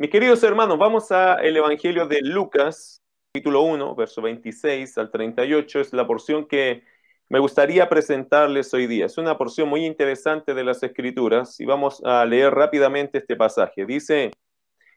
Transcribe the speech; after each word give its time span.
Mis 0.00 0.08
queridos 0.08 0.42
hermanos, 0.42 0.78
vamos 0.78 1.12
al 1.12 1.54
Evangelio 1.54 2.06
de 2.06 2.22
Lucas, 2.22 3.02
capítulo 3.34 3.60
1, 3.60 3.94
verso 3.94 4.22
26 4.22 4.96
al 4.96 5.10
38. 5.10 5.78
Es 5.78 5.92
la 5.92 6.06
porción 6.06 6.48
que 6.48 6.84
me 7.28 7.38
gustaría 7.38 7.86
presentarles 7.86 8.72
hoy 8.72 8.86
día. 8.86 9.04
Es 9.04 9.18
una 9.18 9.36
porción 9.36 9.68
muy 9.68 9.84
interesante 9.84 10.54
de 10.54 10.64
las 10.64 10.82
Escrituras 10.82 11.60
y 11.60 11.66
vamos 11.66 12.02
a 12.02 12.24
leer 12.24 12.54
rápidamente 12.54 13.18
este 13.18 13.36
pasaje. 13.36 13.84
Dice, 13.84 14.30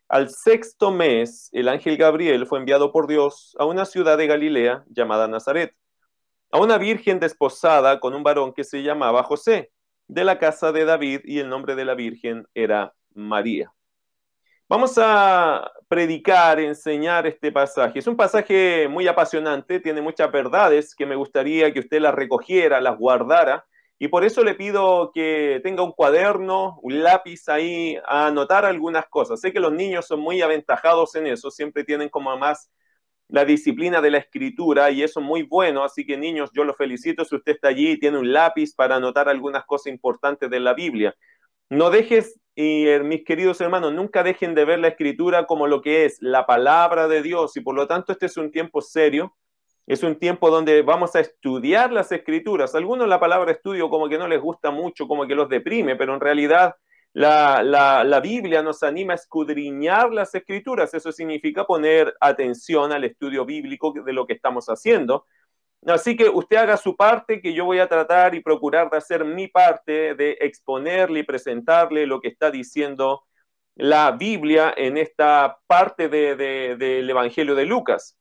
al 0.07 0.29
sexto 0.29 0.89
mes, 0.89 1.49
el 1.51 1.67
ángel 1.67 1.97
Gabriel 1.97 2.47
fue 2.47 2.59
enviado 2.59 2.93
por 2.93 3.05
Dios 3.05 3.57
a 3.59 3.65
una 3.65 3.83
ciudad 3.83 4.17
de 4.17 4.27
Galilea 4.27 4.85
llamada 4.87 5.27
Nazaret, 5.27 5.75
a 6.49 6.61
una 6.61 6.77
virgen 6.77 7.19
desposada 7.19 7.99
con 7.99 8.13
un 8.13 8.23
varón 8.23 8.53
que 8.53 8.63
se 8.63 8.81
llamaba 8.83 9.23
José, 9.23 9.73
de 10.07 10.23
la 10.23 10.39
casa 10.39 10.71
de 10.71 10.85
David, 10.85 11.23
y 11.25 11.39
el 11.39 11.49
nombre 11.49 11.75
de 11.75 11.83
la 11.83 11.93
virgen 11.93 12.47
era 12.53 12.93
María. 13.13 13.73
Vamos 14.73 14.97
a 14.97 15.71
predicar, 15.87 16.59
enseñar 16.59 17.27
este 17.27 17.51
pasaje. 17.51 17.99
Es 17.99 18.07
un 18.07 18.17
pasaje 18.17 18.87
muy 18.87 19.07
apasionante, 19.07 19.79
tiene 19.79 20.01
muchas 20.01 20.31
verdades 20.31 20.95
que 20.95 21.05
me 21.05 21.15
gustaría 21.15 21.71
que 21.71 21.81
usted 21.81 22.01
las 22.01 22.15
recogiera, 22.15 22.81
las 22.81 22.97
guardara, 22.97 23.67
y 23.99 24.07
por 24.07 24.23
eso 24.25 24.43
le 24.43 24.55
pido 24.55 25.11
que 25.13 25.59
tenga 25.61 25.83
un 25.83 25.91
cuaderno, 25.91 26.79
un 26.81 27.03
lápiz 27.03 27.47
ahí 27.49 27.99
a 28.07 28.25
anotar 28.25 28.65
algunas 28.65 29.05
cosas. 29.09 29.41
Sé 29.41 29.53
que 29.53 29.59
los 29.59 29.71
niños 29.71 30.07
son 30.07 30.21
muy 30.21 30.41
aventajados 30.41 31.13
en 31.13 31.27
eso, 31.27 31.51
siempre 31.51 31.83
tienen 31.83 32.09
como 32.09 32.35
más 32.35 32.71
la 33.27 33.45
disciplina 33.45 34.01
de 34.01 34.09
la 34.09 34.17
escritura 34.17 34.89
y 34.89 35.03
eso 35.03 35.19
es 35.19 35.25
muy 35.27 35.43
bueno, 35.43 35.83
así 35.83 36.03
que 36.03 36.17
niños, 36.17 36.49
yo 36.51 36.63
los 36.63 36.77
felicito 36.77 37.25
si 37.25 37.35
usted 37.35 37.51
está 37.51 37.67
allí 37.67 37.91
y 37.91 37.99
tiene 37.99 38.17
un 38.17 38.33
lápiz 38.33 38.73
para 38.73 38.95
anotar 38.95 39.29
algunas 39.29 39.65
cosas 39.65 39.93
importantes 39.93 40.49
de 40.49 40.59
la 40.59 40.73
Biblia. 40.73 41.15
No 41.69 41.91
dejes, 41.91 42.39
y 42.55 42.87
eh, 42.87 42.99
mis 43.01 43.23
queridos 43.23 43.59
hermanos, 43.61 43.93
nunca 43.93 44.23
dejen 44.23 44.53
de 44.53 44.65
ver 44.65 44.79
la 44.79 44.89
escritura 44.89 45.45
como 45.45 45.67
lo 45.67 45.81
que 45.81 46.05
es 46.05 46.17
la 46.21 46.45
palabra 46.45 47.07
de 47.07 47.21
Dios 47.21 47.57
y 47.57 47.61
por 47.61 47.75
lo 47.75 47.87
tanto 47.87 48.11
este 48.11 48.27
es 48.27 48.37
un 48.37 48.51
tiempo 48.51 48.81
serio, 48.81 49.35
es 49.87 50.03
un 50.03 50.17
tiempo 50.17 50.49
donde 50.49 50.81
vamos 50.81 51.15
a 51.15 51.19
estudiar 51.19 51.91
las 51.91 52.11
escrituras. 52.11 52.75
algunos 52.75 53.07
la 53.07 53.19
palabra 53.19 53.51
estudio 53.51 53.89
como 53.89 54.07
que 54.07 54.17
no 54.17 54.27
les 54.27 54.39
gusta 54.41 54.71
mucho, 54.71 55.07
como 55.07 55.27
que 55.27 55.35
los 55.35 55.49
deprime, 55.49 55.95
pero 55.95 56.13
en 56.13 56.21
realidad 56.21 56.75
la, 57.13 57.61
la, 57.63 58.03
la, 58.03 58.19
Biblia 58.19 58.63
nos 58.63 58.81
anima 58.81 59.13
a 59.13 59.15
escudriñar 59.17 60.11
las 60.11 60.33
escrituras. 60.33 60.93
Eso 60.93 61.11
significa 61.11 61.65
poner 61.65 62.15
atención 62.19 62.91
al 62.91 63.03
estudio 63.03 63.45
bíblico 63.45 63.93
de 63.93 64.13
lo 64.13 64.25
que 64.25 64.33
estamos 64.33 64.65
haciendo. 64.67 65.25
Así 65.87 66.15
que 66.15 66.29
usted 66.29 66.57
haga 66.57 66.77
su 66.77 66.95
parte, 66.95 67.41
que 67.41 67.53
yo 67.53 67.65
voy 67.65 67.79
a 67.79 67.89
tratar 67.89 68.35
y 68.35 68.41
procurar 68.41 68.89
de 68.89 68.97
hacer 68.97 69.25
mi 69.25 69.47
parte, 69.47 70.15
de 70.15 70.37
exponerle 70.39 71.19
y 71.19 71.23
presentarle 71.23 72.07
lo 72.07 72.21
que 72.21 72.29
está 72.29 72.51
diciendo 72.51 73.23
la 73.75 74.11
Biblia 74.11 74.73
en 74.77 74.97
esta 74.97 75.57
parte 75.67 76.07
del 76.07 77.09
Evangelio 77.09 77.55
de 77.55 77.65
Lucas. 77.65 78.17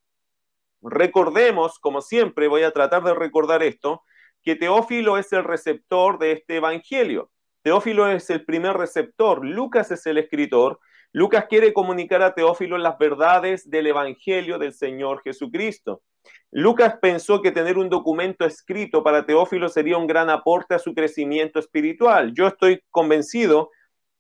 Recordemos, 0.81 1.79
como 1.79 2.01
siempre, 2.01 2.49
voy 2.49 2.63
a 2.65 2.73
tratar 2.73 3.05
de 3.05 3.15
recordar 3.15 3.63
esto, 3.63 4.03
que 4.43 4.57
Teófilo 4.57 5.19
es 5.19 5.33
el 5.33 5.45
receptor 5.45 6.19
de 6.19 6.33
este 6.33 6.57
Evangelio. 6.57 7.31
Teófilo 7.63 8.09
es 8.09 8.29
el 8.31 8.45
primer 8.45 8.77
receptor, 8.77 9.45
Lucas 9.45 9.93
es 9.93 10.05
el 10.07 10.19
escritor. 10.19 10.81
Lucas 11.13 11.45
quiere 11.49 11.75
comunicar 11.75 12.23
a 12.23 12.35
Teófilo 12.35 12.79
las 12.79 12.97
verdades 12.99 13.69
del 13.69 13.87
Evangelio 13.87 14.59
del 14.59 14.73
Señor 14.73 15.23
Jesucristo. 15.23 16.03
Lucas 16.51 16.97
pensó 17.03 17.43
que 17.43 17.51
tener 17.51 17.77
un 17.77 17.91
documento 17.91 18.47
escrito 18.47 19.03
para 19.03 19.27
Teófilo 19.27 19.69
sería 19.69 19.99
un 19.99 20.07
gran 20.07 20.31
aporte 20.31 20.75
a 20.75 20.79
su 20.79 20.95
crecimiento 20.95 21.59
espiritual. 21.59 22.33
Yo 22.35 22.47
estoy 22.47 22.83
convencido 22.91 23.71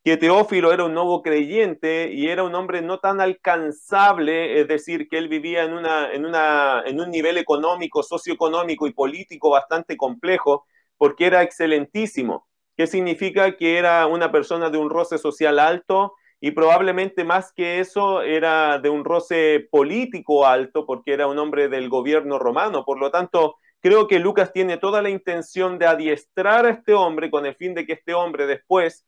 que 0.04 0.16
Teófilo 0.16 0.72
era 0.72 0.84
un 0.84 0.94
nuevo 0.94 1.22
creyente 1.22 2.10
y 2.12 2.26
era 2.26 2.42
un 2.42 2.54
hombre 2.54 2.82
no 2.82 2.98
tan 2.98 3.20
alcanzable, 3.20 4.60
es 4.60 4.68
decir, 4.68 5.08
que 5.08 5.16
él 5.16 5.28
vivía 5.28 5.62
en, 5.62 5.72
una, 5.72 6.12
en, 6.12 6.26
una, 6.26 6.82
en 6.84 7.00
un 7.00 7.10
nivel 7.10 7.38
económico, 7.38 8.02
socioeconómico 8.02 8.86
y 8.86 8.92
político 8.92 9.50
bastante 9.50 9.96
complejo, 9.96 10.66
porque 10.98 11.26
era 11.26 11.42
excelentísimo. 11.42 12.48
¿Qué 12.76 12.86
significa 12.86 13.56
que 13.56 13.78
era 13.78 14.06
una 14.06 14.32
persona 14.32 14.70
de 14.70 14.78
un 14.78 14.90
roce 14.90 15.18
social 15.18 15.58
alto? 15.58 16.14
Y 16.44 16.50
probablemente 16.50 17.22
más 17.22 17.52
que 17.52 17.78
eso 17.78 18.20
era 18.20 18.80
de 18.80 18.90
un 18.90 19.04
roce 19.04 19.68
político 19.70 20.44
alto 20.44 20.84
porque 20.84 21.12
era 21.12 21.28
un 21.28 21.38
hombre 21.38 21.68
del 21.68 21.88
gobierno 21.88 22.36
romano. 22.36 22.84
Por 22.84 22.98
lo 22.98 23.12
tanto, 23.12 23.58
creo 23.78 24.08
que 24.08 24.18
Lucas 24.18 24.52
tiene 24.52 24.76
toda 24.76 25.02
la 25.02 25.08
intención 25.08 25.78
de 25.78 25.86
adiestrar 25.86 26.66
a 26.66 26.70
este 26.70 26.94
hombre 26.94 27.30
con 27.30 27.46
el 27.46 27.54
fin 27.54 27.74
de 27.74 27.86
que 27.86 27.92
este 27.92 28.12
hombre 28.12 28.48
después 28.48 29.06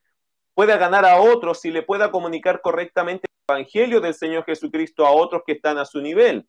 pueda 0.55 0.77
ganar 0.77 1.05
a 1.05 1.21
otros 1.21 1.65
y 1.65 1.73
le 1.73 1.83
pueda 1.83 2.13
comunicar 2.13 2.61
correctamente 2.61 3.27
el 3.27 3.53
Evangelio 3.53 4.01
del 4.01 4.15
Señor 4.15 4.45
Jesucristo 4.45 5.05
a 5.05 5.11
otros 5.11 5.43
que 5.45 5.55
están 5.55 5.77
a 5.79 5.87
su 5.87 6.01
nivel. 6.01 6.47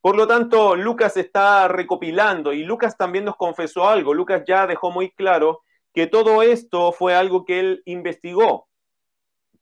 Por 0.00 0.16
lo 0.16 0.28
tanto, 0.28 0.76
Lucas 0.76 1.16
está 1.16 1.66
recopilando 1.66 2.52
y 2.52 2.62
Lucas 2.62 2.96
también 2.96 3.24
nos 3.24 3.34
confesó 3.34 3.88
algo. 3.88 4.14
Lucas 4.14 4.44
ya 4.46 4.68
dejó 4.68 4.92
muy 4.92 5.10
claro 5.10 5.62
que 5.92 6.06
todo 6.06 6.42
esto 6.42 6.92
fue 6.92 7.12
algo 7.12 7.44
que 7.44 7.58
él 7.58 7.82
investigó 7.86 8.68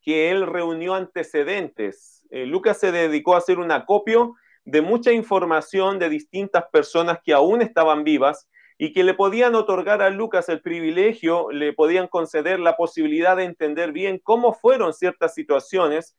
que 0.02 0.30
él 0.30 0.46
reunió 0.46 0.94
antecedentes. 0.94 2.26
Eh, 2.30 2.46
Lucas 2.46 2.78
se 2.78 2.92
dedicó 2.92 3.34
a 3.34 3.38
hacer 3.38 3.58
un 3.58 3.70
acopio 3.70 4.34
de 4.64 4.82
mucha 4.82 5.12
información 5.12 5.98
de 5.98 6.08
distintas 6.08 6.64
personas 6.72 7.18
que 7.24 7.32
aún 7.32 7.62
estaban 7.62 8.04
vivas 8.04 8.48
y 8.78 8.92
que 8.92 9.04
le 9.04 9.14
podían 9.14 9.54
otorgar 9.54 10.00
a 10.00 10.10
Lucas 10.10 10.48
el 10.48 10.62
privilegio, 10.62 11.50
le 11.50 11.72
podían 11.72 12.08
conceder 12.08 12.60
la 12.60 12.76
posibilidad 12.76 13.36
de 13.36 13.44
entender 13.44 13.92
bien 13.92 14.18
cómo 14.22 14.54
fueron 14.54 14.94
ciertas 14.94 15.34
situaciones 15.34 16.16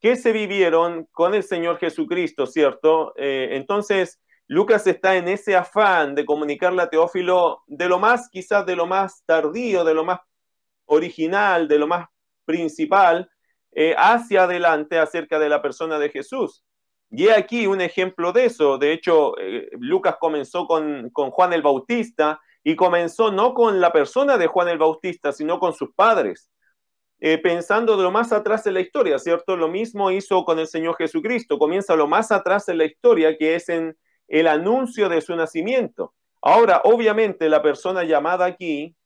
que 0.00 0.16
se 0.16 0.32
vivieron 0.32 1.06
con 1.12 1.34
el 1.34 1.44
Señor 1.44 1.78
Jesucristo, 1.78 2.46
¿cierto? 2.46 3.14
Eh, 3.16 3.50
entonces, 3.52 4.20
Lucas 4.48 4.86
está 4.88 5.14
en 5.16 5.28
ese 5.28 5.54
afán 5.54 6.16
de 6.16 6.24
comunicarle 6.24 6.82
a 6.82 6.90
Teófilo 6.90 7.62
de 7.68 7.88
lo 7.88 8.00
más, 8.00 8.28
quizás 8.28 8.66
de 8.66 8.74
lo 8.74 8.86
más 8.86 9.22
tardío, 9.24 9.84
de 9.84 9.94
lo 9.94 10.04
más 10.04 10.18
original, 10.86 11.68
de 11.68 11.78
lo 11.78 11.86
más 11.86 12.08
principal 12.44 13.30
eh, 13.74 13.94
hacia 13.96 14.44
adelante 14.44 14.98
acerca 14.98 15.38
de 15.38 15.48
la 15.48 15.62
persona 15.62 15.98
de 15.98 16.10
Jesús. 16.10 16.62
Y 17.10 17.28
aquí 17.28 17.66
un 17.66 17.80
ejemplo 17.80 18.32
de 18.32 18.46
eso. 18.46 18.78
De 18.78 18.92
hecho, 18.92 19.38
eh, 19.38 19.68
Lucas 19.78 20.16
comenzó 20.18 20.66
con, 20.66 21.10
Juan 21.10 21.52
el 21.52 21.62
Bautista 21.62 22.40
y 22.64 22.74
comenzó 22.74 23.30
no 23.30 23.52
con 23.52 23.80
la 23.80 23.92
persona 23.92 24.38
de 24.38 24.46
Juan 24.46 24.68
el 24.68 24.78
Bautista, 24.78 25.32
sino 25.32 25.58
con 25.58 25.74
sus 25.74 25.94
padres. 25.94 26.50
Eh, 27.20 27.38
pensando 27.38 27.96
de 27.96 28.02
lo 28.02 28.10
más 28.10 28.32
atrás 28.32 28.66
en 28.66 28.74
la 28.74 28.80
historia, 28.80 29.18
¿cierto? 29.18 29.56
Lo 29.56 29.68
mismo 29.68 30.10
hizo 30.10 30.44
con 30.44 30.58
el 30.58 30.66
Señor 30.66 30.96
Jesucristo. 30.96 31.58
Comienza 31.58 31.94
lo 31.96 32.08
más 32.08 32.32
atrás 32.32 32.68
en 32.68 32.78
la 32.78 32.84
historia, 32.84 33.36
que 33.36 33.54
es 33.54 33.68
en 33.68 33.96
el 34.26 34.48
anuncio 34.48 35.08
de 35.08 35.20
su 35.20 35.36
nacimiento. 35.36 36.14
Ahora, 36.40 36.80
obviamente, 36.84 37.48
la 37.48 37.62
persona 37.62 38.04
llamada 38.04 38.46
aquí 38.46 38.96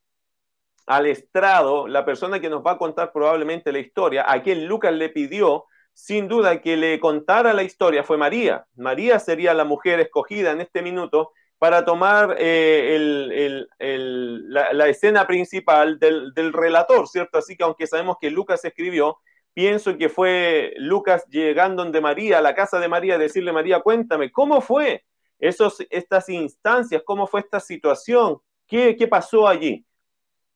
al 0.86 1.06
estrado, 1.06 1.88
la 1.88 2.04
persona 2.04 2.40
que 2.40 2.48
nos 2.48 2.64
va 2.64 2.72
a 2.72 2.78
contar 2.78 3.12
probablemente 3.12 3.72
la 3.72 3.80
historia, 3.80 4.24
a 4.28 4.42
quien 4.42 4.66
Lucas 4.66 4.94
le 4.94 5.08
pidió, 5.08 5.64
sin 5.92 6.28
duda, 6.28 6.60
que 6.60 6.76
le 6.76 7.00
contara 7.00 7.52
la 7.52 7.62
historia, 7.62 8.04
fue 8.04 8.16
María. 8.16 8.66
María 8.76 9.18
sería 9.18 9.54
la 9.54 9.64
mujer 9.64 9.98
escogida 10.00 10.52
en 10.52 10.60
este 10.60 10.82
minuto 10.82 11.32
para 11.58 11.84
tomar 11.84 12.36
eh, 12.38 13.64
la, 13.78 14.88
escena 14.88 15.26
principal 15.26 15.98
del, 15.98 16.32
del, 16.34 16.52
relator, 16.52 17.08
¿cierto? 17.08 17.38
Así 17.38 17.56
que 17.56 17.64
aunque 17.64 17.86
sabemos 17.86 18.18
que 18.20 18.30
Lucas 18.30 18.64
escribió, 18.64 19.18
pienso 19.54 19.96
que 19.96 20.10
fue 20.10 20.74
Lucas 20.76 21.24
llegando 21.30 21.82
María, 22.02 22.38
a 22.38 22.42
la 22.42 22.54
casa 22.54 22.78
de 22.78 22.88
María, 22.88 23.16
decirle, 23.16 23.52
María, 23.52 23.80
cuéntame, 23.80 24.30
¿cómo 24.30 24.60
fue 24.60 25.04
esos, 25.38 25.78
estas 25.88 26.28
instancias? 26.28 27.02
¿Cómo 27.06 27.26
fue 27.26 27.40
esta 27.40 27.58
situación? 27.58 28.36
¿Qué, 28.66 28.94
qué 28.96 29.08
pasó 29.08 29.48
allí? 29.48 29.86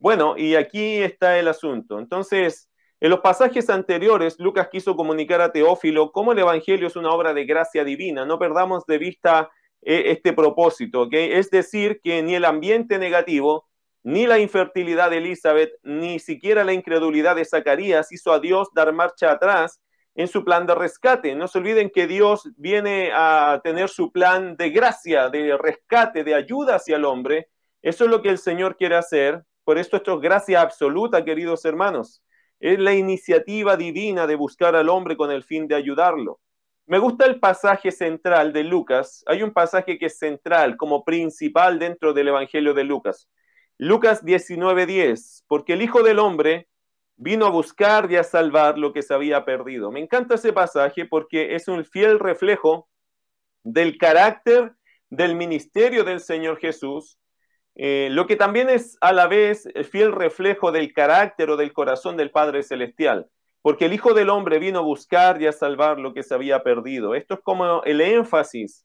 Bueno, 0.00 0.34
y 0.37 0.55
aquí 0.56 0.97
está 1.03 1.38
el 1.38 1.47
asunto. 1.47 1.99
Entonces, 1.99 2.71
en 3.00 3.11
los 3.11 3.21
pasajes 3.21 3.69
anteriores, 3.69 4.37
Lucas 4.38 4.69
quiso 4.72 4.97
comunicar 4.97 5.43
a 5.43 5.53
Teófilo 5.53 6.11
cómo 6.11 6.32
el 6.32 6.38
Evangelio 6.38 6.87
es 6.87 6.97
una 6.97 7.11
obra 7.11 7.35
de 7.35 7.44
gracia 7.44 7.85
divina. 7.85 8.25
No 8.25 8.38
perdamos 8.38 8.87
de 8.87 8.97
vista 8.97 9.50
eh, 9.82 10.05
este 10.06 10.32
propósito, 10.32 11.02
¿ok? 11.02 11.12
Es 11.12 11.50
decir, 11.50 12.00
que 12.02 12.23
ni 12.23 12.35
el 12.35 12.47
ambiente 12.47 12.99
negativo, 12.99 13.69
ni 14.02 14.26
la 14.26 14.38
infertilidad 14.38 15.11
de 15.11 15.19
Elizabeth, 15.19 15.73
ni 15.82 16.19
siquiera 16.19 16.64
la 16.64 16.73
incredulidad 16.73 17.37
de 17.37 17.44
Zacarías 17.44 18.11
hizo 18.11 18.32
a 18.32 18.41
Dios 18.41 18.69
dar 18.75 18.94
marcha 18.94 19.31
atrás 19.31 19.82
en 20.14 20.29
su 20.29 20.44
plan 20.44 20.67
de 20.67 20.75
rescate. 20.75 21.35
No 21.35 21.46
se 21.46 21.58
olviden 21.58 21.91
que 21.91 22.06
Dios 22.06 22.49
viene 22.56 23.11
a 23.14 23.61
tener 23.62 23.91
su 23.91 24.11
plan 24.12 24.56
de 24.56 24.70
gracia, 24.70 25.29
de 25.29 25.58
rescate, 25.58 26.25
de 26.25 26.35
ayuda 26.35 26.76
hacia 26.76 26.96
el 26.96 27.05
hombre. 27.05 27.49
Eso 27.82 28.05
es 28.05 28.11
lo 28.11 28.23
que 28.23 28.31
el 28.31 28.38
Señor 28.38 28.76
quiere 28.76 28.96
hacer. 28.96 29.44
Por 29.70 29.78
esto 29.78 29.99
esto 29.99 30.14
es 30.14 30.20
gracia 30.20 30.62
absoluta, 30.62 31.25
queridos 31.25 31.64
hermanos. 31.64 32.25
Es 32.58 32.76
la 32.81 32.93
iniciativa 32.93 33.76
divina 33.76 34.26
de 34.26 34.34
buscar 34.34 34.75
al 34.75 34.88
hombre 34.88 35.17
con 35.17 35.31
el 35.31 35.44
fin 35.44 35.69
de 35.69 35.76
ayudarlo. 35.76 36.40
Me 36.87 36.99
gusta 36.99 37.25
el 37.25 37.38
pasaje 37.38 37.93
central 37.93 38.52
de 38.52 38.64
Lucas. 38.64 39.22
Hay 39.28 39.44
un 39.44 39.52
pasaje 39.52 39.96
que 39.96 40.06
es 40.06 40.19
central, 40.19 40.76
como 40.76 41.05
principal 41.05 41.78
dentro 41.78 42.12
del 42.12 42.26
Evangelio 42.26 42.75
de 42.75 42.82
Lucas. 42.82 43.28
Lucas 43.78 44.25
19:10, 44.25 45.44
porque 45.46 45.75
el 45.75 45.82
Hijo 45.82 46.02
del 46.02 46.19
Hombre 46.19 46.67
vino 47.14 47.46
a 47.46 47.50
buscar 47.50 48.11
y 48.11 48.17
a 48.17 48.25
salvar 48.25 48.76
lo 48.76 48.93
que 48.93 49.02
se 49.02 49.14
había 49.14 49.44
perdido. 49.44 49.93
Me 49.93 50.00
encanta 50.00 50.34
ese 50.34 50.52
pasaje 50.52 51.05
porque 51.05 51.55
es 51.55 51.69
un 51.69 51.84
fiel 51.84 52.19
reflejo 52.19 52.88
del 53.62 53.99
carácter 53.99 54.72
del 55.11 55.37
ministerio 55.37 56.02
del 56.02 56.19
Señor 56.19 56.58
Jesús, 56.58 57.19
eh, 57.82 58.09
lo 58.11 58.27
que 58.27 58.37
también 58.37 58.69
es 58.69 58.99
a 59.00 59.11
la 59.11 59.27
vez 59.27 59.65
el 59.75 59.87
fiel 59.87 60.12
reflejo 60.12 60.71
del 60.71 60.93
carácter 60.93 61.49
o 61.49 61.56
del 61.56 61.73
corazón 61.73 62.19
del 62.19 62.31
Padre 62.31 62.62
Celestial, 62.62 63.31
porque 63.62 63.87
el 63.87 63.94
Hijo 63.94 64.12
del 64.12 64.29
Hombre 64.29 64.59
vino 64.59 64.81
a 64.81 64.82
buscar 64.82 65.41
y 65.41 65.47
a 65.47 65.53
salvar 65.53 65.99
lo 65.99 66.12
que 66.12 66.23
se 66.23 66.35
había 66.35 66.62
perdido. 66.62 67.15
Esto 67.15 67.37
es 67.37 67.41
como 67.41 67.82
el 67.85 68.03
énfasis 68.03 68.85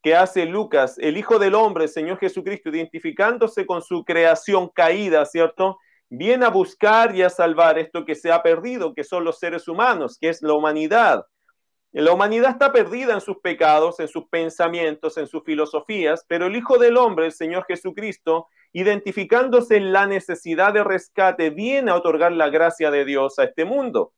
que 0.00 0.14
hace 0.14 0.46
Lucas, 0.46 0.96
el 1.00 1.16
Hijo 1.16 1.40
del 1.40 1.56
Hombre, 1.56 1.88
Señor 1.88 2.20
Jesucristo, 2.20 2.68
identificándose 2.68 3.66
con 3.66 3.82
su 3.82 4.04
creación 4.04 4.68
caída, 4.68 5.26
¿cierto? 5.26 5.78
Viene 6.08 6.46
a 6.46 6.50
buscar 6.50 7.16
y 7.16 7.22
a 7.22 7.30
salvar 7.30 7.80
esto 7.80 8.04
que 8.04 8.14
se 8.14 8.30
ha 8.30 8.44
perdido, 8.44 8.94
que 8.94 9.02
son 9.02 9.24
los 9.24 9.40
seres 9.40 9.66
humanos, 9.66 10.18
que 10.20 10.28
es 10.28 10.40
la 10.42 10.54
humanidad. 10.54 11.24
La 11.98 12.12
humanidad 12.12 12.50
está 12.50 12.72
perdida 12.72 13.14
en 13.14 13.22
sus 13.22 13.38
pecados, 13.38 14.00
en 14.00 14.08
sus 14.08 14.26
pensamientos, 14.28 15.16
en 15.16 15.26
sus 15.26 15.42
filosofías, 15.44 16.26
pero 16.28 16.44
el 16.44 16.54
Hijo 16.54 16.76
del 16.76 16.98
Hombre, 16.98 17.24
el 17.24 17.32
Señor 17.32 17.64
Jesucristo, 17.66 18.48
identificándose 18.74 19.78
en 19.78 19.94
la 19.94 20.06
necesidad 20.06 20.74
de 20.74 20.84
rescate, 20.84 21.48
viene 21.48 21.90
a 21.90 21.96
otorgar 21.96 22.32
la 22.32 22.50
gracia 22.50 22.90
de 22.90 23.06
Dios 23.06 23.38
a 23.38 23.44
este 23.44 23.64
mundo. 23.64 24.12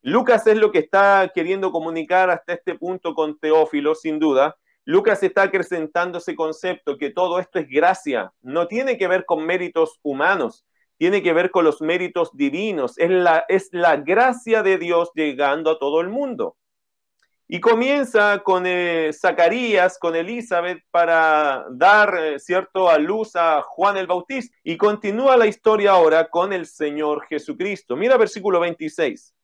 Lucas 0.00 0.46
es 0.46 0.56
lo 0.56 0.72
que 0.72 0.78
está 0.78 1.30
queriendo 1.34 1.72
comunicar 1.72 2.30
hasta 2.30 2.54
este 2.54 2.74
punto 2.74 3.14
con 3.14 3.38
Teófilo, 3.38 3.94
sin 3.94 4.18
duda. 4.18 4.56
Lucas 4.86 5.22
está 5.22 5.42
acrecentando 5.42 6.16
ese 6.16 6.34
concepto 6.34 6.96
que 6.96 7.10
todo 7.10 7.38
esto 7.38 7.58
es 7.58 7.68
gracia, 7.68 8.32
no 8.40 8.66
tiene 8.66 8.96
que 8.96 9.08
ver 9.08 9.26
con 9.26 9.44
méritos 9.44 10.00
humanos, 10.02 10.64
tiene 10.96 11.22
que 11.22 11.34
ver 11.34 11.50
con 11.50 11.66
los 11.66 11.82
méritos 11.82 12.30
divinos, 12.32 12.96
es 12.96 13.10
la, 13.10 13.44
es 13.48 13.68
la 13.72 13.96
gracia 13.96 14.62
de 14.62 14.78
Dios 14.78 15.10
llegando 15.14 15.70
a 15.70 15.78
todo 15.78 16.00
el 16.00 16.08
mundo. 16.08 16.56
Y 17.52 17.58
comienza 17.58 18.44
con 18.44 18.64
eh, 18.64 19.10
Zacarías, 19.12 19.98
con 19.98 20.14
Elizabeth, 20.14 20.84
para 20.92 21.66
dar, 21.72 22.16
eh, 22.16 22.38
cierto, 22.38 22.88
a 22.88 22.96
luz 22.96 23.34
a 23.34 23.60
Juan 23.62 23.96
el 23.96 24.06
Bautista. 24.06 24.56
Y 24.62 24.76
continúa 24.76 25.36
la 25.36 25.48
historia 25.48 25.90
ahora 25.90 26.30
con 26.30 26.52
el 26.52 26.64
Señor 26.64 27.26
Jesucristo. 27.26 27.96
Mira 27.96 28.16
versículo 28.16 28.60
26. 28.60 29.34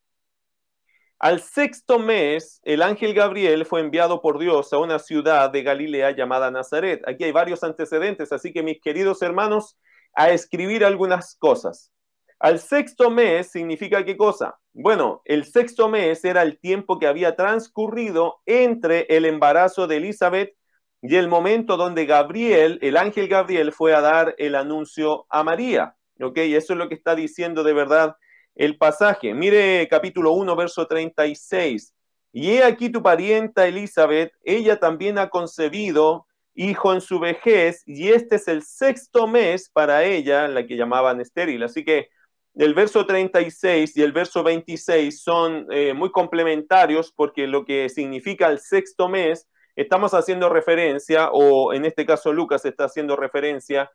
Al 1.19 1.41
sexto 1.41 1.99
mes, 1.99 2.61
el 2.63 2.83
ángel 2.83 3.13
Gabriel 3.13 3.67
fue 3.67 3.81
enviado 3.81 4.23
por 4.23 4.39
Dios 4.39 4.73
a 4.73 4.79
una 4.79 5.01
ciudad 5.01 5.51
de 5.51 5.65
Galilea 5.65 6.13
llamada 6.13 6.53
Nazaret. 6.53 7.03
Aquí 7.09 7.25
hay 7.25 7.33
varios 7.33 7.65
antecedentes, 7.65 8.31
así 8.31 8.53
que 8.53 8.63
mis 8.63 8.81
queridos 8.81 9.21
hermanos, 9.21 9.77
a 10.15 10.31
escribir 10.31 10.85
algunas 10.85 11.35
cosas. 11.35 11.91
Al 12.39 12.59
sexto 12.59 13.11
mes 13.11 13.51
significa 13.51 14.05
qué 14.05 14.17
cosa? 14.17 14.59
Bueno, 14.75 15.23
el 15.25 15.45
sexto 15.45 15.89
mes 15.89 16.25
era 16.25 16.43
el 16.43 16.59
tiempo 16.59 16.99
que 16.99 17.07
había 17.07 17.35
transcurrido 17.35 18.41
entre 18.45 19.07
el 19.09 19.25
embarazo 19.25 19.87
de 19.87 19.97
Elizabeth 19.97 20.55
y 21.01 21.17
el 21.17 21.29
momento 21.29 21.77
donde 21.77 22.05
Gabriel, 22.05 22.79
el 22.83 22.97
ángel 22.97 23.29
Gabriel, 23.29 23.73
fue 23.73 23.95
a 23.95 24.01
dar 24.01 24.35
el 24.39 24.55
anuncio 24.55 25.27
a 25.31 25.43
María. 25.45 25.97
¿Ok? 26.21 26.39
Eso 26.39 26.73
es 26.73 26.79
lo 26.79 26.89
que 26.89 26.95
está 26.95 27.15
diciendo 27.15 27.63
de 27.63 27.73
verdad 27.73 28.17
el 28.55 28.77
pasaje. 28.77 29.35
Mire 29.35 29.87
capítulo 29.89 30.33
1, 30.33 30.57
verso 30.57 30.87
36. 30.87 31.95
Y 32.33 32.51
he 32.51 32.65
aquí 32.65 32.91
tu 32.91 33.03
parienta 33.03 33.67
Elizabeth, 33.67 34.33
ella 34.45 34.79
también 34.79 35.19
ha 35.19 35.31
concebido 35.31 36.27
hijo 36.55 36.93
en 36.93 37.01
su 37.01 37.19
vejez, 37.19 37.83
y 37.87 38.09
este 38.09 38.37
es 38.37 38.49
el 38.49 38.63
sexto 38.63 39.27
mes 39.27 39.71
para 39.71 40.05
ella, 40.05 40.49
la 40.49 40.67
que 40.67 40.77
llamaban 40.77 41.21
estéril. 41.21 41.63
Así 41.63 41.85
que 41.85 42.09
el 42.57 42.73
verso 42.75 43.05
36 43.05 43.97
y 43.97 44.03
el 44.03 44.13
verso 44.13 44.43
26 44.43 45.23
son 45.23 45.67
eh, 45.71 45.93
muy 45.93 46.11
complementarios 46.11 47.13
porque 47.13 47.47
lo 47.47 47.65
que 47.65 47.89
significa 47.91 48.49
el 48.49 48.61
sexto 48.61 49.09
mes, 49.09 49.47
estamos 49.77 50.15
haciendo 50.15 50.49
referencia, 50.49 51.31
o 51.33 51.75
en 51.75 51.85
este 51.85 52.07
caso 52.07 52.33
Lucas 52.33 52.65
está 52.65 52.85
haciendo 52.85 53.15
referencia, 53.15 53.91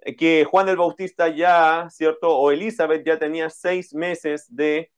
eh, 0.00 0.16
que 0.16 0.46
Juan 0.50 0.70
el 0.70 0.78
Bautista 0.78 1.28
ya, 1.28 1.88
¿cierto? 1.90 2.34
O 2.34 2.50
Elizabeth 2.50 3.04
ya 3.04 3.18
tenía 3.18 3.50
seis 3.50 3.94
meses 3.94 4.46
de 4.48 4.90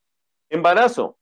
embarazo. 0.49 1.17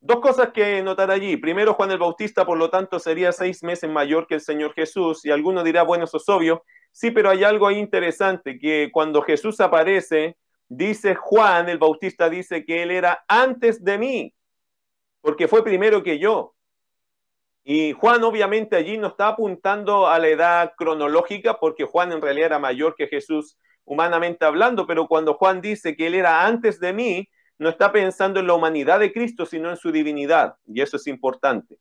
Dos 0.00 0.20
cosas 0.20 0.50
que 0.52 0.82
notar 0.82 1.10
allí. 1.10 1.36
Primero, 1.36 1.74
Juan 1.74 1.90
el 1.90 1.98
Bautista, 1.98 2.46
por 2.46 2.56
lo 2.56 2.70
tanto, 2.70 2.98
sería 2.98 3.32
seis 3.32 3.62
meses 3.62 3.90
mayor 3.90 4.26
que 4.26 4.36
el 4.36 4.40
Señor 4.40 4.72
Jesús. 4.72 5.26
Y 5.26 5.30
alguno 5.30 5.62
dirá, 5.62 5.82
bueno, 5.82 6.04
eso 6.04 6.16
es 6.16 6.26
obvio. 6.30 6.64
Sí, 6.90 7.10
pero 7.10 7.28
hay 7.28 7.44
algo 7.44 7.70
interesante, 7.70 8.58
que 8.58 8.88
cuando 8.90 9.20
Jesús 9.20 9.60
aparece, 9.60 10.38
dice 10.70 11.16
Juan 11.16 11.68
el 11.68 11.78
Bautista, 11.78 12.30
dice 12.30 12.64
que 12.64 12.82
él 12.82 12.92
era 12.92 13.24
antes 13.28 13.84
de 13.84 13.98
mí, 13.98 14.34
porque 15.20 15.48
fue 15.48 15.62
primero 15.62 16.02
que 16.02 16.18
yo. 16.18 16.54
Y 17.64 17.92
Juan 17.92 18.22
obviamente 18.22 18.76
allí 18.76 18.96
no 18.96 19.08
está 19.08 19.28
apuntando 19.28 20.06
a 20.06 20.18
la 20.18 20.28
edad 20.28 20.72
cronológica, 20.76 21.58
porque 21.58 21.84
Juan 21.84 22.12
en 22.12 22.22
realidad 22.22 22.46
era 22.46 22.58
mayor 22.58 22.94
que 22.94 23.08
Jesús 23.08 23.58
humanamente 23.84 24.44
hablando, 24.44 24.86
pero 24.86 25.08
cuando 25.08 25.34
Juan 25.34 25.60
dice 25.60 25.96
que 25.96 26.06
él 26.06 26.14
era 26.14 26.46
antes 26.46 26.78
de 26.78 26.92
mí, 26.92 27.28
no 27.58 27.68
está 27.68 27.92
pensando 27.92 28.40
en 28.40 28.46
la 28.46 28.54
humanidad 28.54 29.00
de 29.00 29.12
Cristo, 29.12 29.44
sino 29.44 29.68
en 29.70 29.76
su 29.76 29.90
divinidad, 29.90 30.54
y 30.66 30.80
eso 30.80 30.96
es 30.96 31.06
importante. 31.08 31.78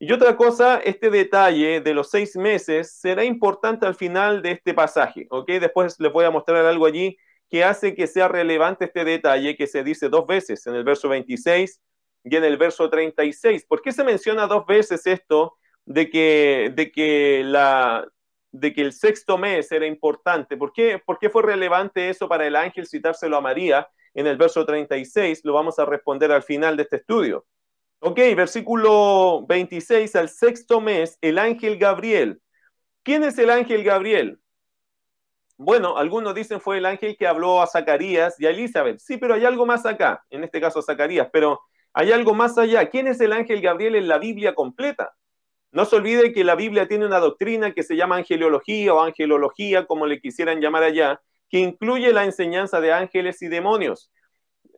Y 0.00 0.12
otra 0.12 0.36
cosa, 0.36 0.80
este 0.84 1.08
detalle 1.08 1.80
de 1.80 1.94
los 1.94 2.10
seis 2.10 2.36
meses 2.36 2.98
será 2.98 3.24
importante 3.24 3.86
al 3.86 3.94
final 3.94 4.42
de 4.42 4.50
este 4.50 4.74
pasaje, 4.74 5.28
¿ok? 5.30 5.46
Después 5.52 5.98
les 6.00 6.12
voy 6.12 6.24
a 6.24 6.30
mostrar 6.32 6.66
algo 6.66 6.84
allí 6.84 7.16
que 7.54 7.62
hace 7.62 7.94
que 7.94 8.08
sea 8.08 8.26
relevante 8.26 8.86
este 8.86 9.04
detalle 9.04 9.56
que 9.56 9.68
se 9.68 9.84
dice 9.84 10.08
dos 10.08 10.26
veces 10.26 10.66
en 10.66 10.74
el 10.74 10.82
verso 10.82 11.08
26 11.08 11.80
y 12.24 12.34
en 12.34 12.42
el 12.42 12.56
verso 12.56 12.90
36. 12.90 13.64
¿Por 13.64 13.80
qué 13.80 13.92
se 13.92 14.02
menciona 14.02 14.48
dos 14.48 14.66
veces 14.66 15.06
esto 15.06 15.56
de 15.84 16.10
que, 16.10 16.72
de 16.74 16.90
que, 16.90 17.42
la, 17.44 18.08
de 18.50 18.72
que 18.72 18.80
el 18.80 18.92
sexto 18.92 19.38
mes 19.38 19.70
era 19.70 19.86
importante? 19.86 20.56
¿Por 20.56 20.72
qué, 20.72 21.00
¿Por 21.06 21.20
qué 21.20 21.30
fue 21.30 21.44
relevante 21.44 22.08
eso 22.08 22.28
para 22.28 22.44
el 22.44 22.56
ángel 22.56 22.88
citárselo 22.88 23.36
a 23.36 23.40
María 23.40 23.86
en 24.14 24.26
el 24.26 24.36
verso 24.36 24.66
36? 24.66 25.42
Lo 25.44 25.52
vamos 25.52 25.78
a 25.78 25.84
responder 25.84 26.32
al 26.32 26.42
final 26.42 26.76
de 26.76 26.82
este 26.82 26.96
estudio. 26.96 27.46
Ok, 28.00 28.18
versículo 28.34 29.46
26, 29.46 30.16
al 30.16 30.28
sexto 30.28 30.80
mes, 30.80 31.18
el 31.20 31.38
ángel 31.38 31.78
Gabriel. 31.78 32.42
¿Quién 33.04 33.22
es 33.22 33.38
el 33.38 33.50
ángel 33.50 33.84
Gabriel? 33.84 34.40
Bueno, 35.56 35.96
algunos 35.96 36.34
dicen 36.34 36.60
fue 36.60 36.78
el 36.78 36.86
ángel 36.86 37.16
que 37.16 37.28
habló 37.28 37.62
a 37.62 37.66
Zacarías 37.66 38.40
y 38.40 38.46
a 38.46 38.50
Elizabeth. 38.50 38.98
Sí, 38.98 39.18
pero 39.18 39.34
hay 39.34 39.44
algo 39.44 39.66
más 39.66 39.86
acá, 39.86 40.24
en 40.30 40.42
este 40.42 40.60
caso 40.60 40.80
a 40.80 40.82
Zacarías, 40.82 41.28
pero 41.32 41.60
hay 41.92 42.10
algo 42.10 42.34
más 42.34 42.58
allá. 42.58 42.88
¿Quién 42.90 43.06
es 43.06 43.20
el 43.20 43.32
ángel 43.32 43.60
Gabriel 43.60 43.94
en 43.94 44.08
la 44.08 44.18
Biblia 44.18 44.54
completa? 44.54 45.14
No 45.70 45.84
se 45.84 45.96
olvide 45.96 46.32
que 46.32 46.44
la 46.44 46.56
Biblia 46.56 46.88
tiene 46.88 47.06
una 47.06 47.20
doctrina 47.20 47.72
que 47.72 47.84
se 47.84 47.96
llama 47.96 48.16
angelología 48.16 48.94
o 48.94 49.00
angelología, 49.00 49.86
como 49.86 50.06
le 50.06 50.20
quisieran 50.20 50.60
llamar 50.60 50.82
allá, 50.82 51.20
que 51.48 51.58
incluye 51.58 52.12
la 52.12 52.24
enseñanza 52.24 52.80
de 52.80 52.92
ángeles 52.92 53.40
y 53.42 53.48
demonios. 53.48 54.10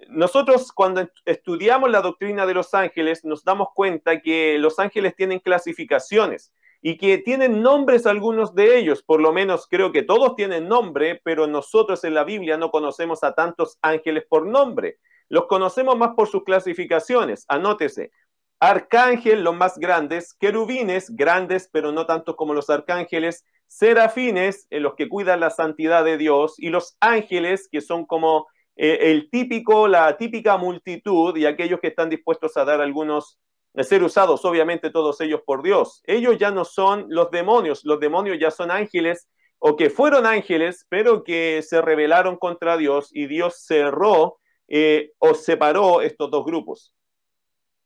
Nosotros 0.08 0.72
cuando 0.72 1.08
estudiamos 1.24 1.90
la 1.90 2.02
doctrina 2.02 2.44
de 2.44 2.54
los 2.54 2.74
ángeles 2.74 3.24
nos 3.24 3.44
damos 3.44 3.68
cuenta 3.74 4.20
que 4.20 4.58
los 4.58 4.78
ángeles 4.78 5.16
tienen 5.16 5.38
clasificaciones 5.38 6.52
y 6.82 6.98
que 6.98 7.18
tienen 7.18 7.62
nombres 7.62 8.06
algunos 8.06 8.54
de 8.54 8.78
ellos, 8.78 9.02
por 9.02 9.20
lo 9.20 9.32
menos 9.32 9.66
creo 9.68 9.92
que 9.92 10.02
todos 10.02 10.36
tienen 10.36 10.68
nombre, 10.68 11.20
pero 11.24 11.46
nosotros 11.46 12.04
en 12.04 12.14
la 12.14 12.24
Biblia 12.24 12.56
no 12.56 12.70
conocemos 12.70 13.24
a 13.24 13.34
tantos 13.34 13.78
ángeles 13.82 14.24
por 14.28 14.46
nombre. 14.46 14.98
Los 15.28 15.46
conocemos 15.46 15.96
más 15.96 16.14
por 16.14 16.28
sus 16.28 16.44
clasificaciones. 16.44 17.44
Anótese. 17.48 18.12
Arcángel, 18.60 19.42
los 19.42 19.54
más 19.54 19.78
grandes, 19.78 20.34
querubines, 20.34 21.14
grandes, 21.14 21.68
pero 21.70 21.92
no 21.92 22.06
tanto 22.06 22.36
como 22.36 22.54
los 22.54 22.70
arcángeles, 22.70 23.44
serafines, 23.66 24.66
en 24.70 24.82
los 24.82 24.94
que 24.94 25.08
cuidan 25.08 25.40
la 25.40 25.50
santidad 25.50 26.04
de 26.04 26.16
Dios, 26.16 26.54
y 26.58 26.70
los 26.70 26.96
ángeles, 27.00 27.68
que 27.70 27.80
son 27.80 28.06
como 28.06 28.46
eh, 28.76 29.10
el 29.10 29.30
típico, 29.30 29.88
la 29.88 30.16
típica 30.16 30.56
multitud 30.58 31.36
y 31.36 31.46
aquellos 31.46 31.80
que 31.80 31.88
están 31.88 32.10
dispuestos 32.10 32.56
a 32.56 32.64
dar 32.64 32.80
algunos 32.80 33.38
ser 33.84 34.02
usados 34.02 34.44
obviamente 34.44 34.90
todos 34.90 35.20
ellos 35.20 35.40
por 35.44 35.62
Dios. 35.62 36.02
Ellos 36.04 36.38
ya 36.38 36.50
no 36.50 36.64
son 36.64 37.06
los 37.08 37.30
demonios, 37.30 37.84
los 37.84 38.00
demonios 38.00 38.38
ya 38.40 38.50
son 38.50 38.70
ángeles 38.70 39.28
o 39.58 39.76
que 39.76 39.90
fueron 39.90 40.26
ángeles, 40.26 40.86
pero 40.88 41.24
que 41.24 41.62
se 41.62 41.80
rebelaron 41.80 42.36
contra 42.36 42.76
Dios 42.76 43.10
y 43.12 43.26
Dios 43.26 43.64
cerró 43.64 44.38
eh, 44.68 45.12
o 45.18 45.34
separó 45.34 46.02
estos 46.02 46.30
dos 46.30 46.44
grupos. 46.44 46.94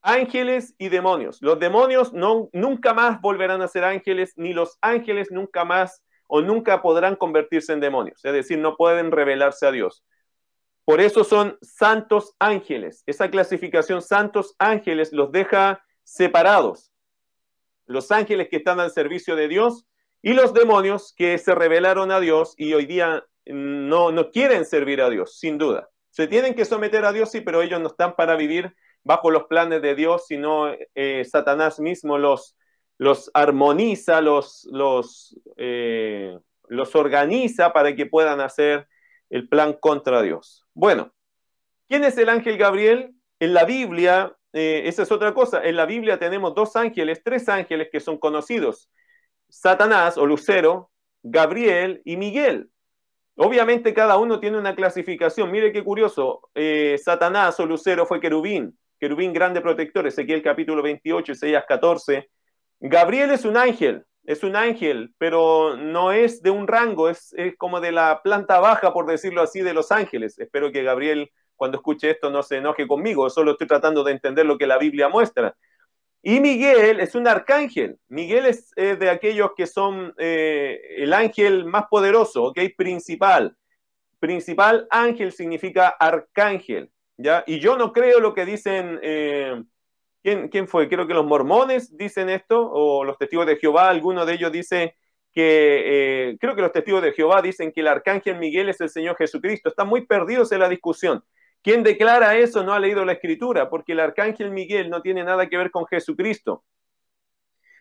Ángeles 0.03 0.75
y 0.79 0.89
demonios. 0.89 1.39
Los 1.43 1.59
demonios 1.59 2.13
no, 2.13 2.49
nunca 2.53 2.95
más 2.95 3.21
volverán 3.21 3.61
a 3.61 3.69
ser 3.69 3.85
ángeles, 3.85 4.33
ni 4.37 4.53
los 4.53 4.79
ángeles 4.81 5.29
nunca 5.31 5.65
más 5.65 6.03
o 6.27 6.41
nunca 6.41 6.81
podrán 6.81 7.17
convertirse 7.17 7.73
en 7.73 7.81
demonios. 7.81 8.25
Es 8.25 8.33
decir, 8.33 8.59
no 8.59 8.77
pueden 8.77 9.11
revelarse 9.11 9.67
a 9.67 9.73
Dios. 9.73 10.05
Por 10.85 11.01
eso 11.01 11.25
son 11.25 11.59
santos 11.63 12.35
ángeles. 12.39 13.03
Esa 13.07 13.31
clasificación 13.31 14.03
santos 14.03 14.55
ángeles 14.59 15.13
los 15.13 15.31
deja 15.33 15.85
separados. 16.03 16.93
Los 17.87 18.11
ángeles 18.11 18.49
que 18.49 18.57
están 18.57 18.81
al 18.81 18.91
servicio 18.91 19.37
de 19.37 19.49
Dios 19.49 19.87
y 20.23 20.33
los 20.33 20.53
demonios 20.53 21.15
que 21.17 21.39
se 21.39 21.55
rebelaron 21.55 22.11
a 22.11 22.21
Dios 22.21 22.55
y 22.57 22.73
hoy 22.75 22.87
día 22.87 23.25
no, 23.47 24.13
no 24.13 24.31
quieren 24.31 24.65
servir 24.65 25.01
a 25.01 25.11
Dios, 25.11 25.39
sin 25.39 25.59
duda. 25.59 25.89
Se 26.11 26.27
tienen 26.27 26.55
que 26.55 26.65
someter 26.65 27.05
a 27.05 27.13
Dios, 27.13 27.31
sí, 27.31 27.41
pero 27.41 27.63
ellos 27.63 27.81
no 27.81 27.89
están 27.89 28.17
para 28.17 28.37
vivir 28.37 28.75
bajo 29.03 29.31
los 29.31 29.45
planes 29.45 29.83
de 29.83 29.95
Dios, 29.95 30.27
sino 30.27 30.73
eh, 30.95 31.25
Satanás 31.25 31.81
mismo 31.81 32.19
los, 32.19 32.57
los 32.99 33.31
armoniza, 33.33 34.21
los, 34.21 34.69
los, 34.71 35.39
eh, 35.57 36.37
los 36.69 36.95
organiza 36.95 37.73
para 37.73 37.95
que 37.95 38.07
puedan 38.07 38.41
hacer 38.41 38.89
el 39.31 39.49
plan 39.49 39.73
contra 39.73 40.23
Dios. 40.23 40.67
Bueno, 40.75 41.13
¿quién 41.89 42.05
es 42.05 42.19
el 42.19 42.29
ángel 42.29 42.59
Gabriel? 42.59 43.15
En 43.39 43.55
la 43.55 43.65
Biblia, 43.65 44.37
eh, 44.53 44.83
esa 44.85 45.05
es 45.05 45.13
otra 45.13 45.33
cosa, 45.33 45.65
en 45.65 45.77
la 45.77 45.87
Biblia 45.87 46.19
tenemos 46.19 46.55
dos 46.55 46.77
ángeles, 46.77 47.23
tres 47.25 47.49
ángeles 47.49 47.89
que 47.91 48.01
son 48.01 48.19
conocidos, 48.19 48.91
Satanás 49.49 50.19
o 50.19 50.27
Lucero, 50.27 50.91
Gabriel 51.23 52.03
y 52.05 52.17
Miguel. 52.17 52.71
Obviamente 53.37 53.95
cada 53.95 54.19
uno 54.19 54.39
tiene 54.39 54.59
una 54.59 54.75
clasificación. 54.75 55.51
Mire 55.51 55.73
qué 55.73 55.83
curioso. 55.83 56.51
Eh, 56.55 57.01
Satanás 57.03 57.59
o 57.59 57.67
Lucero 57.67 58.05
fue 58.05 58.21
querubín, 58.21 58.79
querubín 58.99 59.33
grande 59.33 59.61
protector, 59.61 60.07
Ezequiel 60.07 60.43
capítulo 60.43 60.83
28, 60.83 61.33
Isaías 61.33 61.65
14. 61.67 62.29
Gabriel 62.81 63.31
es 63.31 63.45
un 63.45 63.57
ángel, 63.57 64.05
es 64.31 64.45
un 64.45 64.55
ángel, 64.55 65.13
pero 65.19 65.77
no 65.77 66.13
es 66.13 66.41
de 66.41 66.51
un 66.51 66.69
rango, 66.69 67.09
es, 67.09 67.35
es, 67.37 67.57
como 67.57 67.81
de 67.81 67.91
la 67.91 68.23
planta 68.23 68.61
baja, 68.61 68.93
por 68.93 69.07
decirlo 69.07 69.43
así, 69.43 69.61
de 69.61 69.75
los 69.75 69.91
ángeles. 69.91 70.39
Espero 70.39 70.71
que 70.71 70.85
Gabriel, 70.85 71.33
cuando 71.57 71.79
escuche 71.79 72.11
esto, 72.11 72.31
no 72.31 72.45
se 72.45 72.59
enoje 72.59 72.87
conmigo, 72.87 73.29
solo 73.29 73.53
estoy 73.53 73.67
tratando 73.67 74.05
de 74.05 74.13
entender 74.13 74.47
lo 74.47 74.57
que 74.57 74.69
la 74.69 74.79
Biblia 74.79 75.09
muestra. 75.09 75.57
Y 76.23 76.39
Miguel 76.39 77.01
es 77.01 77.17
un 77.17 77.27
arcángel. 77.27 77.99
Miguel 78.09 78.47
es 78.47 78.71
de 78.77 79.11
aquellos 79.11 79.51
que 79.57 79.67
son 79.67 80.15
eh, 80.17 80.81
el 80.99 81.13
ángel 81.13 81.65
más 81.65 81.87
poderoso, 81.91 82.45
¿ok? 82.45 82.61
Principal. 82.77 83.57
Principal 84.21 84.87
ángel 84.91 85.33
significa 85.33 85.89
arcángel, 85.89 86.93
¿ya? 87.17 87.43
Y 87.49 87.59
yo 87.59 87.77
no 87.77 87.93
creo 87.93 88.21
lo 88.21 88.33
que 88.33 88.45
dicen, 88.45 89.01
eh, 89.03 89.61
¿quién, 90.23 90.49
¿quién, 90.49 90.69
fue? 90.69 90.89
Creo 90.89 91.07
que 91.07 91.15
los 91.15 91.27
mormones 91.27 91.97
dicen 91.97 92.29
esto, 92.29 92.71
o 92.71 93.05
los 93.05 93.19
testigos 93.19 93.47
de 93.47 93.57
Jehová, 93.57 93.89
alguno 93.89 94.25
de 94.27 94.35
ellos 94.35 94.53
dice 94.53 94.97
que, 95.33 96.31
eh, 96.31 96.37
creo 96.41 96.55
que 96.55 96.63
los 96.63 96.73
testigos 96.73 97.03
de 97.03 97.13
Jehová 97.13 97.43
dicen 97.43 97.73
que 97.73 97.81
el 97.81 97.89
arcángel 97.89 98.39
Miguel 98.39 98.69
es 98.69 98.81
el 98.81 98.89
Señor 98.89 99.17
Jesucristo. 99.17 99.69
Están 99.69 99.89
muy 99.89 100.07
perdidos 100.07 100.53
en 100.53 100.61
la 100.61 100.69
discusión. 100.69 101.25
Quien 101.63 101.83
declara 101.83 102.37
eso 102.37 102.65
no 102.65 102.73
ha 102.73 102.81
leído 102.81 103.05
la 103.05 103.13
escritura, 103.13 103.69
porque 103.69 103.93
el 103.93 104.01
arcángel 104.01 104.51
Miguel 104.51 104.89
no 104.89 105.03
tiene 105.03 105.25
nada 105.25 105.49
que 105.49 105.59
ver 105.59 105.71
con 105.71 105.87
Jesucristo. 105.87 106.65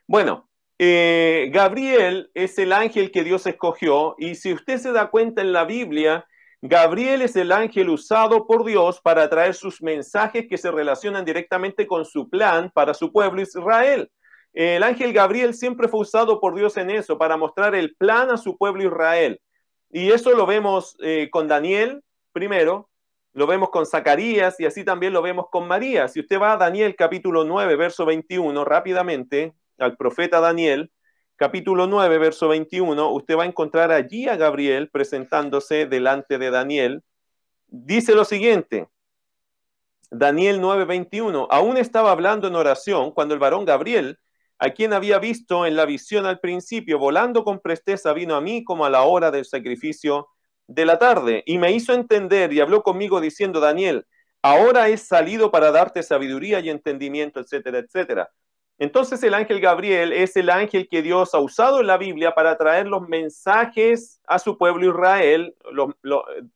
Bueno, 0.06 0.50
eh, 0.78 1.50
Gabriel 1.54 2.30
es 2.34 2.58
el 2.58 2.74
ángel 2.74 3.12
que 3.12 3.24
Dios 3.24 3.46
escogió, 3.48 4.16
y 4.18 4.36
si 4.36 4.54
usted 4.54 4.78
se 4.78 4.92
da 4.92 5.10
cuenta 5.10 5.42
en 5.42 5.54
la 5.54 5.66
Biblia, 5.66 6.26
Gabriel 6.62 7.22
es 7.22 7.36
el 7.38 7.54
ángel 7.54 7.90
usado 7.90 8.46
por 8.46 8.66
Dios 8.66 9.00
para 9.00 9.30
traer 9.30 9.54
sus 9.54 9.82
mensajes 9.82 10.46
que 10.50 10.58
se 10.58 10.72
relacionan 10.72 11.24
directamente 11.24 11.88
con 11.88 12.04
su 12.04 12.30
plan 12.30 12.70
para 12.74 12.94
su 12.94 13.14
pueblo 13.14 13.42
Israel. 13.42 14.12
El 14.54 14.84
ángel 14.84 15.14
Gabriel 15.14 15.54
siempre 15.54 15.88
fue 15.88 16.02
usado 16.02 16.42
por 16.42 16.56
Dios 16.56 16.76
en 16.76 16.90
eso, 16.90 17.18
para 17.18 17.38
mostrar 17.38 17.76
el 17.76 17.96
plan 17.96 18.30
a 18.30 18.38
su 18.38 18.58
pueblo 18.58 18.84
Israel. 18.84 19.40
Y 19.90 20.12
eso 20.12 20.32
lo 20.32 20.46
vemos 20.46 20.98
eh, 21.02 21.30
con 21.32 21.48
Daniel 21.48 22.04
primero, 22.34 22.90
lo 23.34 23.48
vemos 23.48 23.70
con 23.70 23.86
Zacarías 23.86 24.60
y 24.60 24.66
así 24.66 24.84
también 24.84 25.14
lo 25.14 25.22
vemos 25.22 25.46
con 25.50 25.68
María. 25.68 26.08
Si 26.10 26.20
usted 26.20 26.40
va 26.42 26.54
a 26.54 26.58
Daniel 26.58 26.96
capítulo 26.98 27.46
9, 27.46 27.76
verso 27.78 28.06
21, 28.06 28.66
rápidamente, 28.66 29.54
al 29.78 29.96
profeta 29.96 30.42
Daniel, 30.42 30.92
capítulo 31.40 31.88
9, 31.88 32.18
verso 32.18 32.50
21, 32.50 33.14
usted 33.14 33.38
va 33.38 33.44
a 33.44 33.46
encontrar 33.46 33.94
allí 33.94 34.28
a 34.28 34.36
Gabriel 34.36 34.90
presentándose 34.90 35.86
delante 35.86 36.38
de 36.38 36.52
Daniel. 36.52 37.02
Dice 37.68 38.14
lo 38.14 38.26
siguiente, 38.26 38.90
Daniel 40.12 40.60
9, 40.60 40.84
21, 40.84 41.48
aún 41.50 41.78
estaba 41.78 42.12
hablando 42.12 42.50
en 42.50 42.56
oración 42.56 43.12
cuando 43.12 43.34
el 43.34 43.40
varón 43.40 43.64
Gabriel, 43.64 44.20
a 44.58 44.72
quien 44.72 44.92
había 44.92 45.18
visto 45.18 45.66
en 45.66 45.78
la 45.78 45.86
visión 45.86 46.26
al 46.26 46.42
principio, 46.42 47.00
volando 47.00 47.46
con 47.46 47.62
presteza, 47.62 48.12
vino 48.12 48.36
a 48.36 48.42
mí 48.42 48.66
como 48.66 48.84
a 48.84 48.90
la 48.90 49.04
hora 49.04 49.32
del 49.32 49.46
sacrificio 49.46 50.28
de 50.68 50.86
la 50.86 51.00
tarde 51.00 51.44
y 51.46 51.58
me 51.58 51.72
hizo 51.72 51.94
entender 51.94 52.52
y 52.52 52.60
habló 52.60 52.84
conmigo 52.84 53.22
diciendo, 53.22 53.62
Daniel, 53.62 54.06
ahora 54.42 54.90
he 54.90 54.98
salido 54.98 55.52
para 55.52 55.72
darte 55.72 56.04
sabiduría 56.04 56.60
y 56.60 56.70
entendimiento, 56.70 57.40
etcétera, 57.40 57.80
etcétera. 57.80 58.30
Entonces 58.80 59.22
el 59.24 59.34
ángel 59.34 59.60
Gabriel 59.60 60.14
es 60.14 60.38
el 60.38 60.50
ángel 60.50 60.88
que 60.88 61.02
Dios 61.02 61.36
ha 61.36 61.40
usado 61.40 61.82
en 61.82 61.88
la 61.88 61.98
Biblia 61.98 62.34
para 62.34 62.58
traer 62.58 62.88
los 62.88 63.08
mensajes 63.08 64.22
a 64.26 64.40
su 64.40 64.58
pueblo 64.58 64.90
Israel, 64.90 65.54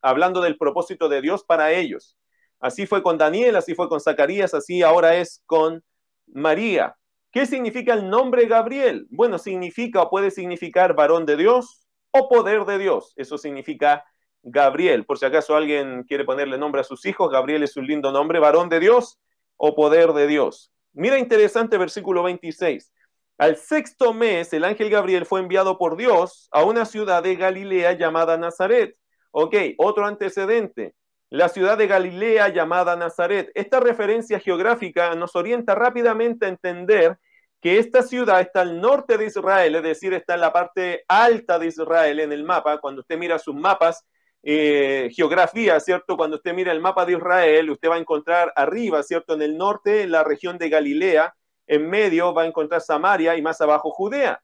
hablando 0.02 0.42
del 0.42 0.58
propósito 0.58 1.10
de 1.10 1.22
Dios 1.22 1.44
para 1.44 1.74
ellos. 1.74 2.18
Así 2.62 2.88
fue 2.88 3.04
con 3.04 3.18
Daniel, 3.18 3.58
así 3.58 3.76
fue 3.76 3.90
con 3.90 4.00
Zacarías, 4.00 4.54
así 4.54 4.82
ahora 4.82 5.18
es 5.18 5.44
con 5.46 5.84
María. 6.28 6.96
¿Qué 7.30 7.46
significa 7.46 7.94
el 7.94 8.10
nombre 8.10 8.46
Gabriel? 8.46 9.06
Bueno, 9.10 9.38
significa 9.38 10.02
o 10.02 10.10
puede 10.10 10.32
significar 10.32 10.96
varón 10.96 11.26
de 11.26 11.36
Dios, 11.36 11.84
o 12.12 12.30
poder 12.30 12.64
de 12.64 12.78
Dios. 12.78 13.14
Eso 13.18 13.38
significa 13.38 14.06
Gabriel. 14.44 15.06
Por 15.06 15.18
si 15.18 15.26
acaso 15.26 15.56
alguien 15.56 16.04
quiere 16.04 16.24
ponerle 16.24 16.58
nombre 16.58 16.82
a 16.82 16.84
sus 16.86 17.06
hijos, 17.06 17.32
Gabriel 17.32 17.64
es 17.64 17.76
un 17.76 17.88
lindo 17.88 18.12
nombre, 18.12 18.40
varón 18.40 18.70
de 18.70 18.80
Dios 18.80 19.20
o 19.58 19.76
poder 19.76 20.14
de 20.14 20.28
Dios. 20.28 20.73
Mira 20.94 21.18
interesante 21.18 21.78
versículo 21.78 22.24
26. 22.24 22.92
Al 23.38 23.58
sexto 23.58 24.14
mes, 24.14 24.54
el 24.54 24.64
ángel 24.64 24.90
Gabriel 24.90 25.26
fue 25.26 25.40
enviado 25.40 25.78
por 25.78 25.98
Dios 25.98 26.48
a 26.52 26.64
una 26.64 26.86
ciudad 26.86 27.24
de 27.24 27.36
Galilea 27.36 27.94
llamada 27.94 28.38
Nazaret. 28.38 28.96
Ok, 29.32 29.56
otro 29.78 30.06
antecedente. 30.06 30.94
La 31.32 31.50
ciudad 31.50 31.80
de 31.80 31.88
Galilea 31.88 32.50
llamada 32.50 32.96
Nazaret. 32.96 33.50
Esta 33.56 33.80
referencia 33.80 34.40
geográfica 34.40 35.16
nos 35.16 35.36
orienta 35.36 35.74
rápidamente 35.74 36.46
a 36.46 36.50
entender 36.50 37.18
que 37.60 37.80
esta 37.80 38.04
ciudad 38.04 38.42
está 38.42 38.62
al 38.62 38.80
norte 38.80 39.18
de 39.18 39.26
Israel, 39.26 39.76
es 39.76 39.84
decir, 39.84 40.14
está 40.14 40.36
en 40.36 40.42
la 40.42 40.54
parte 40.54 41.06
alta 41.08 41.58
de 41.58 41.68
Israel 41.68 42.20
en 42.20 42.32
el 42.34 42.44
mapa. 42.44 42.80
Cuando 42.80 43.02
usted 43.02 43.18
mira 43.18 43.40
sus 43.40 43.56
mapas, 43.56 44.06
eh, 44.44 45.10
geografía, 45.16 45.80
¿cierto? 45.80 46.18
Cuando 46.18 46.36
usted 46.36 46.54
mira 46.54 46.74
el 46.74 46.82
mapa 46.82 47.06
de 47.06 47.14
Israel, 47.14 47.70
usted 47.70 47.90
va 47.90 47.96
a 47.96 48.00
encontrar 48.00 48.52
arriba, 48.56 49.02
¿cierto? 49.02 49.34
En 49.34 49.42
el 49.42 49.58
norte, 49.58 50.06
la 50.06 50.24
región 50.24 50.58
de 50.58 50.70
Galilea, 50.70 51.34
en 51.66 51.90
medio 51.90 52.34
va 52.34 52.44
a 52.44 52.48
encontrar 52.48 52.82
Samaria 52.82 53.38
y 53.38 53.42
más 53.42 53.62
abajo 53.62 53.90
Judea. 53.92 54.44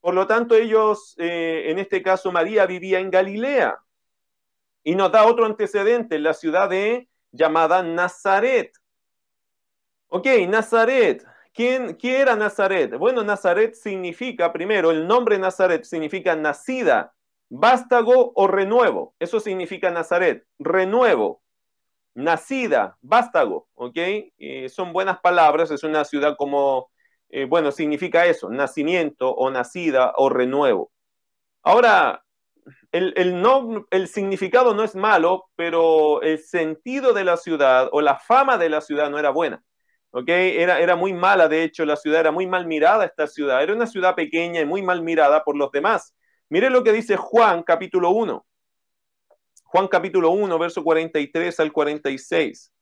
Por 0.00 0.14
lo 0.14 0.26
tanto, 0.26 0.54
ellos, 0.54 1.14
eh, 1.18 1.64
en 1.70 1.78
este 1.78 2.02
caso 2.02 2.30
María, 2.30 2.66
vivía 2.66 3.00
en 3.00 3.10
Galilea. 3.10 3.78
Y 4.84 4.94
nos 4.94 5.10
da 5.10 5.24
otro 5.26 5.46
antecedente, 5.46 6.18
la 6.18 6.34
ciudad 6.34 6.68
de 6.68 7.08
llamada 7.32 7.82
Nazaret. 7.82 8.72
Ok, 10.08 10.26
Nazaret. 10.48 11.24
¿Quién, 11.54 11.94
¿Quién 11.94 12.20
era 12.20 12.36
Nazaret? 12.36 12.96
Bueno, 12.96 13.24
Nazaret 13.24 13.74
significa, 13.74 14.52
primero, 14.52 14.90
el 14.90 15.06
nombre 15.06 15.38
Nazaret 15.38 15.84
significa 15.84 16.36
nacida, 16.36 17.14
vástago 17.48 18.32
o 18.34 18.46
renuevo. 18.46 19.14
Eso 19.18 19.40
significa 19.40 19.90
Nazaret, 19.90 20.46
renuevo, 20.58 21.42
nacida, 22.14 22.96
vástago, 23.00 23.68
¿ok? 23.74 23.98
son 24.68 24.92
buenas 24.92 25.20
palabras, 25.20 25.70
es 25.70 25.84
una 25.84 26.04
ciudad 26.04 26.36
como, 26.36 26.90
eh, 27.28 27.44
bueno, 27.44 27.70
significa 27.72 28.26
eso, 28.26 28.50
nacimiento 28.50 29.30
o 29.30 29.50
nacida 29.50 30.12
o 30.16 30.28
renuevo. 30.28 30.90
Ahora, 31.62 32.24
el, 32.92 33.40
no, 33.40 33.86
el 33.90 34.08
significado 34.08 34.74
no 34.74 34.84
es 34.84 34.94
malo, 34.94 35.48
pero 35.56 36.22
el 36.22 36.38
sentido 36.38 37.12
de 37.12 37.24
la 37.24 37.36
ciudad 37.36 37.88
o 37.92 38.00
la 38.00 38.16
fama 38.18 38.58
de 38.58 38.70
la 38.70 38.80
ciudad 38.80 39.10
no 39.10 39.18
era 39.18 39.30
buena. 39.30 39.62
Era, 40.26 40.80
era 40.80 40.96
muy 40.96 41.12
mala, 41.12 41.48
de 41.48 41.62
hecho, 41.64 41.84
la 41.84 41.96
ciudad 41.96 42.20
era 42.20 42.32
muy 42.32 42.46
mal 42.46 42.66
mirada 42.66 43.04
esta 43.04 43.26
ciudad. 43.26 43.62
Era 43.62 43.74
una 43.74 43.86
ciudad 43.86 44.14
pequeña 44.14 44.60
y 44.60 44.64
muy 44.64 44.82
mal 44.82 45.02
mirada 45.02 45.44
por 45.44 45.56
los 45.56 45.70
demás. 45.70 46.14
Mire 46.50 46.70
lo 46.70 46.82
que 46.82 46.92
dice 46.92 47.16
Juan 47.16 47.62
capítulo 47.62 48.10
1. 48.10 48.46
Juan 49.64 49.88
capítulo 49.88 50.30
1, 50.30 50.58
verso 50.58 50.82
43 50.82 51.60
al 51.60 51.72
46. 51.72 52.72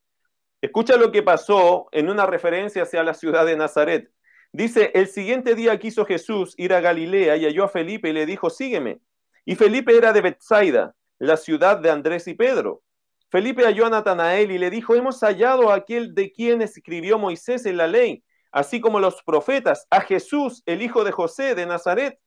Escucha 0.60 0.96
lo 0.96 1.10
que 1.10 1.24
pasó 1.24 1.88
en 1.90 2.08
una 2.08 2.26
referencia 2.26 2.84
hacia 2.84 3.02
la 3.02 3.12
ciudad 3.12 3.44
de 3.44 3.56
Nazaret. 3.56 4.08
Dice, 4.52 4.92
el 4.94 5.08
siguiente 5.08 5.56
día 5.56 5.78
quiso 5.80 6.04
Jesús 6.06 6.54
ir 6.56 6.72
a 6.72 6.80
Galilea 6.80 7.36
y 7.36 7.44
halló 7.44 7.64
a 7.64 7.68
Felipe 7.68 8.10
y 8.10 8.12
le 8.12 8.24
dijo, 8.24 8.50
sígueme. 8.50 9.00
Y 9.44 9.56
Felipe 9.56 9.96
era 9.96 10.12
de 10.12 10.20
Bethsaida, 10.20 10.94
la 11.18 11.36
ciudad 11.36 11.78
de 11.78 11.90
Andrés 11.90 12.28
y 12.28 12.34
Pedro. 12.34 12.82
Felipe 13.30 13.64
halló 13.64 13.86
a 13.86 13.90
Natanael 13.90 14.52
y 14.52 14.58
le 14.58 14.70
dijo, 14.70 14.94
hemos 14.94 15.20
hallado 15.20 15.70
a 15.70 15.74
aquel 15.74 16.14
de 16.14 16.30
quien 16.30 16.62
escribió 16.62 17.18
Moisés 17.18 17.66
en 17.66 17.76
la 17.76 17.88
ley, 17.88 18.22
así 18.52 18.80
como 18.80 19.00
los 19.00 19.24
profetas, 19.24 19.88
a 19.90 20.00
Jesús, 20.02 20.62
el 20.66 20.82
hijo 20.82 21.02
de 21.02 21.10
José 21.10 21.56
de 21.56 21.66
Nazaret. 21.66 22.20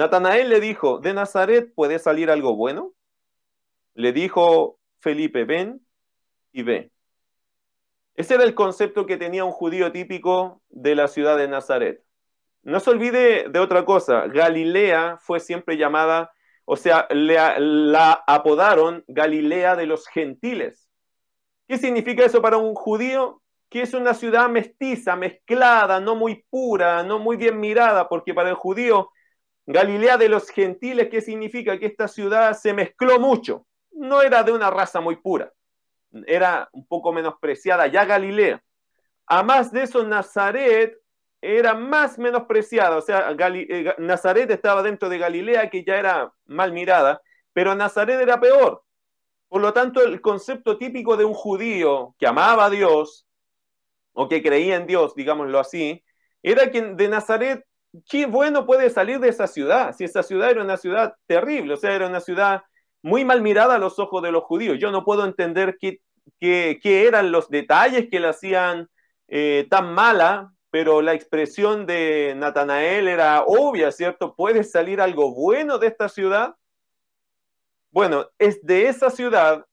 Natanael 0.00 0.48
le 0.48 0.60
dijo, 0.60 0.98
¿de 0.98 1.12
Nazaret 1.12 1.74
puede 1.74 1.98
salir 1.98 2.30
algo 2.30 2.56
bueno? 2.56 2.94
Le 3.92 4.14
dijo 4.14 4.78
Felipe, 4.98 5.44
ven 5.44 5.86
y 6.52 6.62
ve. 6.62 6.90
Ese 8.14 8.36
era 8.36 8.44
el 8.44 8.54
concepto 8.54 9.04
que 9.04 9.18
tenía 9.18 9.44
un 9.44 9.52
judío 9.52 9.92
típico 9.92 10.62
de 10.70 10.94
la 10.94 11.06
ciudad 11.06 11.36
de 11.36 11.48
Nazaret. 11.48 12.02
No 12.62 12.80
se 12.80 12.88
olvide 12.88 13.50
de 13.50 13.58
otra 13.58 13.84
cosa, 13.84 14.26
Galilea 14.26 15.18
fue 15.20 15.38
siempre 15.38 15.76
llamada 15.76 16.32
o 16.64 16.76
sea, 16.76 17.06
la 17.10 18.22
apodaron 18.26 19.04
Galilea 19.06 19.76
de 19.76 19.84
los 19.84 20.06
gentiles. 20.06 20.88
¿Qué 21.68 21.76
significa 21.76 22.24
eso 22.24 22.40
para 22.40 22.56
un 22.56 22.74
judío? 22.74 23.42
Que 23.68 23.82
es 23.82 23.92
una 23.92 24.14
ciudad 24.14 24.48
mestiza, 24.48 25.14
mezclada, 25.14 26.00
no 26.00 26.16
muy 26.16 26.46
pura, 26.48 27.02
no 27.02 27.18
muy 27.18 27.36
bien 27.36 27.60
mirada, 27.60 28.08
porque 28.08 28.32
para 28.32 28.48
el 28.48 28.54
judío, 28.54 29.10
Galilea 29.66 30.16
de 30.16 30.28
los 30.28 30.48
gentiles, 30.50 31.08
¿qué 31.10 31.20
significa? 31.20 31.78
Que 31.78 31.86
esta 31.86 32.08
ciudad 32.08 32.56
se 32.58 32.72
mezcló 32.72 33.20
mucho. 33.20 33.66
No 33.92 34.22
era 34.22 34.42
de 34.42 34.52
una 34.52 34.70
raza 34.70 35.00
muy 35.00 35.16
pura, 35.16 35.52
era 36.26 36.68
un 36.72 36.86
poco 36.86 37.12
menospreciada 37.12 37.86
ya 37.86 38.04
Galilea. 38.04 38.62
A 39.26 39.42
más 39.42 39.72
de 39.72 39.82
eso, 39.82 40.04
Nazaret 40.04 40.96
era 41.40 41.74
más 41.74 42.18
menospreciada, 42.18 42.96
o 42.96 43.00
sea, 43.00 43.30
eh, 43.30 43.94
Nazaret 43.98 44.50
estaba 44.50 44.82
dentro 44.82 45.08
de 45.08 45.18
Galilea, 45.18 45.70
que 45.70 45.84
ya 45.84 45.96
era 45.96 46.32
mal 46.46 46.72
mirada, 46.72 47.22
pero 47.52 47.74
Nazaret 47.74 48.20
era 48.20 48.38
peor. 48.40 48.82
Por 49.48 49.62
lo 49.62 49.72
tanto, 49.72 50.02
el 50.02 50.20
concepto 50.20 50.78
típico 50.78 51.16
de 51.16 51.24
un 51.24 51.34
judío 51.34 52.14
que 52.18 52.26
amaba 52.26 52.66
a 52.66 52.70
Dios, 52.70 53.26
o 54.12 54.28
que 54.28 54.42
creía 54.42 54.76
en 54.76 54.86
Dios, 54.86 55.14
digámoslo 55.14 55.58
así, 55.58 56.04
era 56.42 56.70
que 56.70 56.82
de 56.82 57.08
Nazaret, 57.08 57.64
qué 58.08 58.26
bueno 58.26 58.66
puede 58.66 58.90
salir 58.90 59.20
de 59.20 59.28
esa 59.28 59.46
ciudad, 59.46 59.94
si 59.96 60.04
esa 60.04 60.22
ciudad 60.22 60.50
era 60.50 60.62
una 60.62 60.76
ciudad 60.76 61.14
terrible, 61.26 61.74
o 61.74 61.76
sea, 61.76 61.94
era 61.94 62.06
una 62.06 62.20
ciudad 62.20 62.62
muy 63.02 63.24
mal 63.24 63.42
mirada 63.42 63.76
a 63.76 63.78
los 63.78 63.98
ojos 63.98 64.22
de 64.22 64.32
los 64.32 64.44
judíos. 64.44 64.78
Yo 64.78 64.90
no 64.90 65.04
puedo 65.04 65.24
entender 65.24 65.78
qué, 65.80 66.00
eran 66.40 67.32
los 67.32 67.48
detalles 67.48 68.08
que 68.10 68.20
la 68.20 68.30
hacían 68.30 68.88
eh, 69.28 69.66
tan 69.70 69.92
mala, 69.94 70.52
pero 70.70 71.02
la 71.02 71.14
expresión 71.14 71.86
de 71.86 72.34
Natanael 72.36 73.08
era 73.08 73.42
obvia, 73.44 73.90
¿cierto? 73.90 74.34
¿Puede 74.36 74.64
salir 74.64 75.00
algo 75.00 75.34
bueno 75.34 75.78
de 75.78 75.88
esta 75.88 76.08
ciudad? 76.08 76.54
Bueno, 77.90 78.26
es 78.38 78.64
de 78.64 78.88
esa 78.88 79.10
ciudad 79.10 79.66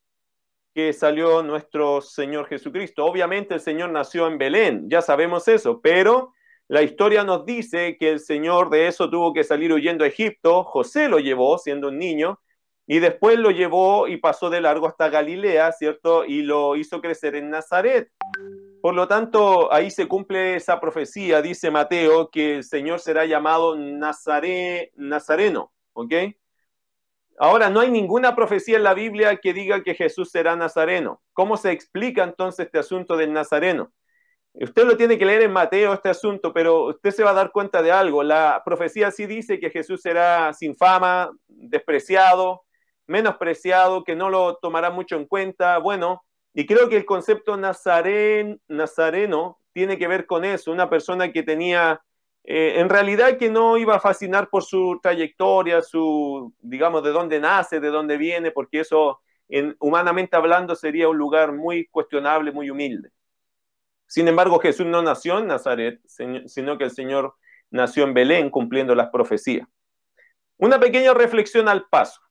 que 0.74 0.94
salió 0.94 1.44
nuestro 1.44 2.02
Señor 2.02 2.48
Jesucristo. 2.48 3.06
Obviamente 3.06 3.54
el 3.54 3.62
Señor 3.62 3.92
nació 3.92 4.28
en 4.28 4.38
Belén, 4.38 4.90
ya 4.90 5.02
sabemos 5.02 5.48
eso, 5.48 5.82
pero 5.82 6.34
la 6.68 6.82
historia 6.82 7.24
nos 7.24 7.46
dice 7.46 7.98
que 7.98 8.12
el 8.12 8.20
Señor 8.20 8.70
de 8.70 8.88
eso 8.88 9.10
tuvo 9.10 9.34
que 9.34 9.44
salir 9.44 9.72
huyendo 9.72 10.04
a 10.04 10.08
Egipto, 10.08 10.64
José 10.64 11.08
lo 11.08 11.20
llevó 11.20 11.58
siendo 11.58 11.88
un 11.88 11.98
niño, 11.98 12.40
y 12.90 13.00
después 13.00 13.38
lo 13.38 13.52
llevó 13.52 14.08
y 14.08 14.18
pasó 14.18 14.50
de 14.50 14.62
largo 14.62 14.88
hasta 14.88 15.10
Galilea, 15.10 15.72
¿cierto? 15.74 16.24
Y 16.24 16.42
lo 16.42 16.78
hizo 16.78 17.02
crecer 17.02 17.36
en 17.36 17.50
Nazaret. 17.50 18.10
Por 18.82 18.96
lo 18.96 19.10
tanto, 19.10 19.74
ahí 19.74 19.92
se 19.92 20.08
cumple 20.08 20.56
esa 20.56 20.80
profecía, 20.80 21.42
dice 21.42 21.70
Mateo, 21.70 22.30
que 22.30 22.56
el 22.56 22.64
Señor 22.64 23.02
será 23.02 23.26
llamado 23.26 23.76
Nazaré, 23.76 24.94
Nazareno, 24.96 25.74
¿ok? 25.92 26.14
Ahora, 27.40 27.70
no 27.70 27.82
hay 27.82 27.92
ninguna 27.92 28.36
profecía 28.36 28.78
en 28.78 28.84
la 28.84 28.94
Biblia 28.94 29.36
que 29.38 29.54
diga 29.54 29.84
que 29.84 29.94
Jesús 29.94 30.32
será 30.32 30.56
nazareno. 30.56 31.22
¿Cómo 31.34 31.56
se 31.56 31.72
explica 31.72 32.24
entonces 32.24 32.66
este 32.66 32.80
asunto 32.80 33.16
del 33.16 33.32
nazareno? 33.32 33.92
Usted 34.60 34.86
lo 34.86 34.98
tiene 34.98 35.20
que 35.20 35.26
leer 35.26 35.44
en 35.44 35.54
Mateo 35.54 35.94
este 35.94 36.10
asunto, 36.10 36.52
pero 36.52 36.86
usted 36.86 37.12
se 37.12 37.24
va 37.24 37.30
a 37.30 37.36
dar 37.36 37.52
cuenta 37.52 37.84
de 37.84 37.92
algo. 37.92 38.24
La 38.24 38.64
profecía 38.66 39.12
sí 39.12 39.28
dice 39.28 39.60
que 39.60 39.70
Jesús 39.70 40.02
será 40.02 40.52
sin 40.54 40.76
fama, 40.76 41.30
despreciado, 41.48 42.64
menospreciado, 43.06 44.04
que 44.04 44.16
no 44.16 44.30
lo 44.30 44.56
tomará 44.56 44.90
mucho 44.90 45.16
en 45.16 45.26
cuenta. 45.26 45.78
Bueno, 45.78 46.24
y 46.56 46.66
creo 46.66 46.90
que 46.90 46.98
el 46.98 47.06
concepto 47.06 47.56
nazaren, 47.56 48.60
nazareno 48.68 49.60
tiene 49.74 50.00
que 50.00 50.08
ver 50.08 50.26
con 50.26 50.44
eso, 50.44 50.72
una 50.72 50.90
persona 50.90 51.32
que 51.32 51.44
tenía, 51.44 52.02
eh, 52.44 52.76
en 52.78 52.90
realidad 52.90 53.38
que 53.38 53.52
no 53.52 53.78
iba 53.78 53.96
a 53.98 54.00
fascinar 54.00 54.50
por 54.50 54.64
su 54.64 55.00
trayectoria, 55.04 55.84
su, 55.84 56.52
digamos, 56.62 57.04
de 57.04 57.12
dónde 57.12 57.40
nace, 57.40 57.80
de 57.80 57.90
dónde 57.90 58.18
viene, 58.18 58.50
porque 58.50 58.80
eso, 58.80 59.20
en, 59.50 59.76
humanamente 59.80 60.36
hablando, 60.36 60.76
sería 60.76 61.10
un 61.10 61.18
lugar 61.20 61.52
muy 61.54 61.86
cuestionable, 61.90 62.52
muy 62.52 62.72
humilde. 62.72 63.12
Sin 64.08 64.28
embargo, 64.28 64.60
Jesús 64.60 64.86
no 64.86 65.02
nació 65.02 65.40
en 65.40 65.48
Nazaret, 65.48 66.00
sino 66.08 66.78
que 66.78 66.86
el 66.86 66.92
Señor 66.92 67.36
nació 67.70 68.06
en 68.06 68.14
Belén 68.14 68.50
cumpliendo 68.50 68.96
las 68.96 69.10
profecías. 69.10 69.68
Una 70.58 70.80
pequeña 70.80 71.14
reflexión 71.14 71.68
al 71.68 71.88
paso. 71.90 72.22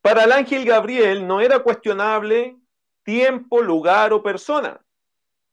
Para 0.00 0.24
el 0.24 0.32
ángel 0.32 0.64
Gabriel 0.64 1.26
no 1.26 1.40
era 1.40 1.60
cuestionable 1.60 2.56
tiempo, 3.02 3.60
lugar 3.60 4.12
o 4.12 4.22
persona. 4.22 4.80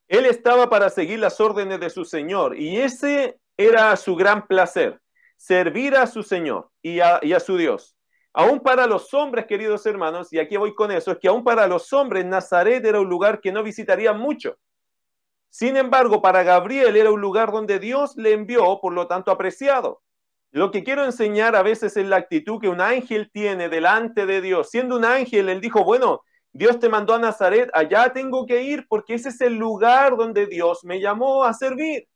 Él 0.07 0.25
estaba 0.25 0.69
para 0.69 0.89
seguir 0.89 1.19
las 1.19 1.39
órdenes 1.39 1.79
de 1.79 1.89
su 1.89 2.05
Señor 2.05 2.57
y 2.57 2.77
ese 2.77 3.39
era 3.57 3.95
su 3.95 4.15
gran 4.15 4.47
placer, 4.47 4.99
servir 5.37 5.95
a 5.95 6.07
su 6.07 6.23
Señor 6.23 6.69
y 6.81 6.99
a, 6.99 7.39
su 7.39 7.57
Dios. 7.57 7.95
Aún 8.33 8.59
para 8.59 8.87
los 8.87 9.13
hombres, 9.13 9.45
queridos 9.45 9.85
hermanos, 9.85 10.31
y 10.33 10.39
aquí 10.39 10.57
voy 10.57 10.73
con 10.73 10.91
eso, 10.91 11.11
es 11.11 11.17
que 11.17 11.27
aún 11.27 11.43
para 11.43 11.67
los 11.67 11.91
hombres 11.93 12.25
Nazaret 12.25 12.83
era 12.83 12.99
un 12.99 13.09
lugar 13.09 13.41
que 13.41 13.51
no 13.51 13.63
visitarían 13.63 14.19
mucho. 14.19 14.57
Sin 15.51 15.75
embargo, 15.75 16.21
para 16.21 16.43
Gabriel 16.43 16.95
era 16.95 17.11
un 17.11 17.19
lugar 17.19 17.51
donde 17.51 17.77
Dios 17.77 18.15
le 18.15 18.31
envió, 18.31 18.79
por 18.81 18.93
lo 18.93 19.07
tanto 19.07 19.31
apreciado. 19.31 20.01
Lo 20.51 20.71
que 20.71 20.85
quiero 20.85 21.03
enseñar 21.03 21.57
a 21.57 21.61
veces 21.61 21.97
es 21.97 22.07
la 22.07 22.15
actitud 22.15 22.61
que 22.61 22.69
un 22.69 22.79
ángel 22.79 23.29
tiene 23.33 23.67
delante 23.67 24.25
de 24.25 24.39
Dios. 24.39 24.69
Siendo 24.69 24.95
un 24.95 25.03
ángel, 25.03 25.49
él 25.49 25.59
dijo, 25.59 25.83
bueno, 25.83 26.21
Dios 26.53 26.79
te 26.79 26.87
mandó 26.87 27.15
a 27.15 27.19
Nazaret, 27.19 27.69
allá 27.73 28.13
tengo 28.13 28.45
que 28.45 28.63
ir 28.63 28.85
porque 28.87 29.15
ese 29.15 29.27
es 29.27 29.41
el 29.41 29.55
lugar 29.55 30.15
donde 30.15 30.47
Dios 30.47 30.85
me 30.85 31.01
llamó 31.01 31.43
a 31.43 31.53
servir. 31.53 32.07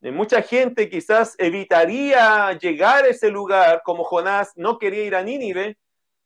mucha 0.00 0.40
gente 0.42 0.88
quizás 0.88 1.34
evitaría 1.38 2.52
llegar 2.58 3.04
a 3.04 3.08
ese 3.08 3.28
lugar, 3.28 3.82
como 3.84 4.04
Jonás 4.04 4.52
no 4.54 4.78
quería 4.78 5.04
ir 5.04 5.16
a 5.16 5.22
Nínive, 5.24 5.78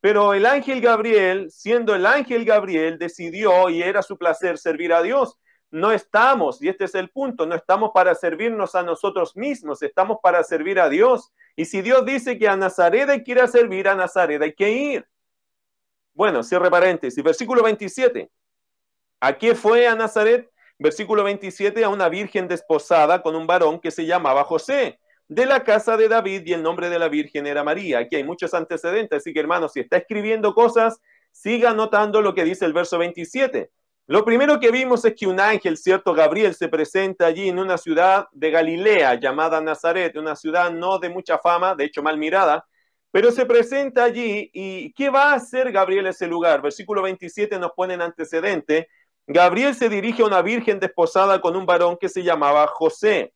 pero 0.03 0.35
el 0.35 0.45
ángel 0.45 0.83
Gabriel, 0.83 1.51
siendo 1.51 1.95
el 1.95 2.05
ángel 2.05 2.45
Gabriel, 2.45 2.99
decidió 2.99 3.71
y 3.71 3.83
era 3.83 4.03
su 4.03 4.19
placer 4.19 4.59
servir 4.59 4.93
a 4.93 5.03
Dios. 5.03 5.39
No 5.71 5.91
estamos, 5.93 6.63
y 6.63 6.69
este 6.69 6.85
es 6.85 6.95
el 6.95 7.11
punto, 7.11 7.45
no 7.45 7.55
estamos 7.55 7.91
para 7.93 8.15
servirnos 8.15 8.75
a 8.75 8.83
nosotros 8.83 9.37
mismos, 9.37 9.83
estamos 9.83 10.19
para 10.23 10.43
servir 10.45 10.79
a 10.79 10.89
Dios. 10.89 11.33
Y 11.57 11.65
si 11.65 11.83
Dios 11.83 12.05
dice 12.05 12.39
que 12.39 12.49
a 12.49 12.57
Nazaret 12.57 13.09
hay 13.09 13.25
que 13.25 13.33
ir 13.33 13.41
a 13.41 13.49
servir, 13.49 13.89
a 13.89 13.95
Nazaret 13.95 14.41
hay 14.41 14.55
que 14.55 14.71
ir. 14.71 15.09
Bueno, 16.15 16.43
cierre 16.43 16.71
paréntesis. 16.71 17.23
Versículo 17.23 17.63
27. 17.63 18.31
¿A 19.21 19.37
qué 19.37 19.55
fue 19.55 19.87
a 19.87 19.95
Nazaret? 19.95 20.51
Versículo 20.79 21.25
27, 21.25 21.85
a 21.85 21.89
una 21.89 22.09
virgen 22.09 22.49
desposada 22.49 23.23
con 23.23 23.35
un 23.35 23.47
varón 23.47 23.81
que 23.81 23.91
se 23.91 24.05
llamaba 24.05 24.45
José, 24.45 25.01
de 25.27 25.47
la 25.47 25.65
casa 25.65 25.97
de 25.97 26.09
David, 26.09 26.43
y 26.47 26.53
el 26.53 26.63
nombre 26.63 26.91
de 26.91 26.99
la 26.99 27.09
virgen 27.09 27.47
era 27.47 27.65
María. 27.65 28.01
Aquí 28.01 28.17
hay 28.17 28.25
muchos 28.25 28.53
antecedentes, 28.53 29.19
así 29.19 29.33
que 29.33 29.41
hermanos, 29.41 29.73
si 29.73 29.81
está 29.81 29.97
escribiendo 29.97 30.55
cosas, 30.55 31.01
siga 31.33 31.73
notando 31.73 32.21
lo 32.21 32.35
que 32.35 32.45
dice 32.45 32.67
el 32.67 32.75
verso 32.75 32.99
27. 32.99 33.71
Lo 34.09 34.25
primero 34.25 34.61
que 34.61 34.71
vimos 34.71 35.05
es 35.05 35.15
que 35.17 35.27
un 35.27 35.41
ángel, 35.41 35.77
cierto, 35.77 36.15
Gabriel, 36.15 36.55
se 36.55 36.69
presenta 36.69 37.27
allí 37.27 37.49
en 37.49 37.59
una 37.59 37.77
ciudad 37.77 38.29
de 38.31 38.53
Galilea 38.53 39.15
llamada 39.19 39.61
Nazaret, 39.61 40.17
una 40.17 40.37
ciudad 40.37 40.71
no 40.71 41.01
de 41.01 41.09
mucha 41.09 41.39
fama, 41.39 41.75
de 41.75 41.87
hecho 41.87 42.05
mal 42.05 42.17
mirada, 42.17 42.65
pero 43.11 43.33
se 43.33 43.47
presenta 43.47 44.05
allí 44.05 44.49
y 44.53 44.93
¿qué 44.93 45.11
va 45.11 45.33
a 45.33 45.35
hacer 45.35 45.73
Gabriel 45.73 46.07
ese 46.07 46.29
lugar? 46.29 46.63
Versículo 46.63 47.03
27 47.03 47.59
nos 47.59 47.73
pone 47.73 47.95
en 47.95 48.03
antecedente. 48.03 48.89
Gabriel 49.27 49.75
se 49.75 49.89
dirige 49.89 50.23
a 50.23 50.27
una 50.27 50.41
virgen 50.41 50.79
desposada 50.79 51.41
con 51.41 51.57
un 51.57 51.67
varón 51.67 51.97
que 52.01 52.09
se 52.09 52.23
llamaba 52.23 52.65
José. 52.69 53.35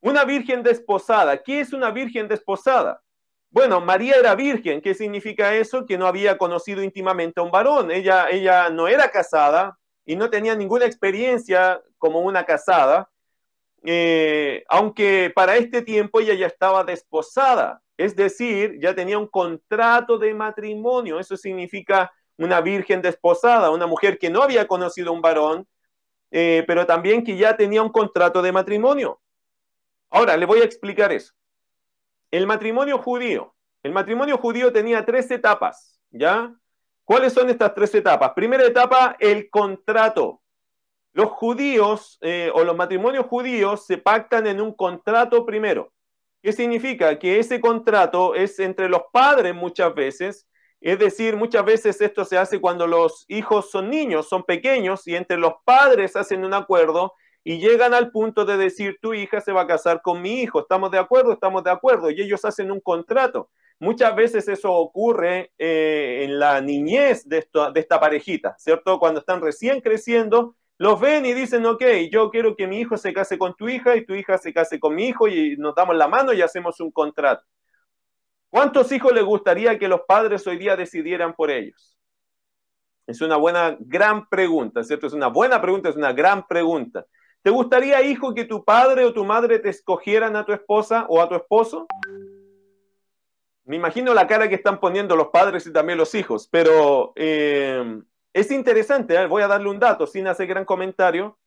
Una 0.00 0.24
virgen 0.24 0.62
desposada. 0.62 1.42
¿Qué 1.42 1.58
es 1.58 1.72
una 1.72 1.90
virgen 1.90 2.28
desposada? 2.28 3.02
Bueno, 3.50 3.80
María 3.80 4.14
era 4.16 4.36
virgen. 4.36 4.80
¿Qué 4.80 4.94
significa 4.94 5.54
eso? 5.56 5.86
Que 5.86 5.98
no 5.98 6.06
había 6.06 6.38
conocido 6.38 6.84
íntimamente 6.84 7.40
a 7.40 7.42
un 7.42 7.50
varón. 7.50 7.90
Ella, 7.90 8.28
ella 8.30 8.70
no 8.70 8.86
era 8.86 9.10
casada 9.10 9.76
y 10.04 10.16
no 10.16 10.30
tenía 10.30 10.54
ninguna 10.54 10.86
experiencia 10.86 11.80
como 11.98 12.20
una 12.20 12.44
casada, 12.44 13.10
eh, 13.84 14.64
aunque 14.68 15.30
para 15.34 15.56
este 15.56 15.82
tiempo 15.82 16.20
ella 16.20 16.34
ya 16.34 16.46
estaba 16.46 16.84
desposada. 16.84 17.82
Es 17.96 18.16
decir, 18.16 18.78
ya 18.80 18.94
tenía 18.94 19.18
un 19.18 19.28
contrato 19.28 20.18
de 20.18 20.34
matrimonio. 20.34 21.20
Eso 21.20 21.36
significa 21.36 22.12
una 22.36 22.60
virgen 22.60 23.02
desposada, 23.02 23.70
una 23.70 23.86
mujer 23.86 24.18
que 24.18 24.30
no 24.30 24.42
había 24.42 24.66
conocido 24.66 25.12
un 25.12 25.22
varón, 25.22 25.66
eh, 26.30 26.64
pero 26.66 26.86
también 26.86 27.22
que 27.22 27.36
ya 27.36 27.56
tenía 27.56 27.82
un 27.82 27.90
contrato 27.90 28.42
de 28.42 28.52
matrimonio. 28.52 29.20
Ahora, 30.10 30.36
le 30.36 30.46
voy 30.46 30.60
a 30.60 30.64
explicar 30.64 31.12
eso. 31.12 31.32
El 32.30 32.46
matrimonio 32.46 32.98
judío. 32.98 33.54
El 33.82 33.92
matrimonio 33.92 34.38
judío 34.38 34.72
tenía 34.72 35.04
tres 35.04 35.30
etapas, 35.30 36.00
¿ya? 36.10 36.52
¿Cuáles 37.04 37.34
son 37.34 37.50
estas 37.50 37.74
tres 37.74 37.94
etapas? 37.94 38.32
Primera 38.34 38.64
etapa, 38.64 39.16
el 39.18 39.50
contrato. 39.50 40.40
Los 41.12 41.30
judíos 41.30 42.18
eh, 42.22 42.50
o 42.54 42.64
los 42.64 42.74
matrimonios 42.74 43.26
judíos 43.26 43.86
se 43.86 43.98
pactan 43.98 44.46
en 44.46 44.60
un 44.60 44.72
contrato 44.72 45.44
primero. 45.44 45.92
¿Qué 46.42 46.52
significa? 46.52 47.18
Que 47.18 47.38
ese 47.38 47.60
contrato 47.60 48.34
es 48.34 48.58
entre 48.58 48.88
los 48.88 49.02
padres 49.12 49.54
muchas 49.54 49.94
veces, 49.94 50.46
es 50.80 50.98
decir, 50.98 51.36
muchas 51.36 51.64
veces 51.64 52.00
esto 52.00 52.24
se 52.24 52.36
hace 52.36 52.60
cuando 52.60 52.86
los 52.86 53.24
hijos 53.28 53.70
son 53.70 53.88
niños, 53.88 54.28
son 54.28 54.42
pequeños, 54.42 55.06
y 55.06 55.14
entre 55.16 55.38
los 55.38 55.54
padres 55.64 56.16
hacen 56.16 56.44
un 56.44 56.52
acuerdo 56.52 57.14
y 57.42 57.58
llegan 57.58 57.94
al 57.94 58.10
punto 58.10 58.44
de 58.44 58.56
decir, 58.56 58.98
tu 59.00 59.14
hija 59.14 59.40
se 59.40 59.52
va 59.52 59.62
a 59.62 59.66
casar 59.66 60.02
con 60.02 60.20
mi 60.20 60.42
hijo, 60.42 60.60
¿estamos 60.60 60.90
de 60.90 60.98
acuerdo? 60.98 61.32
Estamos 61.32 61.64
de 61.64 61.70
acuerdo, 61.70 62.10
y 62.10 62.20
ellos 62.20 62.44
hacen 62.44 62.70
un 62.70 62.80
contrato. 62.80 63.48
Muchas 63.78 64.14
veces 64.16 64.48
eso 64.48 64.72
ocurre 64.72 65.52
eh, 65.58 66.22
en 66.24 66.38
la 66.38 66.60
niñez 66.60 67.28
de, 67.28 67.46
de 67.72 67.80
esta 67.80 68.00
parejita, 68.00 68.54
¿cierto? 68.58 68.98
Cuando 68.98 69.20
están 69.20 69.40
recién 69.40 69.80
creciendo, 69.80 70.56
los 70.78 71.00
ven 71.00 71.24
y 71.24 71.32
dicen, 71.32 71.64
ok, 71.66 71.82
yo 72.10 72.30
quiero 72.30 72.56
que 72.56 72.66
mi 72.66 72.80
hijo 72.80 72.96
se 72.96 73.12
case 73.12 73.38
con 73.38 73.54
tu 73.54 73.68
hija 73.68 73.96
y 73.96 74.04
tu 74.04 74.14
hija 74.14 74.38
se 74.38 74.52
case 74.52 74.80
con 74.80 74.94
mi 74.94 75.08
hijo 75.08 75.28
y 75.28 75.56
nos 75.56 75.74
damos 75.74 75.96
la 75.96 76.08
mano 76.08 76.32
y 76.32 76.42
hacemos 76.42 76.80
un 76.80 76.90
contrato. 76.90 77.44
¿Cuántos 78.50 78.90
hijos 78.92 79.12
les 79.12 79.24
gustaría 79.24 79.78
que 79.78 79.88
los 79.88 80.02
padres 80.06 80.46
hoy 80.46 80.58
día 80.58 80.76
decidieran 80.76 81.34
por 81.34 81.50
ellos? 81.50 81.96
Es 83.06 83.20
una 83.20 83.36
buena, 83.36 83.76
gran 83.80 84.28
pregunta, 84.28 84.82
¿cierto? 84.82 85.06
Es 85.06 85.12
una 85.12 85.28
buena 85.28 85.60
pregunta, 85.60 85.88
es 85.88 85.96
una 85.96 86.12
gran 86.12 86.46
pregunta. 86.46 87.04
¿Te 87.42 87.50
gustaría, 87.50 88.00
hijo, 88.02 88.32
que 88.32 88.44
tu 88.44 88.64
padre 88.64 89.04
o 89.04 89.12
tu 89.12 89.24
madre 89.24 89.58
te 89.58 89.68
escogieran 89.68 90.36
a 90.36 90.46
tu 90.46 90.52
esposa 90.52 91.04
o 91.08 91.20
a 91.20 91.28
tu 91.28 91.34
esposo? 91.34 91.86
Me 93.64 93.76
imagino 93.76 94.12
la 94.12 94.26
cara 94.26 94.48
que 94.48 94.56
están 94.56 94.78
poniendo 94.78 95.16
los 95.16 95.28
padres 95.28 95.66
y 95.66 95.72
también 95.72 95.98
los 95.98 96.14
hijos, 96.14 96.48
pero 96.50 97.12
eh, 97.16 98.02
es 98.32 98.50
interesante, 98.50 99.14
¿eh? 99.14 99.26
voy 99.26 99.42
a 99.42 99.48
darle 99.48 99.70
un 99.70 99.78
dato 99.78 100.06
sin 100.06 100.26
hacer 100.26 100.46
gran 100.46 100.64
comentario. 100.64 101.38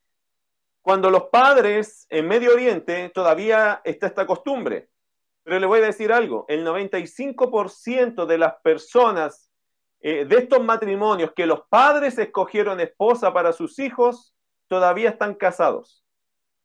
Cuando 0.81 1.11
los 1.11 1.25
padres 1.25 2.07
en 2.09 2.27
Medio 2.27 2.53
Oriente 2.53 3.09
todavía 3.09 3.81
está 3.83 4.07
esta 4.07 4.25
costumbre, 4.25 4.89
pero 5.43 5.59
le 5.59 5.67
voy 5.67 5.79
a 5.79 5.87
decir 5.87 6.11
algo, 6.11 6.45
el 6.47 6.65
95% 6.65 8.25
de 8.25 8.37
las 8.37 8.55
personas 8.63 9.51
eh, 9.99 10.25
de 10.25 10.37
estos 10.37 10.63
matrimonios 10.63 11.33
que 11.33 11.45
los 11.45 11.61
padres 11.69 12.17
escogieron 12.17 12.79
esposa 12.79 13.33
para 13.33 13.51
sus 13.53 13.79
hijos, 13.79 14.33
todavía 14.67 15.09
están 15.09 15.35
casados. 15.35 16.03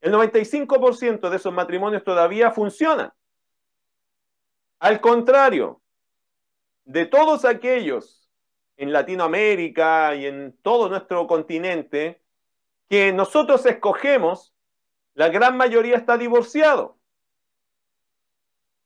El 0.01 0.13
95% 0.13 1.29
de 1.29 1.35
esos 1.35 1.53
matrimonios 1.53 2.03
todavía 2.03 2.51
funcionan. 2.51 3.11
Al 4.83 4.99
contrario, 4.99 5.81
de 6.83 7.05
todos 7.05 7.45
aquellos 7.45 8.29
en 8.75 8.91
Latinoamérica 8.91 10.13
y 10.13 10.25
en 10.25 10.57
todo 10.61 10.89
nuestro 10.89 11.25
continente 11.25 12.21
que 12.89 13.13
nosotros 13.13 13.65
escogemos, 13.65 14.53
la 15.13 15.29
gran 15.29 15.55
mayoría 15.55 15.95
está 15.95 16.17
divorciado. 16.17 16.97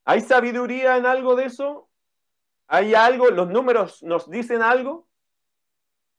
¿Hay 0.05 0.21
sabiduría 0.21 0.97
en 0.97 1.07
algo 1.07 1.35
de 1.35 1.45
eso? 1.45 1.89
¿Hay 2.67 2.93
algo? 2.93 3.31
¿Los 3.31 3.49
números 3.49 4.03
nos 4.03 4.29
dicen 4.29 4.61
algo? 4.61 5.07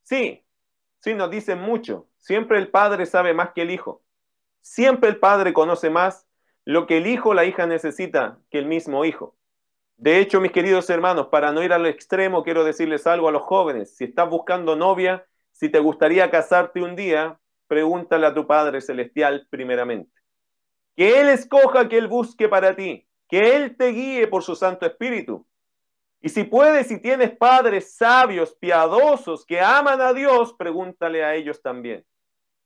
Sí, 0.02 0.44
sí, 0.98 1.14
nos 1.14 1.30
dicen 1.30 1.60
mucho. 1.60 2.08
Siempre 2.16 2.58
el 2.58 2.68
padre 2.68 3.06
sabe 3.06 3.32
más 3.32 3.52
que 3.52 3.62
el 3.62 3.70
hijo. 3.70 4.02
Siempre 4.60 5.08
el 5.08 5.20
padre 5.20 5.52
conoce 5.52 5.88
más 5.88 6.26
lo 6.64 6.88
que 6.88 6.96
el 6.96 7.06
hijo 7.06 7.28
o 7.28 7.34
la 7.34 7.44
hija 7.44 7.68
necesita 7.68 8.40
que 8.50 8.58
el 8.58 8.66
mismo 8.66 9.04
hijo. 9.04 9.37
De 9.98 10.20
hecho, 10.20 10.40
mis 10.40 10.52
queridos 10.52 10.88
hermanos, 10.90 11.26
para 11.26 11.50
no 11.50 11.60
ir 11.60 11.72
al 11.72 11.84
extremo, 11.84 12.44
quiero 12.44 12.62
decirles 12.62 13.04
algo 13.08 13.28
a 13.28 13.32
los 13.32 13.42
jóvenes. 13.42 13.96
Si 13.96 14.04
estás 14.04 14.30
buscando 14.30 14.76
novia, 14.76 15.26
si 15.50 15.68
te 15.68 15.80
gustaría 15.80 16.30
casarte 16.30 16.80
un 16.80 16.94
día, 16.94 17.40
pregúntale 17.66 18.24
a 18.24 18.32
tu 18.32 18.46
Padre 18.46 18.80
Celestial 18.80 19.48
primeramente. 19.50 20.12
Que 20.96 21.20
Él 21.20 21.28
escoja, 21.28 21.88
que 21.88 21.98
Él 21.98 22.06
busque 22.06 22.48
para 22.48 22.76
ti, 22.76 23.08
que 23.28 23.56
Él 23.56 23.76
te 23.76 23.88
guíe 23.88 24.28
por 24.28 24.44
su 24.44 24.54
Santo 24.54 24.86
Espíritu. 24.86 25.44
Y 26.20 26.28
si 26.28 26.44
puedes, 26.44 26.86
si 26.86 27.00
tienes 27.00 27.36
padres 27.36 27.96
sabios, 27.96 28.54
piadosos, 28.54 29.44
que 29.44 29.60
aman 29.60 30.00
a 30.00 30.12
Dios, 30.12 30.54
pregúntale 30.54 31.24
a 31.24 31.34
ellos 31.34 31.60
también. 31.60 32.04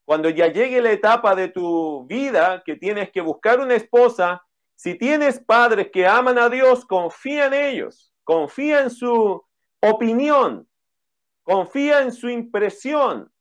Cuando 0.05 0.29
ya 0.29 0.49
llegue 0.49 0.81
la 0.83 0.91
etapa 0.91 1.33
de 1.33 1.47
tu 1.47 2.05
vida 2.05 2.61
que 2.63 2.75
tienes 2.75 3.09
que 3.09 3.21
buscar 3.21 3.59
una 3.59 3.73
esposa, 3.73 4.43
si 4.75 4.95
tienes 4.95 5.39
padres 5.39 5.89
que 5.91 6.07
aman 6.07 6.37
a 6.37 6.49
Dios, 6.49 6.85
confía 6.85 7.47
en 7.47 7.53
ellos, 7.53 8.13
confía 8.23 8.81
en 8.81 8.89
su 8.89 9.43
opinión, 9.79 10.67
confía 11.43 12.01
en 12.01 12.11
su 12.11 12.29
impresión 12.29 13.31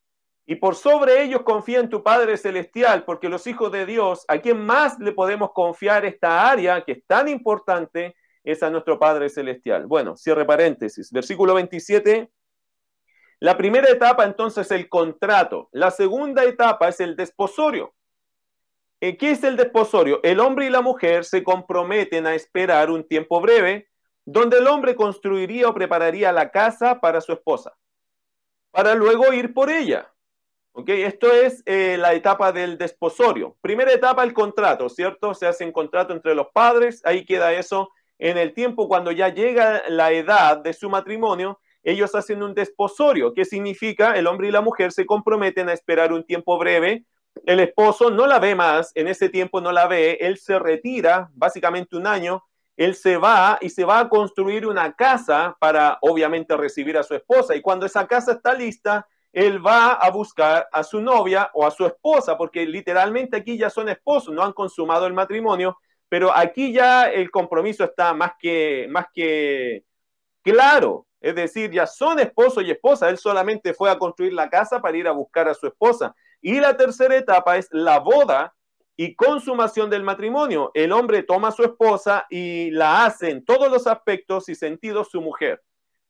y 0.45 0.57
por 0.57 0.75
sobre 0.75 1.23
ellos 1.23 1.42
confía 1.42 1.81
en 1.81 1.88
tu 1.88 2.03
Padre 2.03 2.37
Celestial, 2.37 3.05
porque 3.05 3.29
los 3.29 3.47
hijos 3.47 3.71
de 3.71 3.87
Dios, 3.87 4.25
a 4.29 4.38
quien 4.38 4.64
más 4.64 4.99
le 4.99 5.12
podemos 5.12 5.53
confiar 5.53 6.05
esta 6.05 6.51
área 6.51 6.85
que 6.85 6.92
es 6.92 7.07
tan 7.07 7.29
importante, 7.29 8.16
es 8.45 8.62
a 8.62 8.71
nuestro 8.71 8.99
Padre 8.99 9.29
Celestial. 9.29 9.87
Bueno, 9.87 10.16
cierre 10.16 10.45
paréntesis. 10.45 11.12
Versículo 11.12 11.55
27. 11.55 12.31
La 13.38 13.57
primera 13.57 13.88
etapa 13.88 14.25
entonces 14.25 14.66
es 14.66 14.73
el 14.73 14.88
contrato. 14.88 15.68
La 15.73 15.90
segunda 15.90 16.45
etapa 16.45 16.88
es 16.88 17.01
el 17.01 17.16
desposorio. 17.16 17.95
Eh, 19.02 19.16
¿Qué 19.16 19.32
es 19.32 19.42
el 19.42 19.56
desposorio? 19.56 20.20
El 20.22 20.38
hombre 20.38 20.66
y 20.66 20.70
la 20.70 20.80
mujer 20.80 21.24
se 21.24 21.42
comprometen 21.42 22.24
a 22.24 22.36
esperar 22.36 22.88
un 22.88 23.02
tiempo 23.02 23.40
breve 23.40 23.88
donde 24.24 24.58
el 24.58 24.68
hombre 24.68 24.94
construiría 24.94 25.68
o 25.68 25.74
prepararía 25.74 26.30
la 26.30 26.52
casa 26.52 27.00
para 27.00 27.20
su 27.20 27.32
esposa, 27.32 27.76
para 28.70 28.94
luego 28.94 29.32
ir 29.32 29.52
por 29.52 29.70
ella. 29.70 30.08
¿Ok? 30.70 30.88
Esto 30.90 31.32
es 31.32 31.64
eh, 31.66 31.96
la 31.98 32.14
etapa 32.14 32.52
del 32.52 32.78
desposorio. 32.78 33.56
Primera 33.60 33.92
etapa, 33.92 34.22
el 34.22 34.32
contrato, 34.32 34.88
¿cierto? 34.88 35.34
Se 35.34 35.48
hace 35.48 35.64
un 35.64 35.72
contrato 35.72 36.12
entre 36.12 36.36
los 36.36 36.46
padres, 36.54 37.02
ahí 37.04 37.24
queda 37.24 37.52
eso 37.54 37.90
en 38.20 38.38
el 38.38 38.54
tiempo 38.54 38.86
cuando 38.86 39.10
ya 39.10 39.30
llega 39.30 39.82
la 39.88 40.12
edad 40.12 40.58
de 40.58 40.74
su 40.74 40.88
matrimonio, 40.88 41.58
ellos 41.82 42.14
hacen 42.14 42.40
un 42.40 42.54
desposorio, 42.54 43.34
que 43.34 43.44
significa 43.44 44.12
el 44.12 44.28
hombre 44.28 44.46
y 44.46 44.52
la 44.52 44.60
mujer 44.60 44.92
se 44.92 45.06
comprometen 45.06 45.68
a 45.68 45.72
esperar 45.72 46.12
un 46.12 46.24
tiempo 46.24 46.56
breve. 46.56 47.04
El 47.45 47.61
esposo 47.61 48.11
no 48.11 48.27
la 48.27 48.38
ve 48.38 48.55
más, 48.55 48.92
en 48.95 49.09
ese 49.09 49.29
tiempo 49.29 49.61
no 49.61 49.73
la 49.73 49.87
ve, 49.87 50.18
él 50.21 50.38
se 50.38 50.59
retira, 50.59 51.31
básicamente 51.35 51.97
un 51.97 52.07
año, 52.07 52.45
él 52.77 52.95
se 52.95 53.16
va 53.16 53.59
y 53.61 53.71
se 53.71 53.85
va 53.85 54.01
a 54.01 54.09
construir 54.09 54.66
una 54.66 54.95
casa 54.95 55.57
para 55.61 55.99
obviamente 56.03 56.57
recibir 56.57 56.97
a 56.97 57.03
su 57.03 57.14
esposa. 57.14 57.55
Y 57.55 57.61
cuando 57.61 57.87
esa 57.87 58.07
casa 58.07 58.33
está 58.33 58.55
lista, 58.55 59.07
él 59.33 59.64
va 59.64 59.92
a 59.92 60.11
buscar 60.11 60.68
a 60.73 60.83
su 60.83 61.01
novia 61.01 61.51
o 61.55 61.66
a 61.66 61.71
su 61.71 61.87
esposa, 61.87 62.37
porque 62.37 62.66
literalmente 62.66 63.37
aquí 63.37 63.59
ya 63.59 63.71
son 63.71 63.88
esposos, 63.88 64.35
no 64.35 64.42
han 64.42 64.53
consumado 64.53 65.07
el 65.07 65.12
matrimonio, 65.12 65.79
pero 66.09 66.31
aquí 66.35 66.73
ya 66.73 67.11
el 67.11 67.31
compromiso 67.31 67.85
está 67.85 68.12
más 68.12 68.33
que, 68.38 68.87
más 68.90 69.07
que 69.14 69.85
claro. 70.42 71.07
Es 71.23 71.37
decir, 71.37 71.71
ya 71.71 71.87
son 71.87 72.18
esposo 72.18 72.61
y 72.61 72.71
esposa. 72.71 73.09
Él 73.09 73.16
solamente 73.16 73.73
fue 73.73 73.90
a 73.90 73.99
construir 73.99 74.33
la 74.33 74.51
casa 74.51 74.83
para 74.83 74.97
ir 74.97 75.07
a 75.07 75.12
buscar 75.12 75.49
a 75.49 75.55
su 75.55 75.68
esposa. 75.68 76.14
Y 76.42 76.61
la 76.61 76.76
tercera 76.76 77.16
etapa 77.16 77.57
es 77.57 77.68
la 77.70 78.00
boda 78.00 78.55
y 78.96 79.14
consumación 79.14 79.88
del 79.88 80.02
matrimonio. 80.02 80.70
El 80.74 80.92
hombre 80.92 81.22
toma 81.22 81.48
a 81.48 81.52
su 81.52 81.62
esposa 81.62 82.26
y 82.28 82.70
la 82.72 83.05
hace 83.07 83.31
en 83.31 83.44
todos 83.44 83.70
los 83.70 83.87
aspectos 83.87 84.48
y 84.48 84.55
sentidos 84.55 85.09
su 85.11 85.22
mujer. 85.22 85.62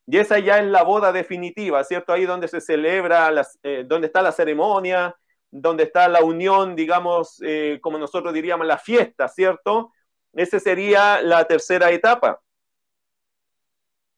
Y 0.07 0.19
esa 0.19 0.39
ya 0.39 0.59
es 0.59 0.67
la 0.67 0.83
boda 0.83 1.13
definitiva, 1.13 1.85
¿cierto? 1.85 2.13
Ahí 2.13 2.25
donde 2.25 2.49
se 2.49 2.61
celebra, 2.61 3.31
eh, 3.63 3.85
donde 3.87 4.09
está 4.09 4.21
la 4.21 4.33
ceremonia, 4.33 5.15
donde 5.51 5.85
está 5.85 6.09
la 6.09 6.25
unión, 6.25 6.75
digamos, 6.75 7.41
eh, 7.45 7.79
como 7.83 7.99
nosotros 7.99 8.33
diríamos, 8.33 8.67
la 8.67 8.79
fiesta, 8.79 9.29
¿cierto? 9.29 9.93
Esa 10.33 10.59
sería 10.59 11.21
la 11.21 11.45
tercera 11.45 11.91
etapa. 11.91 12.41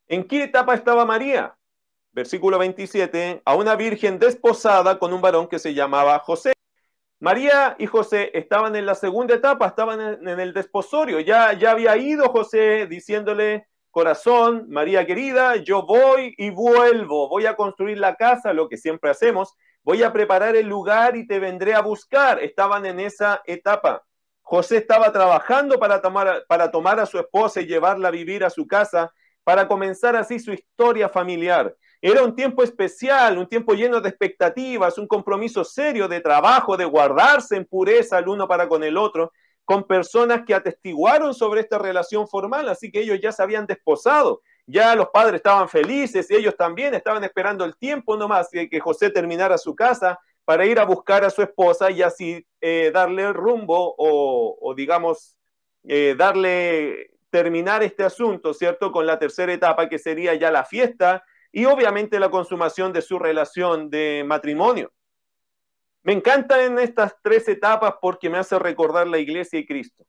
¿En 0.07 0.25
qué 0.27 0.45
etapa 0.45 0.75
estaba 0.75 1.05
María? 1.05 1.55
Versículo 2.15 2.61
27, 2.61 3.43
a 3.45 3.57
una 3.57 3.75
virgen 3.75 4.21
desposada 4.21 5.01
con 5.01 5.13
un 5.13 5.21
varón 5.21 5.49
que 5.49 5.59
se 5.59 5.75
llamaba 5.75 6.21
José. 6.21 6.53
María 7.19 7.75
y 7.77 7.87
José 7.87 8.31
estaban 8.35 8.77
en 8.77 8.87
la 8.87 8.95
segunda 8.95 9.35
etapa, 9.35 9.67
estaban 9.67 10.01
en, 10.01 10.39
el 10.39 10.53
desposorio. 10.55 11.19
Ya, 11.19 11.53
ya 11.55 11.73
había 11.73 11.97
ido 11.97 12.29
José 12.29 12.87
diciéndole, 12.87 13.67
corazón, 13.91 14.67
María 14.69 15.05
querida, 15.05 15.57
yo 15.57 15.87
voy 15.87 16.37
y 16.39 16.51
vuelvo, 16.51 17.29
voy 17.29 17.47
a 17.47 17.57
construir 17.57 17.99
la 17.99 18.15
casa, 18.15 18.53
lo 18.53 18.69
que 18.69 18.77
siempre 18.77 19.11
hacemos, 19.11 19.53
voy 19.83 20.05
a 20.05 20.13
preparar 20.13 20.55
el 20.55 20.69
lugar 20.69 21.17
y 21.17 21.27
te 21.27 21.41
vendré 21.41 21.75
a 21.75 21.81
buscar. 21.81 22.41
Estaban 22.41 22.87
en 22.87 23.01
esa 23.01 23.43
etapa. 23.45 24.05
José 24.43 24.77
estaba 24.77 25.11
trabajando 25.11 25.81
para 25.81 26.01
tomar, 26.01 26.45
para 26.47 26.71
tomar 26.71 27.01
a 27.01 27.07
su 27.07 27.19
esposa 27.19 27.61
y 27.61 27.67
llevarla 27.67 28.07
a 28.07 28.13
vivir 28.13 28.45
a 28.45 28.51
su 28.51 28.69
casa, 28.69 29.13
para 29.43 29.67
comenzar 29.67 30.15
así 30.15 30.39
su 30.39 30.53
historia 30.53 31.09
familiar. 31.09 31.75
Era 32.07 32.23
un 32.23 32.37
tiempo 32.37 32.63
especial, 32.63 33.39
un 33.39 33.49
tiempo 33.49 33.73
lleno 33.73 33.99
de 33.99 34.11
expectativas, 34.11 34.99
un 34.99 35.07
compromiso 35.07 35.65
serio 35.65 36.07
de 36.07 36.21
trabajo, 36.21 36.77
de 36.77 36.85
guardarse 36.85 37.57
en 37.57 37.65
pureza 37.65 38.19
el 38.19 38.29
uno 38.29 38.47
para 38.47 38.69
con 38.69 38.85
el 38.85 38.99
otro, 38.99 39.33
con 39.65 39.85
personas 39.85 40.43
que 40.47 40.53
atestiguaron 40.53 41.33
sobre 41.33 41.63
esta 41.63 41.79
relación 41.79 42.29
formal, 42.29 42.69
así 42.69 42.93
que 42.93 43.01
ellos 43.01 43.19
ya 43.23 43.33
se 43.33 43.43
habían 43.43 43.65
desposado, 43.65 44.43
ya 44.67 44.95
los 44.95 45.09
padres 45.15 45.37
estaban 45.37 45.67
felices 45.67 46.31
y 46.31 46.35
ellos 46.35 46.55
también 46.59 46.93
estaban 46.93 47.25
esperando 47.25 47.65
el 47.65 47.75
tiempo 47.75 48.19
nomás 48.19 48.51
de 48.51 48.69
que 48.69 48.81
José 48.81 49.09
terminara 49.09 49.57
su 49.57 49.75
casa 49.75 50.19
para 50.45 50.67
ir 50.67 50.79
a 50.81 50.85
buscar 50.85 51.25
a 51.25 51.31
su 51.31 51.41
esposa 51.41 51.91
y 51.91 52.03
así 52.03 52.47
eh, 52.61 52.91
darle 52.93 53.33
rumbo 53.33 53.95
o, 53.97 54.75
digamos, 54.77 55.39
eh, 55.85 56.15
darle, 56.19 57.13
terminar 57.31 57.83
este 57.83 58.05
asunto, 58.05 58.53
¿cierto? 58.53 58.93
Con 58.93 59.07
la 59.07 59.19
tercera 59.19 59.55
etapa 59.55 59.89
que 59.89 59.99
sería 59.99 60.35
ya 60.35 60.51
la 60.51 60.67
fiesta 60.67 61.25
y 61.57 61.67
obviamente 61.67 62.19
la 62.19 62.33
consumación 62.33 62.93
de 62.93 63.01
su 63.01 63.17
relación 63.17 63.89
de 63.89 64.25
matrimonio. 64.27 64.93
Me 66.03 66.13
encantan 66.13 66.81
estas 66.81 67.15
tres 67.23 67.49
etapas 67.49 67.95
porque 68.03 68.29
me 68.29 68.39
hace 68.39 68.59
recordar 68.59 69.07
la 69.07 69.19
iglesia 69.19 69.61
y 69.61 69.65
Cristo. 69.65 70.05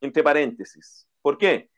Entre 0.00 0.24
paréntesis. 0.24 1.06
¿Por 1.22 1.38
qué? 1.38 1.70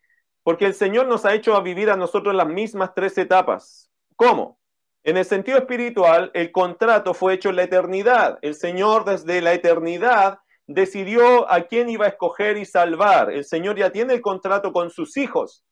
Porque 0.43 0.65
el 0.65 0.73
Señor 0.73 1.07
nos 1.07 1.27
ha 1.27 1.35
hecho 1.35 1.55
a 1.55 1.61
vivir 1.61 1.91
a 1.91 1.97
nosotros 1.97 2.35
las 2.35 2.49
mismas 2.49 2.95
tres 2.95 3.19
etapas. 3.19 3.91
¿Cómo? 4.17 4.59
En 5.05 5.19
el 5.19 5.27
sentido 5.27 5.59
espiritual, 5.59 6.31
el 6.33 6.51
contrato 6.51 7.13
fue 7.13 7.35
hecho 7.35 7.51
en 7.51 7.57
la 7.57 7.65
eternidad. 7.65 8.39
El 8.41 8.55
Señor 8.55 9.05
desde 9.05 9.43
la 9.43 9.53
eternidad 9.53 10.39
decidió 10.67 11.51
a 11.53 11.61
quién 11.65 11.91
iba 11.91 12.07
a 12.07 12.09
escoger 12.09 12.57
y 12.57 12.65
salvar. 12.65 13.31
El 13.31 13.45
Señor 13.45 13.77
ya 13.77 13.93
tiene 13.93 14.15
el 14.15 14.23
contrato 14.23 14.73
con 14.73 14.89
sus 14.89 15.19
hijos. 15.19 15.63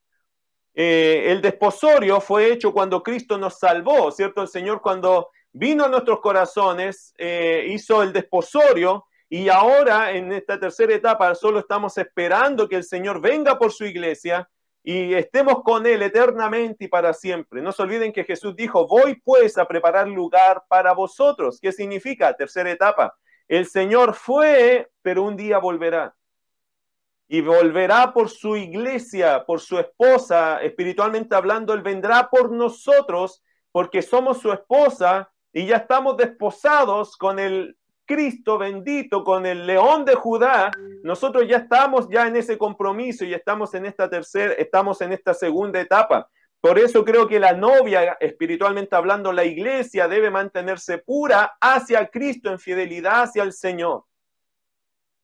Eh, 0.83 1.31
el 1.31 1.43
desposorio 1.43 2.23
fue 2.23 2.51
hecho 2.51 2.73
cuando 2.73 3.03
Cristo 3.03 3.37
nos 3.37 3.59
salvó, 3.59 4.11
¿cierto? 4.11 4.41
El 4.41 4.49
Señor 4.49 4.81
cuando 4.81 5.29
vino 5.53 5.85
a 5.85 5.89
nuestros 5.89 6.21
corazones 6.21 7.13
eh, 7.19 7.67
hizo 7.69 8.03
el 8.03 8.15
desposorio 8.15 9.05
y 9.29 9.51
ahora 9.51 10.13
en 10.13 10.33
esta 10.33 10.59
tercera 10.59 10.95
etapa 10.95 11.35
solo 11.35 11.59
estamos 11.59 11.99
esperando 11.99 12.67
que 12.67 12.77
el 12.77 12.85
Señor 12.85 13.21
venga 13.21 13.59
por 13.59 13.73
su 13.73 13.85
iglesia 13.85 14.49
y 14.83 15.13
estemos 15.13 15.63
con 15.63 15.85
Él 15.85 16.01
eternamente 16.01 16.87
y 16.87 16.89
para 16.89 17.13
siempre. 17.13 17.61
No 17.61 17.73
se 17.73 17.83
olviden 17.83 18.11
que 18.11 18.25
Jesús 18.25 18.57
dijo, 18.57 18.87
voy 18.87 19.21
pues 19.23 19.59
a 19.59 19.69
preparar 19.69 20.09
lugar 20.09 20.63
para 20.67 20.95
vosotros. 20.95 21.59
¿Qué 21.61 21.73
significa? 21.73 22.33
Tercera 22.33 22.71
etapa. 22.71 23.15
El 23.49 23.67
Señor 23.67 24.15
fue, 24.15 24.89
pero 25.03 25.25
un 25.25 25.37
día 25.37 25.59
volverá. 25.59 26.15
Y 27.33 27.43
volverá 27.43 28.13
por 28.13 28.29
su 28.29 28.57
iglesia, 28.57 29.45
por 29.47 29.61
su 29.61 29.79
esposa, 29.79 30.61
espiritualmente 30.63 31.37
hablando, 31.37 31.73
Él 31.73 31.81
vendrá 31.81 32.29
por 32.29 32.51
nosotros 32.51 33.45
porque 33.71 34.03
somos 34.03 34.39
su 34.39 34.51
esposa 34.51 35.31
y 35.53 35.65
ya 35.67 35.77
estamos 35.77 36.17
desposados 36.17 37.17
con 37.17 37.39
el 37.39 37.77
Cristo 38.05 38.59
bendito, 38.59 39.23
con 39.23 39.47
el 39.47 39.65
león 39.69 40.05
de 40.05 40.17
Judá, 40.17 40.73
nosotros 41.05 41.47
ya 41.47 41.59
estamos 41.59 42.09
ya 42.11 42.27
en 42.27 42.35
ese 42.35 42.59
compromiso 42.59 43.25
y 43.25 43.33
estamos 43.33 43.73
en 43.75 43.87
esta 43.87 44.11
tercera, 44.11 44.55
estamos 44.55 45.01
en 45.01 45.13
esta 45.13 45.33
segunda 45.33 45.81
etapa. 45.81 46.29
Por 46.61 46.81
eso 46.81 47.05
creo 47.05 47.29
que 47.29 47.39
la 47.39 47.53
novia, 47.53 48.17
espiritualmente 48.19 48.97
hablando, 48.97 49.33
la 49.33 49.45
iglesia 49.45 50.09
debe 50.09 50.29
mantenerse 50.29 50.99
pura 50.99 51.57
hacia 51.61 52.09
Cristo 52.09 52.51
en 52.51 52.59
fidelidad 52.59 53.23
hacia 53.23 53.45
el 53.45 53.53
Señor. 53.53 54.05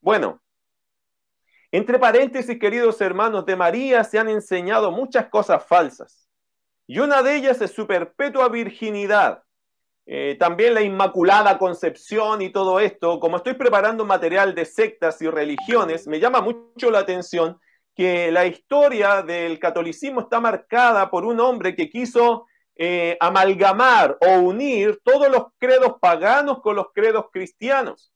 Bueno, 0.01 0.41
entre 1.73 1.99
paréntesis, 1.99 2.59
queridos 2.59 3.01
hermanos, 3.01 3.45
de 3.47 3.57
María 3.57 4.05
se 4.05 4.19
han 4.19 4.29
enseñado 4.29 4.91
muchas 4.91 5.27
cosas 5.29 5.65
falsas. 5.65 6.29
Y 6.87 7.01
una 7.01 7.23
de 7.23 7.37
ellas 7.37 7.61
es 7.61 7.73
su 7.73 7.87
perpetua 7.87 8.49
virginidad. 8.49 9.43
Eh, 10.07 10.37
también 10.39 10.75
la 10.75 10.83
Inmaculada 10.83 11.59
Concepción 11.59 12.41
y 12.41 12.51
todo 12.51 12.79
esto, 12.79 13.19
como 13.19 13.39
estoy 13.39 13.55
preparando 13.55 14.05
material 14.05 14.55
de 14.55 14.65
sectas 14.65 15.21
y 15.21 15.29
religiones, 15.29 16.07
me 16.07 16.21
llama 16.21 16.41
mucho 16.41 16.93
la 16.93 17.01
atención 17.01 17.61
que 17.97 18.31
la 18.31 18.47
historia 18.47 19.23
del 19.23 19.59
catolicismo 19.59 20.21
está 20.21 20.39
marcada 20.39 21.11
por 21.11 21.25
un 21.25 21.41
hombre 21.41 21.75
que 21.75 21.89
quiso 21.89 22.47
eh, 22.77 23.17
amalgamar 23.19 24.17
o 24.21 24.41
unir 24.41 25.01
todos 25.03 25.29
los 25.31 25.47
credos 25.59 25.95
paganos 25.99 26.61
con 26.61 26.77
los 26.77 26.93
credos 26.95 27.27
cristianos. 27.33 28.13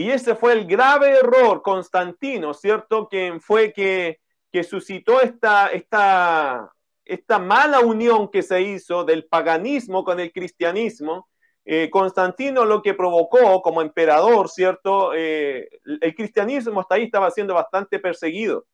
Y 0.00 0.10
ese 0.10 0.34
fue 0.34 0.54
el 0.54 0.64
grave 0.66 1.10
error, 1.18 1.60
Constantino, 1.60 2.54
¿cierto? 2.54 3.06
Quien 3.06 3.38
fue 3.38 3.70
que, 3.70 4.18
que 4.50 4.64
suscitó 4.64 5.20
esta, 5.20 5.68
esta, 5.68 6.72
esta 7.04 7.38
mala 7.38 7.80
unión 7.80 8.30
que 8.30 8.42
se 8.42 8.62
hizo 8.62 9.04
del 9.04 9.26
paganismo 9.26 10.02
con 10.02 10.18
el 10.18 10.32
cristianismo, 10.32 11.28
eh, 11.66 11.90
Constantino 11.90 12.64
lo 12.64 12.80
que 12.80 12.94
provocó 12.94 13.60
como 13.60 13.82
emperador, 13.82 14.48
¿cierto? 14.48 15.12
Eh, 15.14 15.68
el 16.00 16.14
cristianismo 16.14 16.80
hasta 16.80 16.94
ahí 16.94 17.04
estaba 17.04 17.30
siendo 17.30 17.52
bastante 17.52 17.98
perseguido, 17.98 18.64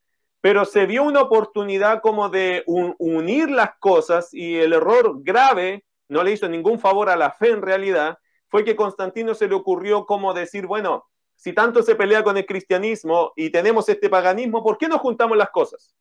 pero 0.40 0.64
se 0.64 0.86
vio 0.86 1.02
una 1.02 1.22
oportunidad 1.22 2.02
como 2.02 2.28
de 2.28 2.62
unir 2.66 3.50
las 3.50 3.70
cosas 3.80 4.32
y 4.32 4.58
el 4.58 4.72
error 4.72 5.24
grave, 5.24 5.84
no 6.08 6.22
le 6.22 6.30
hizo 6.30 6.48
ningún 6.48 6.78
favor 6.78 7.08
a 7.08 7.16
la 7.16 7.32
fe 7.32 7.50
en 7.50 7.62
realidad, 7.62 8.16
fue 8.46 8.62
que 8.62 8.76
Constantino 8.76 9.34
se 9.34 9.48
le 9.48 9.56
ocurrió 9.56 10.06
como 10.06 10.32
decir, 10.32 10.68
bueno, 10.68 11.04
si 11.36 11.52
tanto 11.52 11.82
se 11.82 11.94
pelea 11.94 12.24
con 12.24 12.36
el 12.36 12.46
cristianismo 12.46 13.32
y 13.36 13.50
tenemos 13.50 13.88
este 13.88 14.08
paganismo, 14.08 14.62
¿por 14.62 14.78
qué 14.78 14.88
no 14.88 14.98
juntamos 14.98 15.36
las 15.36 15.50
cosas? 15.50 15.94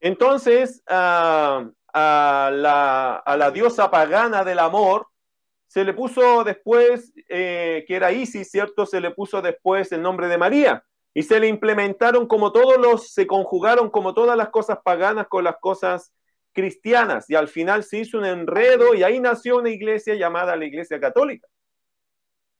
Entonces, 0.00 0.82
a, 0.86 1.70
la, 2.52 3.50
diosa 3.54 3.90
pagana 3.90 4.44
del 4.44 4.58
amor 4.58 5.06
se 5.66 5.84
le 5.84 5.94
puso 5.94 6.44
después, 6.44 7.12
eh, 7.28 7.84
que 7.88 7.96
era 7.96 8.12
Isis, 8.12 8.50
¿cierto? 8.50 8.84
Se 8.84 9.00
le 9.00 9.12
puso 9.12 9.40
después 9.40 9.90
el 9.92 10.02
nombre 10.02 10.28
de 10.28 10.36
María. 10.36 10.84
Y 11.14 11.22
se 11.22 11.38
le 11.38 11.46
implementaron 11.46 12.26
como 12.26 12.52
todos 12.52 12.76
los, 12.76 13.12
se 13.12 13.26
conjugaron 13.26 13.88
como 13.88 14.14
todas 14.14 14.36
las 14.36 14.50
cosas 14.50 14.78
paganas 14.84 15.28
con 15.28 15.44
las 15.44 15.56
cosas 15.60 16.12
cristianas. 16.52 17.30
Y 17.30 17.36
al 17.36 17.48
final 17.48 17.84
se 17.84 17.98
hizo 17.98 18.18
un 18.18 18.24
enredo 18.24 18.94
y 18.94 19.04
ahí 19.04 19.20
nació 19.20 19.58
una 19.58 19.70
iglesia 19.70 20.16
llamada 20.16 20.56
la 20.56 20.66
Iglesia 20.66 21.00
Católica. 21.00 21.48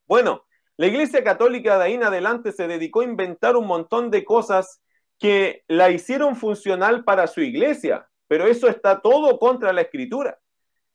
Bueno, 0.07 0.45
la 0.77 0.87
Iglesia 0.87 1.23
Católica 1.23 1.79
de 1.79 1.85
ahí 1.85 1.95
en 1.95 2.05
adelante 2.05 2.53
se 2.53 2.67
dedicó 2.67 3.01
a 3.01 3.05
inventar 3.05 3.57
un 3.57 3.67
montón 3.67 4.11
de 4.11 4.25
cosas 4.25 4.81
que 5.19 5.65
la 5.69 5.91
hicieron 5.91 6.37
funcional 6.37 7.05
para 7.05 7.27
su 7.27 7.41
iglesia, 7.41 8.09
pero 8.27 8.47
eso 8.47 8.69
está 8.69 9.01
todo 9.01 9.39
contra 9.39 9.73
la 9.73 9.83
escritura. 9.83 10.39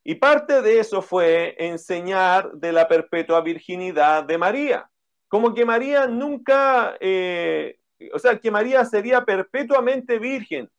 Y 0.03 0.15
parte 0.15 0.61
de 0.61 0.79
eso 0.79 1.01
fue 1.01 1.55
enseñar 1.57 2.51
de 2.53 2.71
la 2.71 2.87
perpetua 2.87 3.41
virginidad 3.41 4.23
de 4.23 4.37
María, 4.37 4.89
como 5.27 5.53
que 5.53 5.65
María 5.65 6.07
nunca, 6.07 6.97
eh, 6.99 7.79
o 8.13 8.19
sea, 8.19 8.37
que 8.39 8.51
María 8.51 8.83
sería 8.85 9.23
perpetuamente 9.23 10.19
virgen. 10.19 10.69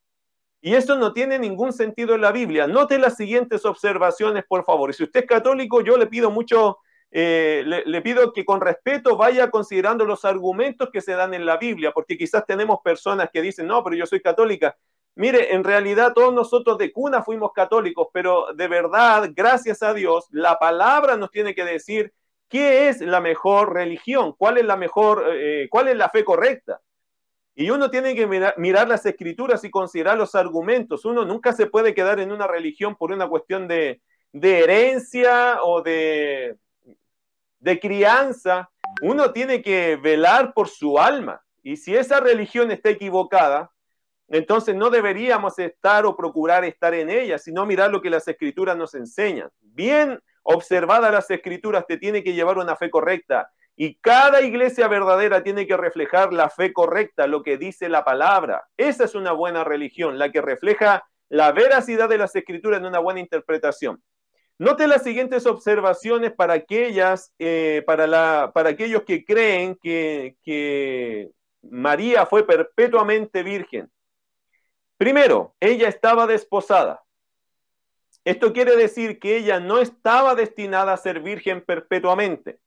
Y 0.63 0.75
eso 0.75 0.95
no 0.95 1.11
tiene 1.11 1.39
ningún 1.39 1.73
sentido 1.73 2.13
en 2.13 2.21
la 2.21 2.31
Biblia. 2.31 2.67
Note 2.67 2.99
las 2.99 3.15
siguientes 3.15 3.65
observaciones, 3.65 4.43
por 4.47 4.63
favor. 4.63 4.91
Y 4.91 4.93
si 4.93 5.03
usted 5.03 5.21
es 5.21 5.25
católico, 5.25 5.81
yo 5.81 5.97
le 5.97 6.05
pido 6.05 6.29
mucho 6.29 6.77
eh, 7.13 7.63
le, 7.65 8.01
pido 8.01 8.31
que 8.31 8.45
con 8.45 8.61
respeto 8.61 9.17
vaya 9.17 9.51
considerando 9.51 10.05
los 10.05 10.23
argumentos 10.23 10.89
que 10.91 11.01
se 11.01 11.11
dan 11.11 11.33
en 11.33 11.45
la 11.45 11.57
Biblia, 11.57 11.91
porque 11.91 12.17
quizás 12.17 12.45
tenemos 12.45 12.79
personas 12.81 13.29
que 13.31 13.41
dicen, 13.41 13.67
no, 13.67 13.83
pero 13.83 13.97
yo 13.97 14.05
soy 14.05 14.21
católica. 14.21 14.77
Mire, 15.15 15.53
en 15.53 15.65
realidad 15.65 16.13
todos 16.13 16.33
nosotros 16.33 16.77
de 16.77 16.93
cuna 16.93 17.21
fuimos 17.21 17.51
católicos, 17.51 18.07
pero 18.13 18.53
de 18.55 18.67
verdad, 18.69 19.29
gracias 19.35 19.83
a 19.83 19.93
Dios, 19.93 20.27
la 20.31 20.57
palabra 20.57 21.17
nos 21.17 21.31
tiene 21.31 21.53
que 21.53 21.65
decir 21.65 22.13
qué 22.47 22.87
es 22.87 23.01
la 23.01 23.19
mejor 23.19 23.73
religión, 23.73 24.33
cuál 24.37 24.57
es 24.57 24.65
la 24.65 24.77
mejor, 24.77 25.25
eh, 25.33 25.67
cuál 25.69 25.89
es 25.89 25.97
la 25.97 26.09
fe 26.09 26.23
correcta. 26.23 26.79
Y 27.53 27.69
uno 27.71 27.91
tiene 27.91 28.15
que 28.15 28.25
mirar, 28.25 28.87
las 28.87 29.05
escrituras 29.05 29.65
y 29.65 29.69
considerar 29.69 30.17
los 30.17 30.35
argumentos. 30.35 31.03
Uno 31.03 31.25
nunca 31.25 31.51
se 31.51 31.67
puede 31.67 31.93
quedar 31.93 32.21
en 32.21 32.31
una 32.31 32.47
religión 32.47 32.95
por 32.95 33.11
una 33.11 33.27
cuestión 33.27 33.67
de 33.67 33.99
herencia 34.33 35.61
o 35.61 35.81
de, 35.81 36.55
de 37.61 37.79
crianza, 37.79 38.69
uno 39.01 39.31
tiene 39.31 39.61
que 39.61 39.95
velar 39.95 40.53
por 40.53 40.67
su 40.67 40.99
alma. 40.99 41.41
Y 41.63 41.77
si 41.77 41.95
esa 41.95 42.19
religión 42.19 42.71
está 42.71 42.89
equivocada, 42.89 43.71
entonces 44.27 44.75
no 44.75 44.89
deberíamos 44.89 45.59
estar 45.59 46.05
o 46.05 46.15
procurar 46.15 46.65
estar 46.65 46.93
en 46.93 47.09
ella, 47.09 47.37
sino 47.37 47.65
mirar 47.65 47.91
lo 47.91 48.01
que 48.01 48.09
las 48.09 48.27
escrituras 48.27 48.75
nos 48.75 48.95
enseñan. 48.95 49.49
Bien 49.61 50.19
observadas 50.43 51.11
las 51.11 51.29
escrituras 51.29 51.85
te 51.87 51.97
tiene 51.97 52.23
que 52.23 52.33
llevar 52.33 52.57
una 52.57 52.75
fe 52.75 52.89
correcta. 52.89 53.51
Y 53.75 53.95
cada 53.95 54.41
iglesia 54.41 54.87
verdadera 54.87 55.43
tiene 55.43 55.67
que 55.67 55.77
reflejar 55.77 56.33
la 56.33 56.49
fe 56.49 56.73
correcta, 56.73 57.27
lo 57.27 57.43
que 57.43 57.57
dice 57.57 57.89
la 57.89 58.03
palabra. 58.03 58.67
Esa 58.75 59.05
es 59.05 59.15
una 59.15 59.33
buena 59.33 59.63
religión, 59.63 60.17
la 60.17 60.31
que 60.31 60.41
refleja 60.41 61.05
la 61.29 61.51
veracidad 61.51 62.09
de 62.09 62.17
las 62.17 62.35
escrituras 62.35 62.79
en 62.79 62.87
una 62.87 62.99
buena 62.99 63.19
interpretación. 63.19 64.01
Note 64.61 64.87
las 64.87 65.01
siguientes 65.01 65.47
observaciones 65.47 66.33
para, 66.33 66.53
aquellas, 66.53 67.33
eh, 67.39 67.81
para, 67.87 68.05
la, 68.05 68.51
para 68.53 68.69
aquellos 68.69 69.01
que 69.05 69.25
creen 69.25 69.75
que, 69.81 70.35
que 70.43 71.31
María 71.63 72.27
fue 72.27 72.45
perpetuamente 72.45 73.41
virgen. 73.41 73.89
Primero, 74.97 75.55
ella 75.59 75.87
estaba 75.89 76.27
desposada. 76.27 77.01
Esto 78.23 78.53
quiere 78.53 78.75
decir 78.75 79.17
que 79.17 79.35
ella 79.37 79.59
no 79.59 79.79
estaba 79.79 80.35
destinada 80.35 80.93
a 80.93 80.97
ser 80.97 81.21
virgen 81.21 81.61
perpetuamente. 81.61 82.59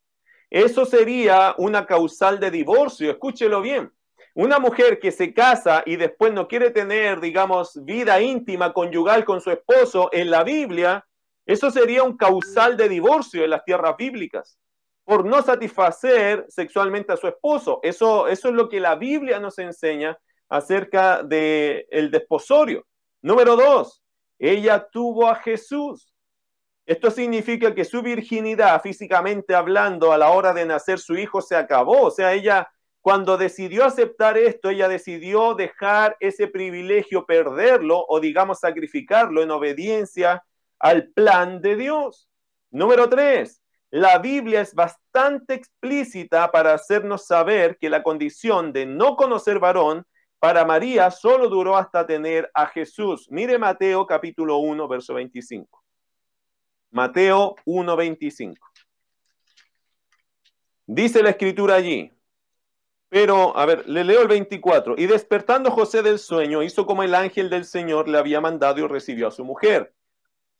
Eso 0.51 0.87
sería 0.87 1.55
una 1.59 1.87
causal 1.87 2.41
de 2.41 2.51
divorcio, 2.51 3.09
escúchelo 3.09 3.61
bien. 3.61 3.93
Una 4.35 4.59
mujer 4.59 4.99
que 4.99 5.13
se 5.13 5.33
casa 5.33 5.85
y 5.87 5.95
después 5.95 6.33
no 6.33 6.49
quiere 6.49 6.73
tener, 6.73 7.21
digamos, 7.21 7.85
vida 7.85 8.21
íntima 8.21 8.73
conyugal 8.73 9.25
con 9.25 9.41
su 9.41 9.53
esposo, 9.53 10.09
en 10.11 10.29
la 10.29 10.43
Biblia 10.43 11.07
eso 11.47 11.71
sería 11.71 12.03
un 12.03 12.17
causal 12.17 12.77
de 12.77 12.89
divorcio 12.89 13.45
en 13.45 13.51
las 13.51 13.65
tierras 13.65 13.97
bíblicas 13.97 14.59
por 15.05 15.25
no 15.25 15.43
satisfacer 15.43 16.47
sexualmente 16.49 17.13
a 17.13 17.17
su 17.17 17.29
esposo. 17.29 17.81
Eso, 17.83 18.27
eso 18.27 18.49
es 18.49 18.55
lo 18.55 18.69
que 18.69 18.81
la 18.81 18.95
Biblia 18.95 19.39
nos 19.39 19.59
enseña 19.59 20.19
acerca 20.49 21.23
del 21.23 21.87
el 21.91 22.11
desposorio. 22.11 22.87
Número 23.21 23.57
dos, 23.57 24.03
ella 24.39 24.89
tuvo 24.91 25.29
a 25.29 25.35
Jesús. 25.37 26.15
Esto 26.87 27.11
significa 27.11 27.75
que 27.75 27.85
su 27.85 28.03
virginidad, 28.03 28.81
físicamente 28.83 29.55
hablando, 29.55 30.13
a 30.13 30.19
la 30.19 30.31
hora 30.31 30.53
de 30.53 30.67
nacer 30.67 30.99
su 30.99 31.17
hijo 31.17 31.41
se 31.41 31.57
acabó. 31.57 32.03
O 32.03 32.11
sea, 32.11 32.33
ella 32.33 32.69
cuando 33.05 33.37
decidió 33.37 33.85
aceptar 33.85 34.39
esto, 34.39 34.71
ella 34.71 34.89
decidió 34.89 35.55
dejar 35.55 36.17
ese 36.21 36.47
privilegio, 36.49 37.27
perderlo 37.27 38.03
o 38.09 38.19
digamos 38.19 38.61
sacrificarlo 38.61 39.43
en 39.43 39.51
obediencia 39.51 40.43
al 40.85 41.09
plan 41.09 41.63
de 41.63 41.77
Dios. 41.77 42.29
Número 42.71 43.09
tres, 43.09 43.63
la 43.91 44.19
Biblia 44.19 44.61
es 44.61 44.75
bastante 44.75 45.55
explícita 45.55 46.51
para 46.51 46.75
hacernos 46.75 47.27
saber 47.27 47.79
que 47.79 47.89
la 47.89 48.03
condición 48.03 48.71
de 48.71 48.85
no 48.85 49.17
conocer 49.17 49.59
varón 49.59 50.05
para 50.39 50.67
María 50.67 51.11
solo 51.11 51.49
duró 51.49 51.79
hasta 51.79 52.07
tener 52.07 52.51
a 52.53 52.67
Jesús. 52.67 53.29
Mire 53.31 53.57
Mateo 53.57 54.07
capítulo 54.07 54.59
1, 54.59 54.87
verso 54.87 55.15
25. 55.15 55.83
Mateo 56.91 57.57
1, 57.65 57.97
25. 57.97 58.69
Dice 60.85 61.23
la 61.23 61.31
escritura 61.31 61.77
allí, 61.77 62.13
pero, 63.09 63.57
a 63.57 63.65
ver, 63.65 63.89
le 63.89 64.05
leo 64.05 64.21
el 64.21 64.29
24. 64.29 64.97
Y 64.99 65.07
despertando 65.07 65.71
José 65.71 66.03
del 66.03 66.19
sueño, 66.19 66.63
hizo 66.63 66.85
como 66.85 67.03
el 67.03 67.15
ángel 67.15 67.49
del 67.49 67.65
Señor 67.65 68.07
le 68.07 68.19
había 68.19 68.43
mandado 68.43 68.81
y 68.81 68.87
recibió 68.87 69.29
a 69.29 69.31
su 69.31 69.47
mujer. 69.47 69.95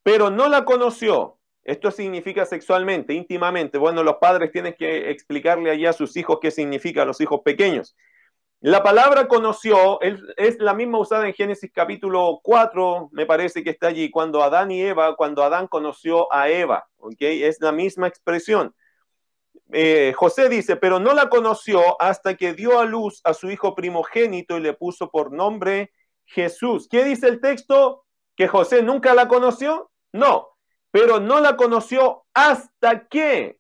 Pero 0.05 0.31
no 0.31 0.49
la 0.49 0.65
conoció 0.65 1.39
esto 1.65 1.91
significa 1.91 2.45
sexualmente, 2.45 3.15
íntimamente. 3.15 3.79
Bueno, 3.79 4.03
los 4.03 4.17
padres 4.17 4.53
tienen 4.53 4.75
que 4.75 5.11
explicarle 5.11 5.71
allá 5.71 5.91
a 5.91 5.95
sus 5.95 6.17
hijos 6.17 6.39
qué 6.41 6.51
significa 6.51 7.03
a 7.03 7.07
los 7.07 7.21
hijos 7.23 7.41
pequeños. 7.43 7.97
La 8.61 8.83
palabra 8.83 9.29
conoció 9.29 10.01
es, 10.01 10.59
la 10.59 10.75
misma 10.75 10.99
usada 10.99 11.27
en 11.27 11.35
Génesis 11.35 11.71
capítulo 11.73 12.41
4, 12.43 13.09
me 13.13 13.27
parece 13.27 13.63
que 13.63 13.71
está 13.71 13.89
allí, 13.89 14.11
cuando 14.11 14.43
Adán 14.43 14.71
y 14.71 14.83
Eva, 14.83 15.17
cuando 15.17 15.43
Adán 15.43 15.67
conoció 15.67 16.33
a 16.33 16.49
Eva, 16.49 16.87
¿ok? 16.97 17.17
Es 17.21 17.61
la 17.61 17.73
misma 17.73 18.09
expresión. 18.09 18.75
Eh, 19.73 20.13
José 20.17 20.49
dice, 20.49 20.77
pero 20.77 20.99
no 20.99 21.15
la 21.15 21.29
conoció 21.29 22.01
hasta 22.01 22.37
que 22.37 22.53
dio 22.53 22.79
a 22.79 22.85
luz 22.85 23.21
a 23.25 23.35
su 23.35 23.51
hijo 23.51 23.75
primogénito 23.75 24.57
y 24.57 24.61
le 24.61 24.75
puso 24.75 25.11
por 25.11 25.33
nombre 25.33 25.93
Jesús. 26.27 26.89
¿Qué 26.91 27.05
dice 27.05 27.29
el 27.29 27.41
texto? 27.41 28.05
¿Que 28.37 28.49
José 28.49 28.83
nunca 28.83 29.15
la 29.15 29.29
conoció? 29.29 29.91
No, 30.15 30.51
pero 30.93 31.19
no 31.19 31.41
la 31.41 31.57
conoció 31.57 32.25
hasta 32.33 33.09
que, 33.09 33.59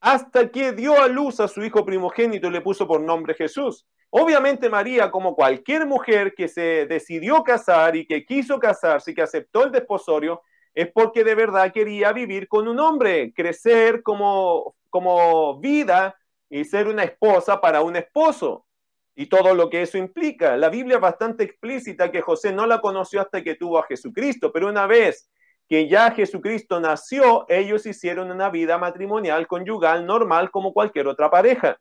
hasta 0.00 0.50
que 0.50 0.72
dio 0.72 1.00
a 1.00 1.08
luz 1.08 1.40
a 1.40 1.48
su 1.48 1.64
hijo 1.64 1.82
primogénito 1.82 2.48
y 2.48 2.50
le 2.50 2.60
puso 2.60 2.86
por 2.86 3.00
nombre 3.00 3.32
Jesús. 3.32 3.86
Obviamente 4.10 4.68
María, 4.68 5.10
como 5.10 5.34
cualquier 5.34 5.86
mujer 5.86 6.34
que 6.34 6.48
se 6.48 6.84
decidió 6.84 7.42
casar 7.42 7.96
y 7.96 8.06
que 8.06 8.26
quiso 8.26 8.58
casarse 8.58 9.12
y 9.12 9.14
que 9.14 9.22
aceptó 9.22 9.64
el 9.64 9.72
desposorio, 9.72 10.42
es 10.74 10.92
porque 10.92 11.24
de 11.24 11.34
verdad 11.34 11.72
quería 11.72 12.12
vivir 12.12 12.48
con 12.48 12.68
un 12.68 12.78
hombre, 12.78 13.32
crecer 13.32 14.02
como, 14.02 14.76
como 14.90 15.58
vida 15.58 16.16
y 16.50 16.66
ser 16.66 16.86
una 16.86 17.04
esposa 17.04 17.62
para 17.62 17.80
un 17.80 17.96
esposo 17.96 18.66
y 19.14 19.24
todo 19.24 19.54
lo 19.54 19.70
que 19.70 19.80
eso 19.80 19.96
implica. 19.96 20.54
La 20.58 20.68
Biblia 20.68 20.96
es 20.96 21.00
bastante 21.00 21.44
explícita 21.44 22.12
que 22.12 22.20
José 22.20 22.52
no 22.52 22.66
la 22.66 22.82
conoció 22.82 23.22
hasta 23.22 23.42
que 23.42 23.54
tuvo 23.54 23.78
a 23.78 23.86
Jesucristo, 23.86 24.52
pero 24.52 24.68
una 24.68 24.86
vez 24.86 25.30
que 25.68 25.88
ya 25.88 26.12
Jesucristo 26.12 26.80
nació, 26.80 27.44
ellos 27.48 27.86
hicieron 27.86 28.30
una 28.30 28.50
vida 28.50 28.78
matrimonial, 28.78 29.46
conyugal, 29.46 30.06
normal, 30.06 30.50
como 30.50 30.72
cualquier 30.72 31.08
otra 31.08 31.30
pareja. 31.30 31.78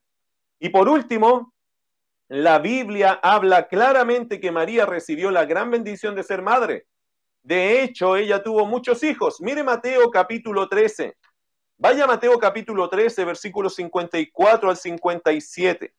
Y 0.59 0.69
por 0.69 0.89
último, 0.89 1.53
la 2.27 2.57
Biblia 2.57 3.19
habla 3.21 3.67
claramente 3.67 4.39
que 4.39 4.51
María 4.51 4.85
recibió 4.85 5.29
la 5.29 5.45
gran 5.45 5.69
bendición 5.69 6.15
de 6.15 6.23
ser 6.23 6.41
madre. 6.41 6.87
De 7.43 7.83
hecho, 7.83 8.15
ella 8.15 8.41
tuvo 8.41 8.65
muchos 8.65 9.03
hijos. 9.03 9.39
Mire 9.39 9.63
Mateo 9.63 10.09
capítulo 10.09 10.67
13. 10.67 11.15
Vaya 11.77 12.07
Mateo 12.07 12.39
capítulo 12.39 12.89
13, 12.89 13.25
versículos 13.25 13.75
54 13.75 14.69
al 14.69 14.77
57. 14.77 15.93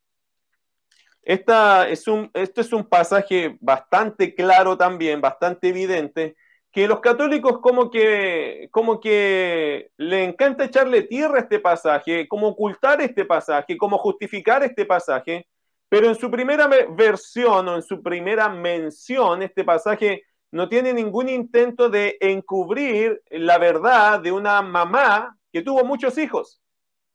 Esta 1.23 1.89
es 1.89 2.09
un, 2.09 2.31
este 2.35 2.63
es 2.63 2.73
un 2.73 2.85
pasaje 2.89 3.57
bastante 3.61 4.35
claro 4.35 4.77
también, 4.77 5.21
bastante 5.21 5.69
evidente, 5.69 6.37
que 6.77 6.87
los 6.87 7.01
católicos 7.01 7.61
como 7.61 7.91
que, 7.91 8.69
como 8.71 9.01
que 9.01 9.93
le 9.97 10.25
encanta 10.25 10.67
echarle 10.67 11.05
tierra 11.05 11.39
a 11.39 11.41
este 11.41 11.59
pasaje, 11.59 12.29
como 12.29 12.49
ocultar 12.49 13.01
este 13.01 13.25
pasaje, 13.25 13.79
como 13.79 13.97
justificar 13.97 14.63
este 14.63 14.85
pasaje, 14.85 15.49
pero 15.89 16.07
en 16.07 16.15
su 16.15 16.31
primera 16.31 16.69
versión 16.91 17.67
o 17.67 17.77
en 17.77 17.83
su 17.83 18.03
primera 18.03 18.51
mención, 18.51 19.43
este 19.43 19.65
pasaje 19.65 20.25
no 20.51 20.69
tiene 20.69 20.93
ningún 20.93 21.31
intento 21.31 21.89
de 21.89 22.19
encubrir 22.21 23.23
la 23.31 23.57
verdad 23.57 24.21
de 24.21 24.33
una 24.33 24.61
mamá 24.61 25.35
que 25.51 25.63
tuvo 25.63 25.83
muchos 25.83 26.19
hijos. 26.19 26.61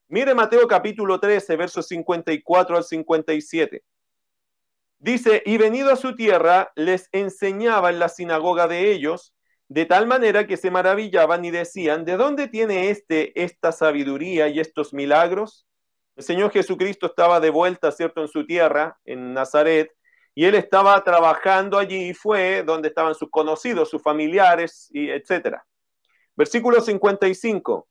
Mire 0.08 0.34
Mateo 0.34 0.68
capítulo 0.68 1.20
13, 1.20 1.56
versos 1.56 1.88
54 1.88 2.78
al 2.78 2.84
57. 2.84 3.84
Dice, 4.98 5.44
y 5.46 5.58
venido 5.58 5.92
a 5.92 5.98
su 5.98 6.16
tierra, 6.16 6.72
les 6.74 7.10
enseñaba 7.12 7.92
en 7.92 8.00
la 8.00 8.10
sinagoga 8.10 8.68
de 8.68 8.92
ellos, 8.92 9.36
de 9.72 9.86
tal 9.86 10.06
manera 10.06 10.48
que 10.48 10.58
se 10.58 10.70
maravillaban 10.70 11.46
y 11.46 11.50
decían, 11.50 12.04
¿de 12.04 12.18
dónde 12.18 12.50
tiene 12.50 12.90
este 12.90 13.42
esta 13.42 13.72
sabiduría 13.72 14.50
y 14.50 14.60
estos 14.60 14.94
milagros? 14.94 15.66
El 16.18 16.26
Señor 16.26 16.52
Jesucristo 16.52 17.06
estaba 17.06 17.40
de 17.40 17.52
vuelta, 17.52 17.90
¿cierto?, 17.94 18.20
en 18.20 18.28
su 18.28 18.46
tierra, 18.46 19.00
en 19.06 19.34
Nazaret, 19.34 19.90
y 20.36 20.44
él 20.44 20.56
estaba 20.56 21.02
trabajando 21.06 21.78
allí 21.78 22.10
y 22.10 22.14
fue 22.14 22.64
donde 22.64 22.90
estaban 22.90 23.16
sus 23.16 23.30
conocidos, 23.30 23.90
sus 23.90 24.04
familiares, 24.04 24.90
y 24.92 25.10
etcétera. 25.10 25.66
Versículo 26.36 26.82
55. 26.82 27.88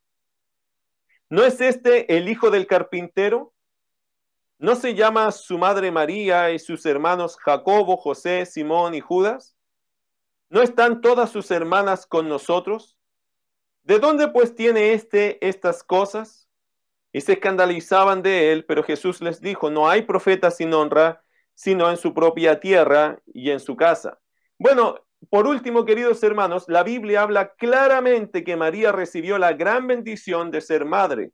¿No 1.31 1.43
es 1.43 1.63
este 1.63 2.15
el 2.15 2.29
hijo 2.29 2.51
del 2.51 2.67
carpintero? 2.67 3.55
¿No 4.59 4.77
se 4.77 4.95
llama 4.95 5.33
su 5.33 5.57
madre 5.57 5.91
María 5.91 6.51
y 6.51 6.59
sus 6.59 6.85
hermanos 6.85 7.39
Jacobo, 7.39 7.97
José, 7.97 8.45
Simón 8.45 8.95
y 8.95 9.01
Judas? 9.01 9.57
¿No 10.51 10.63
están 10.63 11.01
todas 11.01 11.31
sus 11.31 11.49
hermanas 11.53 12.07
con 12.07 12.29
nosotros? 12.29 12.99
¿De 13.85 14.01
dónde 14.01 14.27
pues 14.29 14.57
tiene 14.57 14.93
éste 14.95 15.39
estas 15.47 15.85
cosas? 15.85 16.49
Y 17.13 17.21
se 17.21 17.35
escandalizaban 17.35 18.21
de 18.21 18.53
él, 18.53 18.65
pero 18.65 18.83
Jesús 18.83 19.21
les 19.21 19.41
dijo, 19.41 19.71
no 19.71 19.89
hay 19.89 20.03
profeta 20.03 20.51
sin 20.51 20.75
honra, 20.75 21.23
sino 21.55 21.89
en 21.89 21.97
su 21.97 22.13
propia 22.15 22.59
tierra 22.59 23.21
y 23.27 23.51
en 23.51 23.61
su 23.61 23.77
casa. 23.77 24.19
Bueno, 24.59 25.07
por 25.29 25.47
último, 25.47 25.85
queridos 25.85 26.21
hermanos, 26.25 26.65
la 26.67 26.83
Biblia 26.83 27.23
habla 27.23 27.55
claramente 27.55 28.43
que 28.43 28.57
María 28.57 28.91
recibió 28.91 29.39
la 29.39 29.53
gran 29.53 29.87
bendición 29.87 30.51
de 30.51 30.61
ser 30.63 30.85
madre. 30.85 31.31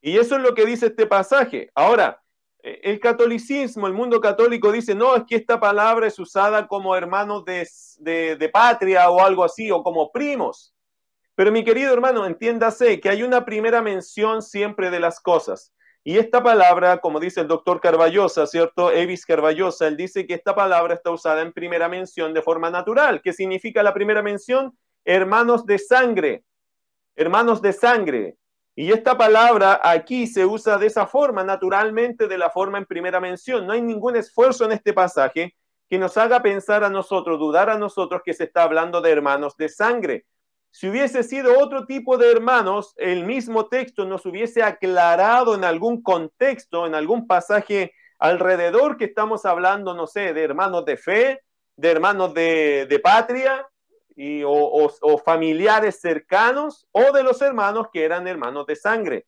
Y 0.00 0.18
eso 0.18 0.36
es 0.36 0.42
lo 0.42 0.54
que 0.54 0.66
dice 0.66 0.86
este 0.86 1.06
pasaje. 1.06 1.70
Ahora, 1.74 2.21
el 2.62 3.00
catolicismo, 3.00 3.88
el 3.88 3.92
mundo 3.92 4.20
católico 4.20 4.70
dice, 4.70 4.94
no, 4.94 5.16
es 5.16 5.24
que 5.24 5.34
esta 5.34 5.58
palabra 5.58 6.06
es 6.06 6.18
usada 6.18 6.68
como 6.68 6.94
hermanos 6.94 7.44
de, 7.44 8.50
patria 8.52 9.10
o 9.10 9.20
algo 9.20 9.42
así, 9.42 9.70
o 9.70 9.82
como 9.82 10.12
primos. 10.12 10.72
Pero 11.34 11.50
mi 11.50 11.64
querido 11.64 11.92
hermano, 11.92 12.24
entiéndase 12.24 13.00
que 13.00 13.08
hay 13.08 13.24
una 13.24 13.44
primera 13.44 13.82
mención 13.82 14.42
siempre 14.42 14.90
de 14.90 15.00
las 15.00 15.20
cosas. 15.20 15.72
Y 16.04 16.18
esta 16.18 16.42
palabra, 16.42 16.98
como 16.98 17.18
dice 17.20 17.40
el 17.40 17.48
doctor 17.48 17.80
Carballosa, 17.80 18.46
¿cierto? 18.46 18.92
Evis 18.92 19.24
Carballosa, 19.24 19.88
él 19.88 19.96
dice 19.96 20.26
que 20.26 20.34
esta 20.34 20.54
palabra 20.54 20.94
está 20.94 21.10
usada 21.10 21.42
en 21.42 21.52
primera 21.52 21.88
mención 21.88 22.34
de 22.34 22.42
forma 22.42 22.70
natural. 22.70 23.22
¿Qué 23.22 23.32
significa 23.32 23.82
la 23.82 23.94
primera 23.94 24.22
mención? 24.22 24.76
Hermanos 25.04 25.64
de 25.64 25.78
sangre. 25.78 26.44
Hermanos 27.16 27.62
de 27.62 27.72
sangre. 27.72 28.36
Y 28.74 28.90
esta 28.90 29.18
palabra 29.18 29.80
aquí 29.82 30.26
se 30.26 30.46
usa 30.46 30.78
de 30.78 30.86
esa 30.86 31.06
forma, 31.06 31.44
naturalmente, 31.44 32.26
de 32.26 32.38
la 32.38 32.50
forma 32.50 32.78
en 32.78 32.86
primera 32.86 33.20
mención. 33.20 33.66
No 33.66 33.74
hay 33.74 33.82
ningún 33.82 34.16
esfuerzo 34.16 34.64
en 34.64 34.72
este 34.72 34.92
pasaje 34.92 35.54
que 35.90 35.98
nos 35.98 36.16
haga 36.16 36.40
pensar 36.40 36.84
a 36.84 36.88
nosotros, 36.88 37.38
dudar 37.38 37.68
a 37.68 37.76
nosotros 37.76 38.22
que 38.24 38.32
se 38.32 38.44
está 38.44 38.62
hablando 38.62 39.02
de 39.02 39.10
hermanos 39.10 39.56
de 39.58 39.68
sangre. 39.68 40.24
Si 40.70 40.88
hubiese 40.88 41.22
sido 41.22 41.58
otro 41.58 41.84
tipo 41.84 42.16
de 42.16 42.32
hermanos, 42.32 42.94
el 42.96 43.24
mismo 43.26 43.68
texto 43.68 44.06
nos 44.06 44.24
hubiese 44.24 44.62
aclarado 44.62 45.54
en 45.54 45.64
algún 45.64 46.02
contexto, 46.02 46.86
en 46.86 46.94
algún 46.94 47.26
pasaje 47.26 47.92
alrededor 48.18 48.96
que 48.96 49.04
estamos 49.04 49.44
hablando, 49.44 49.92
no 49.92 50.06
sé, 50.06 50.32
de 50.32 50.42
hermanos 50.42 50.86
de 50.86 50.96
fe, 50.96 51.42
de 51.76 51.90
hermanos 51.90 52.32
de, 52.32 53.00
patria, 53.02 53.68
y, 54.16 54.42
o, 54.44 55.18
familiares 55.24 56.00
cercanos 56.00 56.86
o 56.92 57.12
de 57.12 57.22
los 57.22 57.40
hermanos 57.42 57.88
que 57.92 58.04
eran 58.04 58.26
hermanos 58.26 58.66
de 58.66 58.76
sangre. 58.76 59.26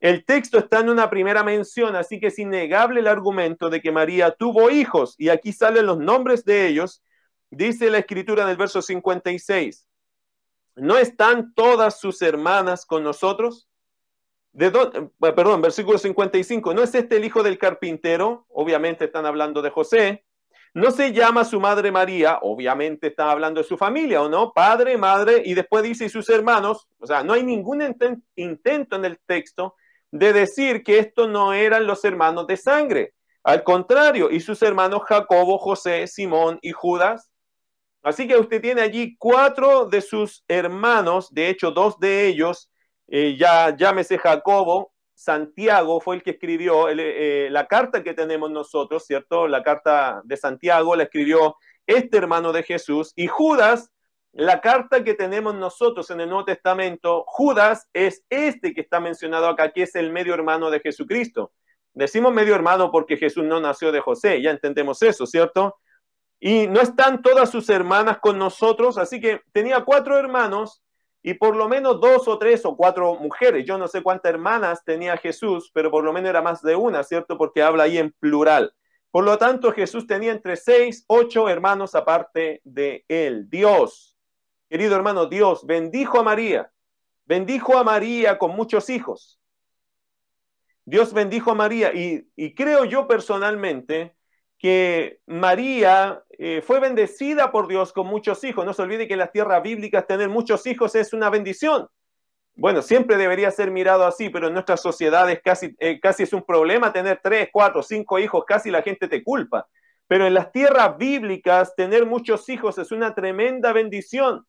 El 0.00 0.24
texto 0.24 0.58
está 0.58 0.80
en 0.80 0.90
una 0.90 1.08
primera 1.08 1.42
mención, 1.42 1.96
así 1.96 2.20
que 2.20 2.26
es 2.26 2.38
innegable 2.38 3.00
el 3.00 3.06
argumento 3.06 3.70
de 3.70 3.80
que 3.80 3.92
María 3.92 4.32
tuvo 4.32 4.70
hijos, 4.70 5.14
y 5.18 5.28
aquí 5.30 5.52
salen 5.52 5.86
los 5.86 5.98
nombres 5.98 6.44
de 6.44 6.66
ellos. 6.66 7.02
Dice 7.50 7.90
la 7.90 7.98
escritura 7.98 8.42
en 8.42 8.50
el 8.50 8.56
verso 8.56 8.82
56, 8.82 9.86
¿no 10.76 10.98
están 10.98 11.54
todas 11.54 12.00
sus 12.00 12.20
hermanas 12.20 12.84
con 12.84 13.02
nosotros? 13.04 13.68
¿De 14.52 14.70
dónde? 14.70 15.10
Perdón, 15.20 15.62
versículo 15.62 15.98
55, 15.98 16.74
¿no 16.74 16.82
es 16.82 16.94
este 16.94 17.16
el 17.16 17.24
hijo 17.24 17.42
del 17.42 17.58
carpintero? 17.58 18.46
Obviamente 18.50 19.06
están 19.06 19.26
hablando 19.26 19.62
de 19.62 19.70
José. 19.70 20.23
No 20.74 20.90
se 20.90 21.12
llama 21.12 21.44
su 21.44 21.60
madre 21.60 21.92
María, 21.92 22.40
obviamente 22.42 23.06
está 23.06 23.30
hablando 23.30 23.60
de 23.62 23.66
su 23.66 23.78
familia, 23.78 24.20
¿o 24.22 24.28
no? 24.28 24.52
Padre, 24.52 24.98
madre, 24.98 25.40
y 25.44 25.54
después 25.54 25.84
dice 25.84 26.06
y 26.06 26.08
sus 26.08 26.28
hermanos. 26.28 26.88
O 26.98 27.06
sea, 27.06 27.22
no 27.22 27.32
hay 27.32 27.44
ningún 27.44 27.80
intento 28.34 28.96
en 28.96 29.04
el 29.04 29.20
texto 29.24 29.76
de 30.10 30.32
decir 30.32 30.82
que 30.82 30.98
estos 30.98 31.28
no 31.28 31.52
eran 31.52 31.86
los 31.86 32.04
hermanos 32.04 32.48
de 32.48 32.56
sangre. 32.56 33.14
Al 33.44 33.62
contrario, 33.62 34.30
y 34.30 34.40
sus 34.40 34.62
hermanos 34.62 35.02
Jacobo, 35.06 35.58
José, 35.58 36.08
Simón 36.08 36.58
y 36.60 36.72
Judas. 36.72 37.30
Así 38.02 38.26
que 38.26 38.36
usted 38.36 38.60
tiene 38.60 38.80
allí 38.80 39.16
cuatro 39.16 39.86
de 39.86 40.00
sus 40.00 40.44
hermanos, 40.48 41.32
de 41.32 41.50
hecho 41.50 41.70
dos 41.70 42.00
de 42.00 42.26
ellos, 42.26 42.70
eh, 43.08 43.36
ya 43.38 43.76
llámese 43.76 44.18
Jacobo, 44.18 44.93
Santiago 45.14 46.00
fue 46.00 46.16
el 46.16 46.22
que 46.22 46.32
escribió 46.32 46.88
eh, 46.88 47.48
la 47.50 47.66
carta 47.66 48.02
que 48.02 48.14
tenemos 48.14 48.50
nosotros, 48.50 49.04
¿cierto? 49.06 49.46
La 49.46 49.62
carta 49.62 50.20
de 50.24 50.36
Santiago 50.36 50.96
la 50.96 51.04
escribió 51.04 51.56
este 51.86 52.18
hermano 52.18 52.52
de 52.52 52.62
Jesús 52.62 53.12
y 53.14 53.26
Judas, 53.26 53.90
la 54.32 54.60
carta 54.60 55.04
que 55.04 55.14
tenemos 55.14 55.54
nosotros 55.54 56.10
en 56.10 56.20
el 56.20 56.28
Nuevo 56.28 56.44
Testamento, 56.44 57.24
Judas 57.28 57.88
es 57.92 58.24
este 58.28 58.74
que 58.74 58.80
está 58.80 58.98
mencionado 58.98 59.46
acá, 59.46 59.70
que 59.70 59.84
es 59.84 59.94
el 59.94 60.10
medio 60.10 60.34
hermano 60.34 60.70
de 60.70 60.80
Jesucristo. 60.80 61.52
Decimos 61.92 62.32
medio 62.32 62.56
hermano 62.56 62.90
porque 62.90 63.16
Jesús 63.16 63.44
no 63.44 63.60
nació 63.60 63.92
de 63.92 64.00
José, 64.00 64.42
ya 64.42 64.50
entendemos 64.50 65.00
eso, 65.02 65.26
¿cierto? 65.26 65.76
Y 66.40 66.66
no 66.66 66.80
están 66.80 67.22
todas 67.22 67.48
sus 67.50 67.70
hermanas 67.70 68.18
con 68.18 68.36
nosotros, 68.36 68.98
así 68.98 69.20
que 69.20 69.40
tenía 69.52 69.84
cuatro 69.84 70.18
hermanos 70.18 70.83
y 71.26 71.32
por 71.32 71.56
lo 71.56 71.70
menos 71.70 72.02
dos 72.02 72.28
o 72.28 72.38
tres 72.38 72.66
o 72.66 72.76
cuatro 72.76 73.14
mujeres. 73.14 73.64
Yo 73.64 73.78
no 73.78 73.88
sé 73.88 74.02
cuántas 74.02 74.28
hermanas 74.28 74.84
tenía 74.84 75.16
Jesús, 75.16 75.70
pero 75.72 75.90
por 75.90 76.04
lo 76.04 76.12
menos 76.12 76.28
era 76.28 76.42
más 76.42 76.60
de 76.60 76.76
una, 76.76 77.02
¿cierto? 77.02 77.38
Porque 77.38 77.62
habla 77.62 77.84
ahí 77.84 77.96
en 77.96 78.12
plural. 78.12 78.74
Por 79.10 79.24
lo 79.24 79.38
tanto, 79.38 79.72
Jesús 79.72 80.06
tenía 80.06 80.32
entre 80.32 80.54
seis, 80.54 81.02
ocho 81.06 81.48
hermanos 81.48 81.94
aparte 81.94 82.60
de 82.62 83.06
él. 83.08 83.48
Dios, 83.48 84.18
querido 84.68 84.94
hermano, 84.96 85.24
Dios 85.24 85.64
bendijo 85.64 86.20
a 86.20 86.22
María, 86.22 86.70
bendijo 87.24 87.78
a 87.78 87.84
María 87.84 88.36
con 88.36 88.54
muchos 88.54 88.90
hijos. 88.90 89.40
Dios 90.84 91.14
bendijo 91.14 91.52
a 91.52 91.54
María 91.54 91.94
y, 91.94 92.54
creo 92.54 92.84
yo 92.84 93.08
personalmente 93.08 94.14
que 94.64 95.20
María 95.26 96.24
eh, 96.30 96.62
fue 96.66 96.80
bendecida 96.80 97.52
por 97.52 97.68
Dios 97.68 97.92
con 97.92 98.06
muchos 98.06 98.42
hijos. 98.44 98.64
No 98.64 98.72
se 98.72 98.80
olvide 98.80 99.06
que 99.06 99.12
en 99.12 99.18
las 99.18 99.30
tierras 99.30 99.62
bíblicas 99.62 100.06
tener 100.06 100.30
muchos 100.30 100.66
hijos 100.66 100.94
es 100.94 101.12
una 101.12 101.28
bendición. 101.28 101.86
Bueno, 102.54 102.80
siempre 102.80 103.18
debería 103.18 103.50
ser 103.50 103.70
mirado 103.70 104.06
así, 104.06 104.30
pero 104.30 104.46
en 104.46 104.54
nuestras 104.54 104.80
sociedades 104.80 105.42
casi, 105.44 105.76
eh, 105.78 106.00
casi 106.00 106.22
es 106.22 106.32
un 106.32 106.42
problema 106.44 106.94
tener 106.94 107.20
tres, 107.22 107.50
cuatro, 107.52 107.82
cinco 107.82 108.18
hijos, 108.18 108.42
casi 108.46 108.70
la 108.70 108.80
gente 108.80 109.06
te 109.06 109.22
culpa. 109.22 109.68
Pero 110.06 110.26
en 110.26 110.32
las 110.32 110.50
tierras 110.50 110.96
bíblicas 110.96 111.74
tener 111.76 112.06
muchos 112.06 112.48
hijos 112.48 112.78
es 112.78 112.90
una 112.90 113.14
tremenda 113.14 113.70
bendición. 113.74 114.46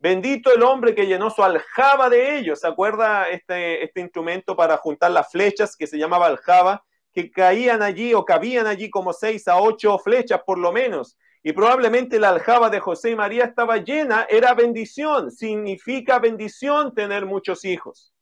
Bendito 0.00 0.52
el 0.52 0.64
hombre 0.64 0.92
que 0.92 1.06
llenó 1.06 1.30
su 1.30 1.44
aljaba 1.44 2.10
de 2.10 2.36
ellos. 2.36 2.58
¿Se 2.58 2.66
acuerda 2.66 3.28
este, 3.28 3.84
este 3.84 4.00
instrumento 4.00 4.56
para 4.56 4.76
juntar 4.76 5.12
las 5.12 5.30
flechas 5.30 5.76
que 5.76 5.86
se 5.86 5.98
llamaba 5.98 6.26
aljaba? 6.26 6.82
Que 7.12 7.30
caían 7.30 7.82
allí 7.82 8.14
o 8.14 8.24
cabían 8.24 8.66
allí 8.66 8.90
como 8.90 9.12
seis 9.12 9.48
a 9.48 9.58
ocho 9.58 9.98
flechas 9.98 10.40
por 10.46 10.58
lo 10.58 10.72
menos. 10.72 11.16
Y 11.42 11.52
probablemente 11.52 12.18
la 12.18 12.30
aljaba 12.30 12.70
de 12.70 12.80
José 12.80 13.10
y 13.10 13.16
María 13.16 13.44
estaba 13.44 13.78
llena, 13.78 14.26
era 14.30 14.54
bendición. 14.54 15.30
Significa 15.30 16.18
bendición 16.18 16.94
tener 16.94 17.26
muchos 17.26 17.64
hijos. 17.64 18.12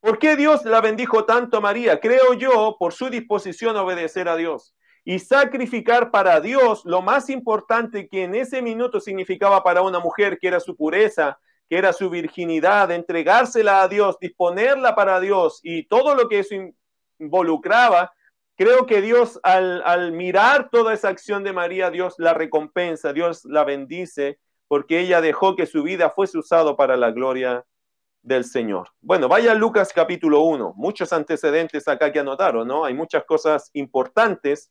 ¿Por 0.00 0.18
qué 0.18 0.36
Dios 0.36 0.64
la 0.64 0.80
bendijo 0.80 1.24
tanto 1.24 1.58
a 1.58 1.60
María? 1.60 2.00
Creo 2.00 2.34
yo, 2.34 2.76
por 2.78 2.92
su 2.92 3.08
disposición 3.08 3.76
a 3.76 3.82
obedecer 3.82 4.28
a 4.28 4.36
Dios 4.36 4.74
y 5.04 5.18
sacrificar 5.18 6.10
para 6.10 6.40
Dios 6.40 6.82
lo 6.84 7.02
más 7.02 7.28
importante 7.30 8.08
que 8.08 8.24
en 8.24 8.34
ese 8.34 8.62
minuto 8.62 9.00
significaba 9.00 9.62
para 9.62 9.82
una 9.82 10.00
mujer, 10.00 10.38
que 10.40 10.48
era 10.48 10.60
su 10.60 10.76
pureza, 10.76 11.38
que 11.68 11.76
era 11.76 11.92
su 11.92 12.10
virginidad, 12.10 12.90
entregársela 12.90 13.82
a 13.82 13.88
Dios, 13.88 14.18
disponerla 14.20 14.94
para 14.94 15.20
Dios 15.20 15.60
y 15.62 15.84
todo 15.84 16.14
lo 16.14 16.28
que 16.28 16.40
eso 16.40 16.54
involucraba, 17.22 18.12
creo 18.56 18.86
que 18.86 19.00
Dios 19.00 19.40
al, 19.42 19.82
al 19.84 20.12
mirar 20.12 20.68
toda 20.70 20.92
esa 20.92 21.08
acción 21.08 21.44
de 21.44 21.52
María, 21.52 21.90
Dios 21.90 22.14
la 22.18 22.34
recompensa, 22.34 23.12
Dios 23.12 23.44
la 23.44 23.64
bendice, 23.64 24.38
porque 24.68 25.00
ella 25.00 25.20
dejó 25.20 25.56
que 25.56 25.66
su 25.66 25.82
vida 25.82 26.10
fuese 26.10 26.38
usado 26.38 26.76
para 26.76 26.96
la 26.96 27.10
gloria 27.10 27.64
del 28.22 28.44
Señor. 28.44 28.88
Bueno, 29.00 29.28
vaya 29.28 29.54
Lucas 29.54 29.92
capítulo 29.92 30.40
1, 30.42 30.74
muchos 30.76 31.12
antecedentes 31.12 31.88
acá 31.88 32.12
que 32.12 32.20
anotaron, 32.20 32.66
¿no? 32.66 32.84
Hay 32.84 32.94
muchas 32.94 33.24
cosas 33.24 33.70
importantes 33.74 34.70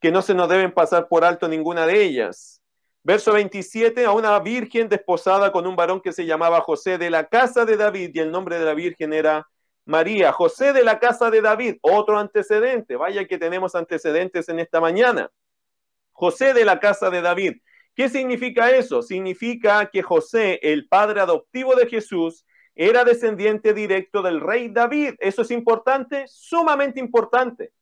que 0.00 0.10
no 0.10 0.22
se 0.22 0.34
nos 0.34 0.48
deben 0.48 0.72
pasar 0.72 1.08
por 1.08 1.24
alto 1.24 1.48
ninguna 1.48 1.86
de 1.86 2.02
ellas. 2.02 2.62
Verso 3.02 3.32
27, 3.32 4.04
a 4.04 4.12
una 4.12 4.38
virgen 4.40 4.88
desposada 4.88 5.52
con 5.52 5.66
un 5.66 5.76
varón 5.76 6.00
que 6.00 6.12
se 6.12 6.26
llamaba 6.26 6.60
José 6.60 6.98
de 6.98 7.10
la 7.10 7.26
casa 7.26 7.64
de 7.64 7.76
David, 7.76 8.10
y 8.14 8.20
el 8.20 8.30
nombre 8.30 8.58
de 8.58 8.64
la 8.64 8.74
virgen 8.74 9.12
era 9.12 9.46
María. 9.86 10.32
José 10.32 10.74
de 10.74 10.84
la 10.84 10.98
casa 10.98 11.30
de 11.30 11.40
David, 11.40 11.76
otro 11.80 12.18
antecedente. 12.18 12.96
Vaya 12.96 13.26
que 13.26 13.38
tenemos 13.38 13.74
antecedentes 13.74 14.50
en 14.50 14.58
esta 14.58 14.80
mañana. 14.80 15.30
José 16.12 16.52
de 16.52 16.66
la 16.66 16.78
casa 16.78 17.08
de 17.08 17.22
David. 17.22 17.54
¿Qué 17.94 18.10
significa 18.10 18.70
eso? 18.70 19.00
Significa 19.00 19.88
que 19.90 20.02
José, 20.02 20.60
el 20.62 20.86
padre 20.86 21.22
adoptivo 21.22 21.74
de 21.74 21.86
Jesús, 21.86 22.44
era 22.74 23.04
descendiente 23.04 23.72
directo 23.72 24.20
del 24.20 24.42
rey 24.42 24.68
David. 24.68 25.14
¿Eso 25.20 25.40
es 25.40 25.50
importante? 25.50 26.24
Sumamente 26.26 27.00
importante 27.00 27.72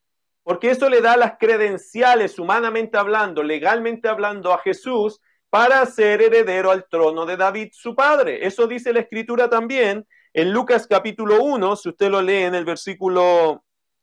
porque 0.44 0.70
eso 0.70 0.88
le 0.90 1.00
da 1.00 1.16
las 1.16 1.38
credenciales, 1.38 2.38
humanamente 2.38 2.98
hablando, 2.98 3.42
legalmente 3.42 4.08
hablando, 4.08 4.52
a 4.52 4.58
Jesús 4.58 5.20
para 5.48 5.84
ser 5.86 6.20
heredero 6.20 6.70
al 6.70 6.86
trono 6.88 7.24
de 7.24 7.36
David, 7.36 7.70
su 7.72 7.94
padre. 7.94 8.46
Eso 8.46 8.66
dice 8.66 8.92
la 8.92 9.00
escritura 9.00 9.48
también 9.48 10.06
en 10.34 10.52
Lucas 10.52 10.88
capítulo 10.88 11.42
1, 11.44 11.76
si 11.76 11.88
usted 11.88 12.10
lo 12.10 12.20
lee 12.20 12.42
en 12.42 12.56
el 12.56 12.64
versículo 12.64 13.64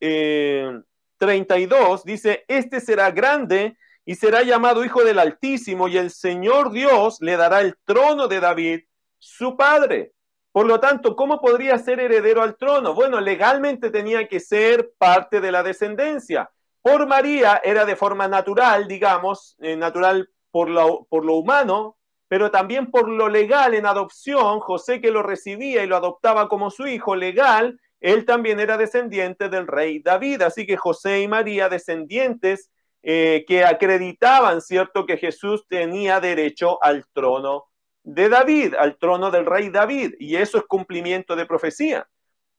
eh, 1.20 2.02
dice, 2.06 2.44
este 2.48 2.80
será 2.80 3.10
grande 3.10 3.76
y 4.06 4.14
será 4.14 4.42
llamado 4.42 4.82
Hijo 4.82 5.04
del 5.04 5.18
Altísimo 5.18 5.88
y 5.88 5.98
el 5.98 6.10
Señor 6.10 6.72
Dios 6.72 7.18
le 7.20 7.36
dará 7.36 7.60
el 7.60 7.76
trono 7.84 8.28
de 8.28 8.40
David, 8.40 8.80
su 9.18 9.58
padre. 9.58 10.14
Por 10.52 10.66
lo 10.66 10.80
tanto, 10.80 11.16
¿cómo 11.16 11.38
podría 11.38 11.78
ser 11.78 12.00
heredero 12.00 12.42
al 12.42 12.56
trono? 12.56 12.94
Bueno, 12.94 13.20
legalmente 13.20 13.90
tenía 13.90 14.26
que 14.26 14.40
ser 14.40 14.90
parte 14.96 15.42
de 15.42 15.52
la 15.52 15.62
descendencia. 15.62 16.50
Por 16.80 17.06
María 17.06 17.60
era 17.62 17.84
de 17.84 17.94
forma 17.94 18.26
natural, 18.26 18.88
digamos, 18.88 19.54
eh, 19.60 19.76
natural 19.76 20.30
por 20.50 20.70
lo 20.70 21.34
humano, 21.34 21.98
pero 22.32 22.50
también 22.50 22.90
por 22.90 23.10
lo 23.10 23.28
legal 23.28 23.74
en 23.74 23.84
adopción, 23.84 24.60
José 24.60 25.02
que 25.02 25.10
lo 25.10 25.22
recibía 25.22 25.84
y 25.84 25.86
lo 25.86 25.98
adoptaba 25.98 26.48
como 26.48 26.70
su 26.70 26.86
hijo 26.86 27.14
legal, 27.14 27.78
él 28.00 28.24
también 28.24 28.58
era 28.58 28.78
descendiente 28.78 29.50
del 29.50 29.66
rey 29.66 29.98
David. 29.98 30.40
Así 30.40 30.64
que 30.64 30.78
José 30.78 31.20
y 31.20 31.28
María, 31.28 31.68
descendientes 31.68 32.70
eh, 33.02 33.44
que 33.46 33.66
acreditaban, 33.66 34.62
¿cierto?, 34.62 35.04
que 35.04 35.18
Jesús 35.18 35.66
tenía 35.68 36.20
derecho 36.20 36.82
al 36.82 37.04
trono 37.12 37.66
de 38.02 38.30
David, 38.30 38.76
al 38.78 38.96
trono 38.96 39.30
del 39.30 39.44
rey 39.44 39.68
David, 39.68 40.14
y 40.18 40.36
eso 40.36 40.56
es 40.56 40.64
cumplimiento 40.64 41.36
de 41.36 41.44
profecía. 41.44 42.08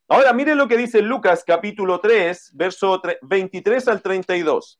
Ahora 0.07 0.33
miren 0.33 0.59
lo 0.59 0.67
que 0.67 0.77
dice 0.77 1.01
Lucas 1.01 1.43
capítulo 1.43 1.99
3, 1.99 2.51
verso 2.53 3.01
23 3.23 3.87
al 3.87 4.03
32. 4.03 4.79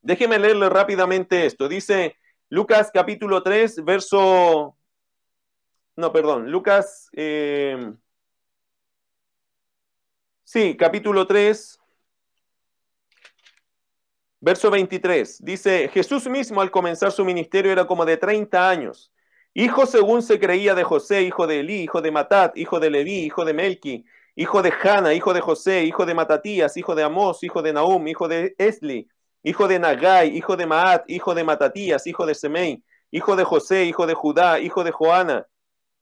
Déjeme 0.00 0.38
leerle 0.38 0.68
rápidamente 0.68 1.44
esto. 1.44 1.68
Dice 1.68 2.14
Lucas 2.48 2.90
capítulo 2.92 3.42
3, 3.42 3.84
verso... 3.84 4.76
No, 5.96 6.12
perdón, 6.12 6.50
Lucas... 6.50 7.08
Eh, 7.12 7.92
sí, 10.44 10.76
capítulo 10.76 11.26
3, 11.26 11.78
verso 14.40 14.70
23. 14.70 15.44
Dice, 15.44 15.88
Jesús 15.88 16.28
mismo 16.28 16.60
al 16.60 16.70
comenzar 16.70 17.12
su 17.12 17.24
ministerio 17.24 17.72
era 17.72 17.86
como 17.86 18.04
de 18.04 18.16
30 18.16 18.68
años 18.68 19.12
Hijo 19.58 19.86
según 19.86 20.22
se 20.22 20.38
creía 20.38 20.74
de 20.74 20.84
José, 20.84 21.22
hijo 21.22 21.46
de 21.46 21.60
Elí, 21.60 21.76
hijo 21.84 22.02
de 22.02 22.10
Matat, 22.10 22.58
hijo 22.58 22.78
de 22.78 22.90
Leví, 22.90 23.20
hijo 23.24 23.42
de 23.42 23.54
Melki, 23.54 24.04
hijo 24.34 24.60
de 24.60 24.70
Hanna, 24.70 25.14
hijo 25.14 25.32
de 25.32 25.40
José, 25.40 25.84
hijo 25.84 26.04
de 26.04 26.12
Matatías, 26.12 26.76
hijo 26.76 26.94
de 26.94 27.02
Amós, 27.02 27.42
hijo 27.42 27.62
de 27.62 27.72
Nahum, 27.72 28.06
hijo 28.06 28.28
de 28.28 28.54
Esli, 28.58 29.08
hijo 29.46 29.68
de 29.68 29.78
Nagai, 29.78 30.36
hijo 30.36 30.56
de 30.56 30.66
Maat, 30.66 31.04
hijo 31.08 31.32
de 31.32 31.44
Matatías, 31.44 32.04
hijo 32.08 32.26
de 32.26 32.34
Semei, 32.34 32.82
hijo 33.12 33.36
de 33.36 33.44
José, 33.44 33.84
hijo 33.84 34.04
de 34.04 34.14
Judá, 34.14 34.58
hijo 34.58 34.82
de 34.82 34.90
Joana, 34.90 35.46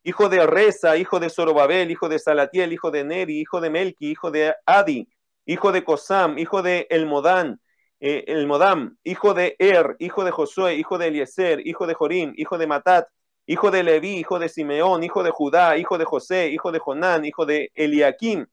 hijo 0.03 0.29
de 0.29 0.47
Reza, 0.47 0.97
hijo 0.97 1.19
de 1.19 1.29
Zorobabel, 1.29 1.91
hijo 1.91 2.09
de 2.09 2.17
Salatiel, 2.17 2.73
hijo 2.73 2.89
de 2.89 3.03
Neri, 3.03 3.39
hijo 3.39 3.61
de 3.61 3.69
Melki, 3.69 4.09
hijo 4.09 4.31
de 4.31 4.55
Adi, 4.65 5.07
hijo 5.45 5.71
de 5.71 5.83
Cosam, 5.83 6.39
hijo 6.39 6.63
de 6.63 6.87
Elmodán, 6.89 7.61
eh, 7.99 8.23
Elmodam, 8.25 8.97
hijo 9.03 9.35
de 9.35 9.55
Er, 9.59 9.95
hijo 9.99 10.23
de 10.23 10.31
Josué, 10.31 10.73
hijo 10.73 10.97
de 10.97 11.09
Eliezer, 11.09 11.67
hijo 11.67 11.85
de 11.85 11.93
Jorim, 11.93 12.33
hijo 12.37 12.57
de 12.57 12.65
Matat, 12.65 13.07
hijo 13.45 13.69
de 13.69 13.83
Leví, 13.83 14.17
hijo 14.17 14.39
de 14.39 14.49
Simeón, 14.49 15.03
hijo 15.03 15.21
de 15.21 15.29
Judá, 15.29 15.77
hijo 15.77 15.99
de 15.99 16.05
José, 16.05 16.47
hijo 16.49 16.71
de 16.71 16.79
Jonán, 16.79 17.25
hijo 17.25 17.45
de 17.45 17.71
Eliakim, 17.75 18.47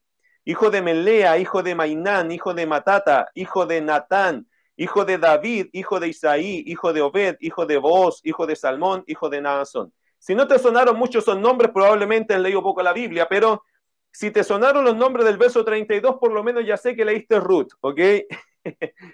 hijo 0.45 0.69
de 0.69 0.83
Melea, 0.83 1.39
hijo 1.39 1.63
de 1.63 1.73
Mainán, 1.73 2.31
hijo 2.31 2.53
de 2.53 2.67
Matata, 2.67 3.31
hijo 3.33 3.65
de 3.65 3.81
Natán, 3.81 4.45
hijo 4.75 5.05
de 5.05 5.17
David, 5.17 5.67
hijo 5.71 5.99
de 5.99 6.07
Isaí, 6.09 6.63
hijo 6.67 6.93
de 6.93 7.01
Obed, 7.01 7.37
hijo 7.39 7.65
de 7.65 7.77
Boaz, 7.77 8.21
hijo 8.23 8.45
de 8.45 8.55
Salmón, 8.55 9.03
hijo 9.07 9.29
de 9.29 9.41
Naasón. 9.41 9.93
Si 10.17 10.35
no 10.35 10.47
te 10.47 10.57
sonaron 10.57 10.97
muchos 10.97 11.25
son 11.25 11.41
nombres, 11.41 11.71
probablemente 11.71 12.33
han 12.33 12.43
leído 12.43 12.63
poco 12.63 12.81
la 12.81 12.93
Biblia, 12.93 13.27
pero 13.29 13.63
si 14.11 14.31
te 14.31 14.43
sonaron 14.43 14.85
los 14.85 14.95
nombres 14.95 15.25
del 15.25 15.37
verso 15.37 15.65
32, 15.65 16.17
por 16.17 16.31
lo 16.31 16.43
menos 16.43 16.65
ya 16.65 16.77
sé 16.77 16.95
que 16.95 17.03
leíste 17.03 17.39
Ruth, 17.39 17.73
¿ok? 17.81 17.99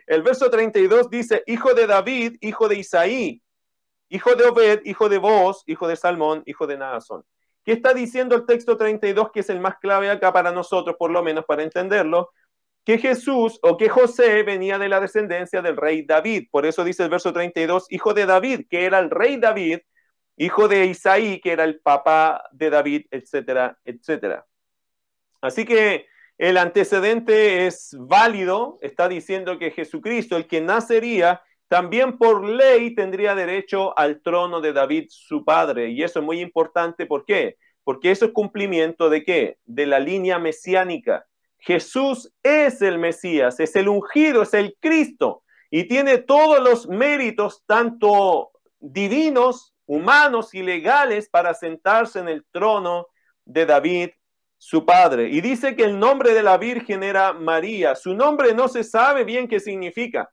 El 0.08 0.22
verso 0.22 0.50
32 0.50 1.10
dice, 1.10 1.44
hijo 1.48 1.74
de 1.74 1.88
David, 1.88 2.38
hijo 2.42 2.68
de 2.68 2.76
Isaí, 2.76 3.42
hijo 4.10 4.36
de 4.36 4.46
Obed, 4.46 4.82
hijo 4.86 5.10
de 5.10 5.18
Boz, 5.18 5.64
hijo 5.66 5.88
de 5.88 5.96
Salmón, 5.96 6.44
hijo 6.46 6.68
de 6.68 6.78
Naasón. 6.78 7.24
¿Qué 7.64 7.74
está 7.74 7.94
diciendo 7.94 8.36
el 8.36 8.46
texto 8.46 8.78
32, 8.78 9.32
que 9.32 9.42
es 9.42 9.50
el 9.50 9.60
más 9.60 9.78
clave 9.80 10.10
acá 10.10 10.34
para 10.34 10.52
nosotros, 10.52 10.96
por 10.98 11.12
lo 11.12 11.24
menos 11.24 11.46
para 11.46 11.64
entenderlo? 11.64 12.32
Que 12.86 12.98
Jesús 12.98 13.60
o 13.62 13.78
que 13.78 13.90
José 13.90 14.44
venía 14.44 14.80
de 14.80 14.90
la 14.90 15.00
descendencia 15.00 15.62
del 15.62 15.78
rey 15.78 16.04
David. 16.04 16.48
Por 16.52 16.66
eso 16.66 16.84
dice 16.84 17.04
el 17.04 17.10
verso 17.10 17.34
32, 17.34 17.88
hijo 17.90 18.14
de 18.14 18.26
David, 18.26 18.66
que 18.70 18.86
era 18.86 19.00
el 19.00 19.10
rey 19.10 19.38
David, 19.38 19.80
hijo 20.38 20.68
de 20.68 20.86
Isaí, 20.86 21.40
que 21.42 21.52
era 21.52 21.66
el 21.66 21.80
papá 21.80 22.44
de 22.52 22.70
David, 22.70 23.06
etcétera, 23.12 23.78
etcétera. 23.84 24.46
Así 25.42 25.66
que 25.66 26.08
el 26.38 26.58
antecedente 26.58 27.68
es 27.68 27.96
válido, 28.00 28.80
está 28.82 29.10
diciendo 29.10 29.60
que 29.60 29.72
Jesucristo, 29.72 30.38
el 30.38 30.48
que 30.48 30.62
nacería, 30.62 31.42
también 31.68 32.18
por 32.18 32.44
ley 32.46 32.96
tendría 32.96 33.36
derecho 33.36 33.98
al 33.98 34.22
trono 34.22 34.62
de 34.62 34.74
David, 34.74 35.08
su 35.10 35.46
padre. 35.46 35.90
Y 35.90 36.02
eso 36.02 36.20
es 36.20 36.26
muy 36.26 36.40
importante, 36.42 37.06
¿por 37.06 37.26
qué? 37.26 37.58
Porque 37.84 38.12
eso 38.12 38.26
es 38.26 38.32
cumplimiento 38.32 39.10
de 39.10 39.24
qué? 39.24 39.58
De 39.66 39.86
la 39.86 40.00
línea 40.00 40.40
mesiánica. 40.40 41.28
Jesús 41.60 42.32
es 42.42 42.82
el 42.82 42.98
Mesías, 42.98 43.60
es 43.60 43.76
el 43.76 43.90
ungido, 43.90 44.42
es 44.42 44.54
el 44.54 44.76
Cristo 44.80 45.44
y 45.70 45.88
tiene 45.88 46.18
todos 46.18 46.60
los 46.62 46.88
méritos, 46.88 47.64
tanto 47.66 48.52
divinos, 48.80 49.74
humanos 49.86 50.54
y 50.54 50.64
legales, 50.64 51.30
para 51.30 51.54
sentarse 51.54 52.20
en 52.20 52.30
el 52.30 52.46
trono 52.52 53.08
de 53.46 53.66
David 53.66 54.10
su 54.58 54.86
padre. 54.86 55.30
Y 55.30 55.42
dice 55.42 55.76
que 55.76 55.84
el 55.84 56.00
nombre 56.00 56.34
de 56.34 56.44
la 56.44 56.58
Virgen 56.58 57.04
era 57.04 57.34
María. 57.34 57.96
Su 57.96 58.14
nombre 58.14 58.54
no 58.54 58.68
se 58.68 58.84
sabe 58.84 59.24
bien 59.24 59.48
qué 59.48 59.60
significa. 59.60 60.30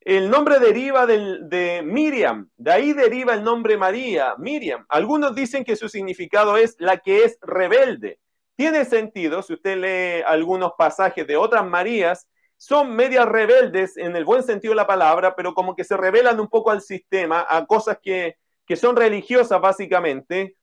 El 0.00 0.30
nombre 0.30 0.58
deriva 0.58 1.06
de 1.06 1.82
Miriam, 1.84 2.48
de 2.56 2.72
ahí 2.72 2.92
deriva 2.94 3.34
el 3.34 3.44
nombre 3.44 3.76
María, 3.76 4.34
Miriam. 4.38 4.86
Algunos 4.88 5.34
dicen 5.34 5.62
que 5.62 5.76
su 5.76 5.90
significado 5.90 6.56
es 6.56 6.74
la 6.78 6.98
que 6.98 7.24
es 7.24 7.38
rebelde. 7.42 8.18
Tiene 8.60 8.84
sentido, 8.84 9.40
si 9.42 9.54
usted 9.54 9.78
lee 9.78 10.22
algunos 10.26 10.72
pasajes 10.76 11.26
de 11.26 11.34
otras 11.34 11.64
Marías, 11.64 12.28
son 12.58 12.94
medias 12.94 13.24
rebeldes 13.24 13.96
en 13.96 14.14
el 14.14 14.26
buen 14.26 14.42
sentido 14.42 14.72
de 14.72 14.76
la 14.76 14.86
palabra, 14.86 15.34
pero 15.34 15.54
como 15.54 15.74
que 15.74 15.82
se 15.82 15.96
revelan 15.96 16.38
un 16.38 16.46
poco 16.46 16.70
al 16.70 16.82
sistema, 16.82 17.46
a 17.48 17.64
cosas 17.64 17.96
que, 18.02 18.36
que 18.66 18.76
son 18.76 18.96
religiosas 18.96 19.62
básicamente, 19.62 20.56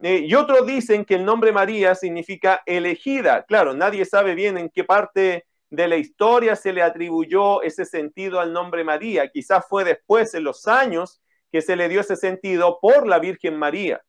eh, 0.00 0.24
y 0.26 0.34
otros 0.34 0.66
dicen 0.66 1.04
que 1.04 1.16
el 1.16 1.26
nombre 1.26 1.52
María 1.52 1.94
significa 1.94 2.62
elegida. 2.64 3.44
Claro, 3.44 3.74
nadie 3.74 4.06
sabe 4.06 4.34
bien 4.34 4.56
en 4.56 4.70
qué 4.70 4.84
parte 4.84 5.44
de 5.68 5.88
la 5.88 5.96
historia 5.96 6.56
se 6.56 6.72
le 6.72 6.80
atribuyó 6.80 7.60
ese 7.60 7.84
sentido 7.84 8.40
al 8.40 8.54
nombre 8.54 8.82
María. 8.82 9.28
Quizás 9.28 9.66
fue 9.68 9.84
después, 9.84 10.32
en 10.32 10.44
los 10.44 10.66
años, 10.68 11.20
que 11.50 11.60
se 11.60 11.76
le 11.76 11.90
dio 11.90 12.00
ese 12.00 12.16
sentido 12.16 12.78
por 12.80 13.06
la 13.06 13.18
Virgen 13.18 13.58
María. 13.58 14.00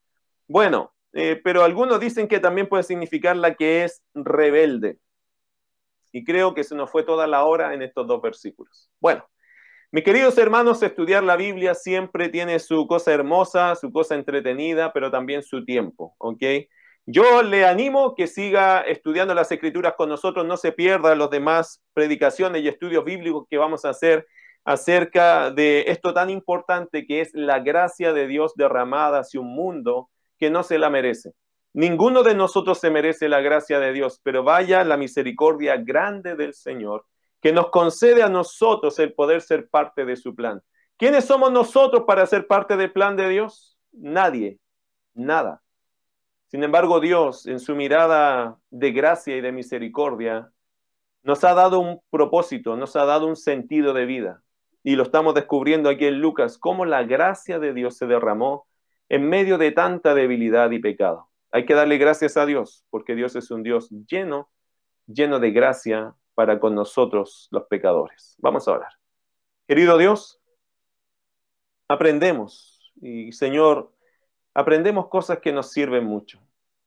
Bueno, 0.48 0.94
eh, 1.14 1.40
pero 1.44 1.64
algunos 1.64 2.00
dicen 2.00 2.28
que 2.28 2.40
también 2.40 2.68
puede 2.68 2.84
significar 2.84 3.36
la 3.38 3.54
que 3.56 3.84
es 3.84 4.04
rebelde. 4.14 4.98
Y 6.12 6.24
creo 6.24 6.54
que 6.54 6.64
se 6.64 6.76
nos 6.76 6.92
fue 6.92 7.04
toda 7.04 7.28
la 7.28 7.44
hora 7.46 7.74
en 7.74 7.82
estos 7.82 8.08
dos 8.08 8.22
versículos. 8.22 8.90
Bueno, 9.00 9.26
mis 9.92 10.04
queridos 10.04 10.38
hermanos, 10.38 10.82
estudiar 10.82 11.24
la 11.24 11.36
Biblia 11.36 11.76
siempre 11.76 12.30
tiene 12.30 12.60
su 12.60 12.88
cosa 12.88 13.14
hermosa, 13.14 13.76
su 13.76 13.92
cosa 13.92 14.16
entretenida, 14.16 14.92
pero 14.92 15.12
también 15.12 15.44
su 15.44 15.64
tiempo, 15.66 16.16
¿ok? 16.18 16.44
Yo 17.06 17.44
le 17.44 17.66
animo 17.66 18.16
que 18.16 18.28
siga 18.28 18.82
estudiando 18.82 19.36
las 19.36 19.52
escrituras 19.52 19.94
con 19.96 20.10
nosotros, 20.10 20.46
no 20.46 20.58
se 20.58 20.72
pierda 20.72 21.16
los 21.16 21.30
demás 21.30 21.84
predicaciones 21.94 22.64
y 22.64 22.70
estudios 22.70 23.04
bíblicos 23.04 23.46
que 23.50 23.58
vamos 23.58 23.86
a 23.86 23.90
hacer 23.90 24.26
acerca 24.64 25.52
de 25.52 25.84
esto 25.88 26.14
tan 26.14 26.30
importante 26.30 27.06
que 27.06 27.22
es 27.22 27.32
la 27.34 27.60
gracia 27.60 28.14
de 28.14 28.28
Dios 28.28 28.54
derramada 28.56 29.20
hacia 29.20 29.42
un 29.42 29.54
mundo 29.54 30.10
que 30.44 30.50
no 30.50 30.62
se 30.64 30.78
la 30.78 30.90
merece. 30.90 31.32
Ninguno 31.72 32.22
de 32.22 32.36
nosotros 32.36 32.78
se 32.78 32.90
merece 32.90 33.30
la 33.30 33.40
gracia 33.40 33.80
de 33.80 33.94
Dios, 33.94 34.20
pero 34.24 34.44
vaya 34.44 34.84
la 34.84 34.98
misericordia 34.98 35.78
grande 35.78 36.36
del 36.36 36.54
Señor 36.54 37.06
que 37.40 37.54
nos 37.54 37.70
concede 37.70 38.24
a 38.24 38.28
nosotros 38.28 39.00
el 39.00 39.14
poder 39.14 39.42
ser 39.42 39.70
parte 39.70 40.04
de 40.04 40.18
su 40.18 40.36
plan. 40.36 40.62
¿Quiénes 40.98 41.24
somos 41.24 41.50
nosotros 41.50 42.04
para 42.06 42.26
ser 42.26 42.46
parte 42.46 42.76
del 42.76 42.92
plan 42.92 43.16
de 43.16 43.30
Dios? 43.30 43.78
Nadie, 43.94 44.60
nada. 45.14 45.62
Sin 46.48 46.62
embargo, 46.62 47.00
Dios, 47.00 47.48
en 47.48 47.62
su 47.62 47.74
mirada 47.74 48.58
de 48.70 48.92
gracia 48.92 49.38
y 49.38 49.40
de 49.40 49.54
misericordia, 49.54 50.52
nos 51.22 51.42
ha 51.46 51.54
dado 51.54 51.80
un 51.80 52.02
propósito, 52.10 52.76
nos 52.76 52.98
ha 52.98 53.06
dado 53.06 53.28
un 53.28 53.38
sentido 53.38 53.94
de 53.94 54.06
vida. 54.06 54.44
Y 54.84 54.98
lo 54.98 55.04
estamos 55.04 55.36
descubriendo 55.36 55.90
aquí 55.90 56.06
en 56.06 56.20
Lucas, 56.20 56.58
cómo 56.58 56.84
la 56.84 57.04
gracia 57.04 57.60
de 57.60 57.74
Dios 57.74 57.96
se 57.96 58.08
derramó 58.08 58.68
en 59.10 59.28
medio 59.30 59.58
de 59.58 59.72
tanta 59.72 60.14
debilidad 60.14 60.72
y 60.72 60.80
pecado. 60.80 61.30
Hay 61.52 61.66
que 61.66 61.76
darle 61.76 61.98
gracias 61.98 62.38
a 62.38 62.46
Dios, 62.46 62.86
porque 62.90 63.16
Dios 63.16 63.36
es 63.36 63.52
un 63.52 63.64
Dios 63.64 63.90
lleno, 64.10 64.50
lleno 65.06 65.40
de 65.40 65.52
gracia 65.52 66.16
para 66.34 66.60
con 66.60 66.74
nosotros 66.76 67.48
los 67.52 67.64
pecadores. 67.68 68.36
Vamos 68.40 68.68
a 68.68 68.72
orar. 68.72 68.92
Querido 69.68 69.98
Dios, 69.98 70.42
aprendemos 71.88 72.92
y 73.02 73.32
Señor, 73.32 73.92
aprendemos 74.54 75.08
cosas 75.08 75.40
que 75.40 75.52
nos 75.52 75.72
sirven 75.72 76.06
mucho. 76.06 76.40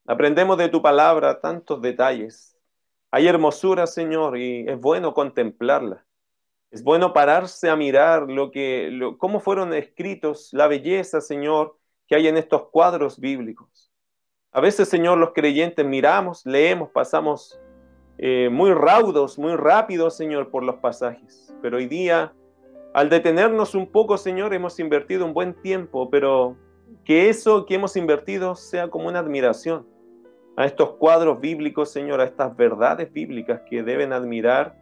Aprendemos 0.06 0.58
de 0.58 0.68
tu 0.68 0.82
palabra 0.82 1.40
tantos 1.40 1.80
detalles. 1.82 2.56
Hay 3.10 3.26
hermosura, 3.26 3.86
Señor, 3.86 4.36
y 4.38 4.68
es 4.68 4.78
bueno 4.80 5.14
contemplarla. 5.14 6.06
Es 6.70 6.82
bueno 6.82 7.12
pararse 7.12 7.70
a 7.70 7.76
mirar 7.76 8.30
lo 8.30 8.50
que, 8.50 8.90
lo, 8.90 9.18
cómo 9.18 9.40
fueron 9.40 9.72
escritos, 9.72 10.50
la 10.52 10.66
belleza, 10.66 11.20
Señor, 11.20 11.78
que 12.06 12.14
hay 12.14 12.28
en 12.28 12.36
estos 12.36 12.68
cuadros 12.70 13.18
bíblicos. 13.18 13.92
A 14.52 14.60
veces, 14.60 14.88
Señor, 14.88 15.18
los 15.18 15.32
creyentes 15.34 15.84
miramos, 15.84 16.46
leemos, 16.46 16.90
pasamos 16.90 17.60
eh, 18.18 18.48
muy 18.50 18.72
raudos, 18.72 19.38
muy 19.38 19.54
rápidos, 19.54 20.16
Señor, 20.16 20.50
por 20.50 20.62
los 20.62 20.76
pasajes. 20.76 21.54
Pero 21.60 21.76
hoy 21.76 21.86
día, 21.86 22.32
al 22.94 23.10
detenernos 23.10 23.74
un 23.74 23.86
poco, 23.86 24.16
Señor, 24.16 24.54
hemos 24.54 24.78
invertido 24.80 25.26
un 25.26 25.34
buen 25.34 25.54
tiempo, 25.60 26.08
pero 26.10 26.56
que 27.04 27.28
eso 27.28 27.66
que 27.66 27.74
hemos 27.74 27.96
invertido 27.96 28.54
sea 28.54 28.88
como 28.88 29.08
una 29.08 29.18
admiración 29.18 29.86
a 30.56 30.64
estos 30.64 30.92
cuadros 30.92 31.38
bíblicos, 31.38 31.90
Señor, 31.90 32.20
a 32.20 32.24
estas 32.24 32.56
verdades 32.56 33.12
bíblicas 33.12 33.60
que 33.68 33.82
deben 33.82 34.12
admirar 34.14 34.74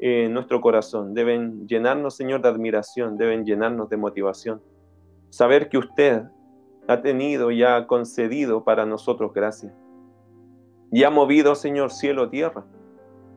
eh, 0.00 0.28
nuestro 0.28 0.60
corazón, 0.60 1.14
deben 1.14 1.68
llenarnos, 1.68 2.16
Señor, 2.16 2.42
de 2.42 2.48
admiración, 2.48 3.16
deben 3.16 3.44
llenarnos 3.44 3.88
de 3.88 3.96
motivación. 3.96 4.60
Saber 5.28 5.68
que 5.68 5.78
usted 5.78 6.24
ha 6.88 7.00
tenido 7.02 7.50
y 7.50 7.62
ha 7.62 7.86
concedido 7.86 8.64
para 8.64 8.86
nosotros 8.86 9.32
gracia. 9.32 9.74
Y 10.92 11.04
ha 11.04 11.10
movido, 11.10 11.54
Señor, 11.54 11.92
cielo, 11.92 12.28
tierra 12.28 12.64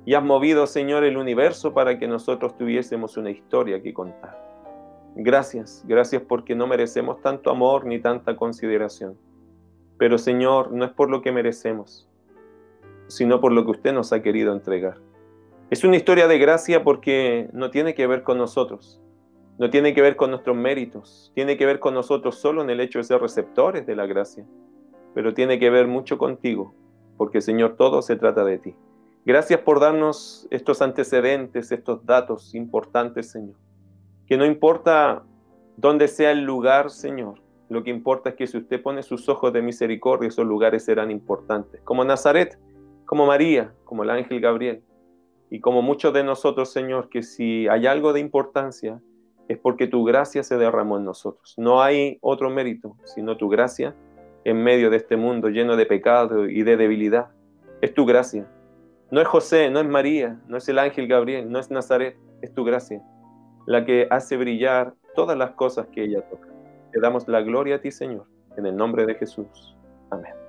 y 0.06 0.16
has 0.16 0.24
movido, 0.24 0.68
Señor, 0.68 1.04
el 1.04 1.18
universo 1.18 1.74
para 1.74 1.98
que 1.98 2.08
nosotros 2.08 2.58
tuviésemos 2.58 3.16
una 3.16 3.32
historia 3.32 3.82
que 3.82 3.94
contar. 3.94 4.38
Gracias, 5.16 5.84
gracias 5.88 6.22
porque 6.28 6.56
no 6.56 6.68
merecemos 6.68 7.22
tanto 7.22 7.50
amor 7.50 7.86
ni 7.86 8.00
tanta 8.00 8.36
consideración. 8.36 9.18
Pero, 9.98 10.18
Señor, 10.18 10.72
no 10.72 10.84
es 10.84 10.92
por 10.92 11.10
lo 11.10 11.22
que 11.22 11.32
merecemos, 11.32 12.10
sino 13.08 13.40
por 13.40 13.54
lo 13.54 13.64
que 13.64 13.72
usted 13.72 13.94
nos 13.94 14.12
ha 14.12 14.22
querido 14.22 14.52
entregar. 14.52 14.98
Es 15.70 15.84
una 15.84 15.96
historia 15.96 16.28
de 16.28 16.40
gracia 16.40 16.84
porque 16.84 17.50
no 17.54 17.70
tiene 17.70 17.94
que 17.94 18.08
ver 18.08 18.24
con 18.24 18.38
nosotros, 18.38 19.02
no 19.58 19.70
tiene 19.70 19.94
que 19.94 20.02
ver 20.02 20.16
con 20.16 20.32
nuestros 20.32 20.56
méritos, 20.56 21.32
tiene 21.36 21.58
que 21.58 21.66
ver 21.66 21.80
con 21.80 21.94
nosotros 21.94 22.40
solo 22.40 22.62
en 22.62 22.70
el 22.70 22.80
hecho 22.80 23.00
de 23.00 23.04
ser 23.04 23.22
receptores 23.22 23.86
de 23.86 23.96
la 23.96 24.06
gracia, 24.06 24.46
pero 25.14 25.34
tiene 25.34 25.60
que 25.60 25.70
ver 25.70 25.88
mucho 25.88 26.18
contigo, 26.18 26.74
porque 27.18 27.42
Señor, 27.42 27.76
todo 27.76 28.02
se 28.02 28.16
trata 28.16 28.44
de 28.44 28.58
ti. 28.58 28.76
Gracias 29.26 29.62
por 29.62 29.80
darnos 29.80 30.48
estos 30.52 30.82
antecedentes, 30.82 31.72
estos 31.72 32.06
datos 32.06 32.54
importantes, 32.56 33.32
Señor. 33.32 33.56
Que 34.28 34.38
no 34.38 34.46
importa 34.46 35.24
dónde 35.78 36.08
sea 36.08 36.32
el 36.32 36.44
lugar, 36.44 36.90
Señor, 36.90 37.44
lo 37.70 37.84
que 37.84 37.90
importa 37.90 38.30
es 38.30 38.36
que 38.36 38.48
si 38.48 38.58
usted 38.58 38.82
pone 38.82 39.02
sus 39.02 39.28
ojos 39.30 39.54
de 39.54 39.62
misericordia, 39.62 40.28
esos 40.28 40.46
lugares 40.46 40.86
serán 40.86 41.10
importantes. 41.10 41.82
Como 41.82 42.04
Nazaret, 42.04 42.60
como 43.06 43.26
María, 43.26 43.74
como 43.84 44.04
el 44.04 44.10
ángel 44.10 44.42
Gabriel. 44.42 44.84
Y 45.50 45.60
como 45.60 45.82
muchos 45.82 46.14
de 46.14 46.24
nosotros, 46.24 46.72
Señor, 46.72 47.10
que 47.10 47.24
si 47.24 47.68
hay 47.68 47.88
algo 47.88 48.14
de 48.14 48.20
importancia, 48.20 49.02
es 49.48 49.58
porque 49.58 49.88
tu 49.88 50.04
gracia 50.04 50.44
se 50.44 50.58
derramó 50.58 50.98
en 50.98 51.06
nosotros. 51.06 51.54
No 51.58 51.82
hay 51.82 52.18
otro 52.22 52.50
mérito, 52.50 52.96
sino 53.04 53.38
tu 53.38 53.50
gracia 53.50 53.96
en 54.46 54.64
medio 54.64 54.90
de 54.90 54.98
este 54.98 55.18
mundo 55.18 55.50
lleno 55.50 55.76
de 55.76 55.86
pecado 55.86 56.48
y 56.48 56.64
de 56.64 56.78
debilidad. 56.78 57.30
Es 57.82 57.94
tu 57.94 58.06
gracia. 58.06 58.48
No 59.12 59.22
es 59.22 59.28
José, 59.28 59.70
no 59.70 59.80
es 59.80 59.88
María, 59.88 60.40
no 60.48 60.58
es 60.58 60.68
el 60.70 60.80
ángel 60.80 61.08
Gabriel, 61.08 61.52
no 61.52 61.60
es 61.60 61.70
Nazaret, 61.70 62.18
es 62.42 62.54
tu 62.54 62.64
gracia, 62.64 63.02
la 63.68 63.86
que 63.86 64.08
hace 64.10 64.38
brillar 64.38 64.94
todas 65.16 65.38
las 65.38 65.52
cosas 65.52 65.88
que 65.88 66.04
ella 66.04 66.22
toca. 66.30 66.50
Te 66.92 67.00
damos 67.00 67.28
la 67.28 67.42
gloria 67.42 67.76
a 67.76 67.80
ti, 67.80 67.92
Señor, 67.92 68.26
en 68.58 68.66
el 68.66 68.76
nombre 68.76 69.06
de 69.06 69.16
Jesús. 69.16 69.76
Amén. 70.10 70.43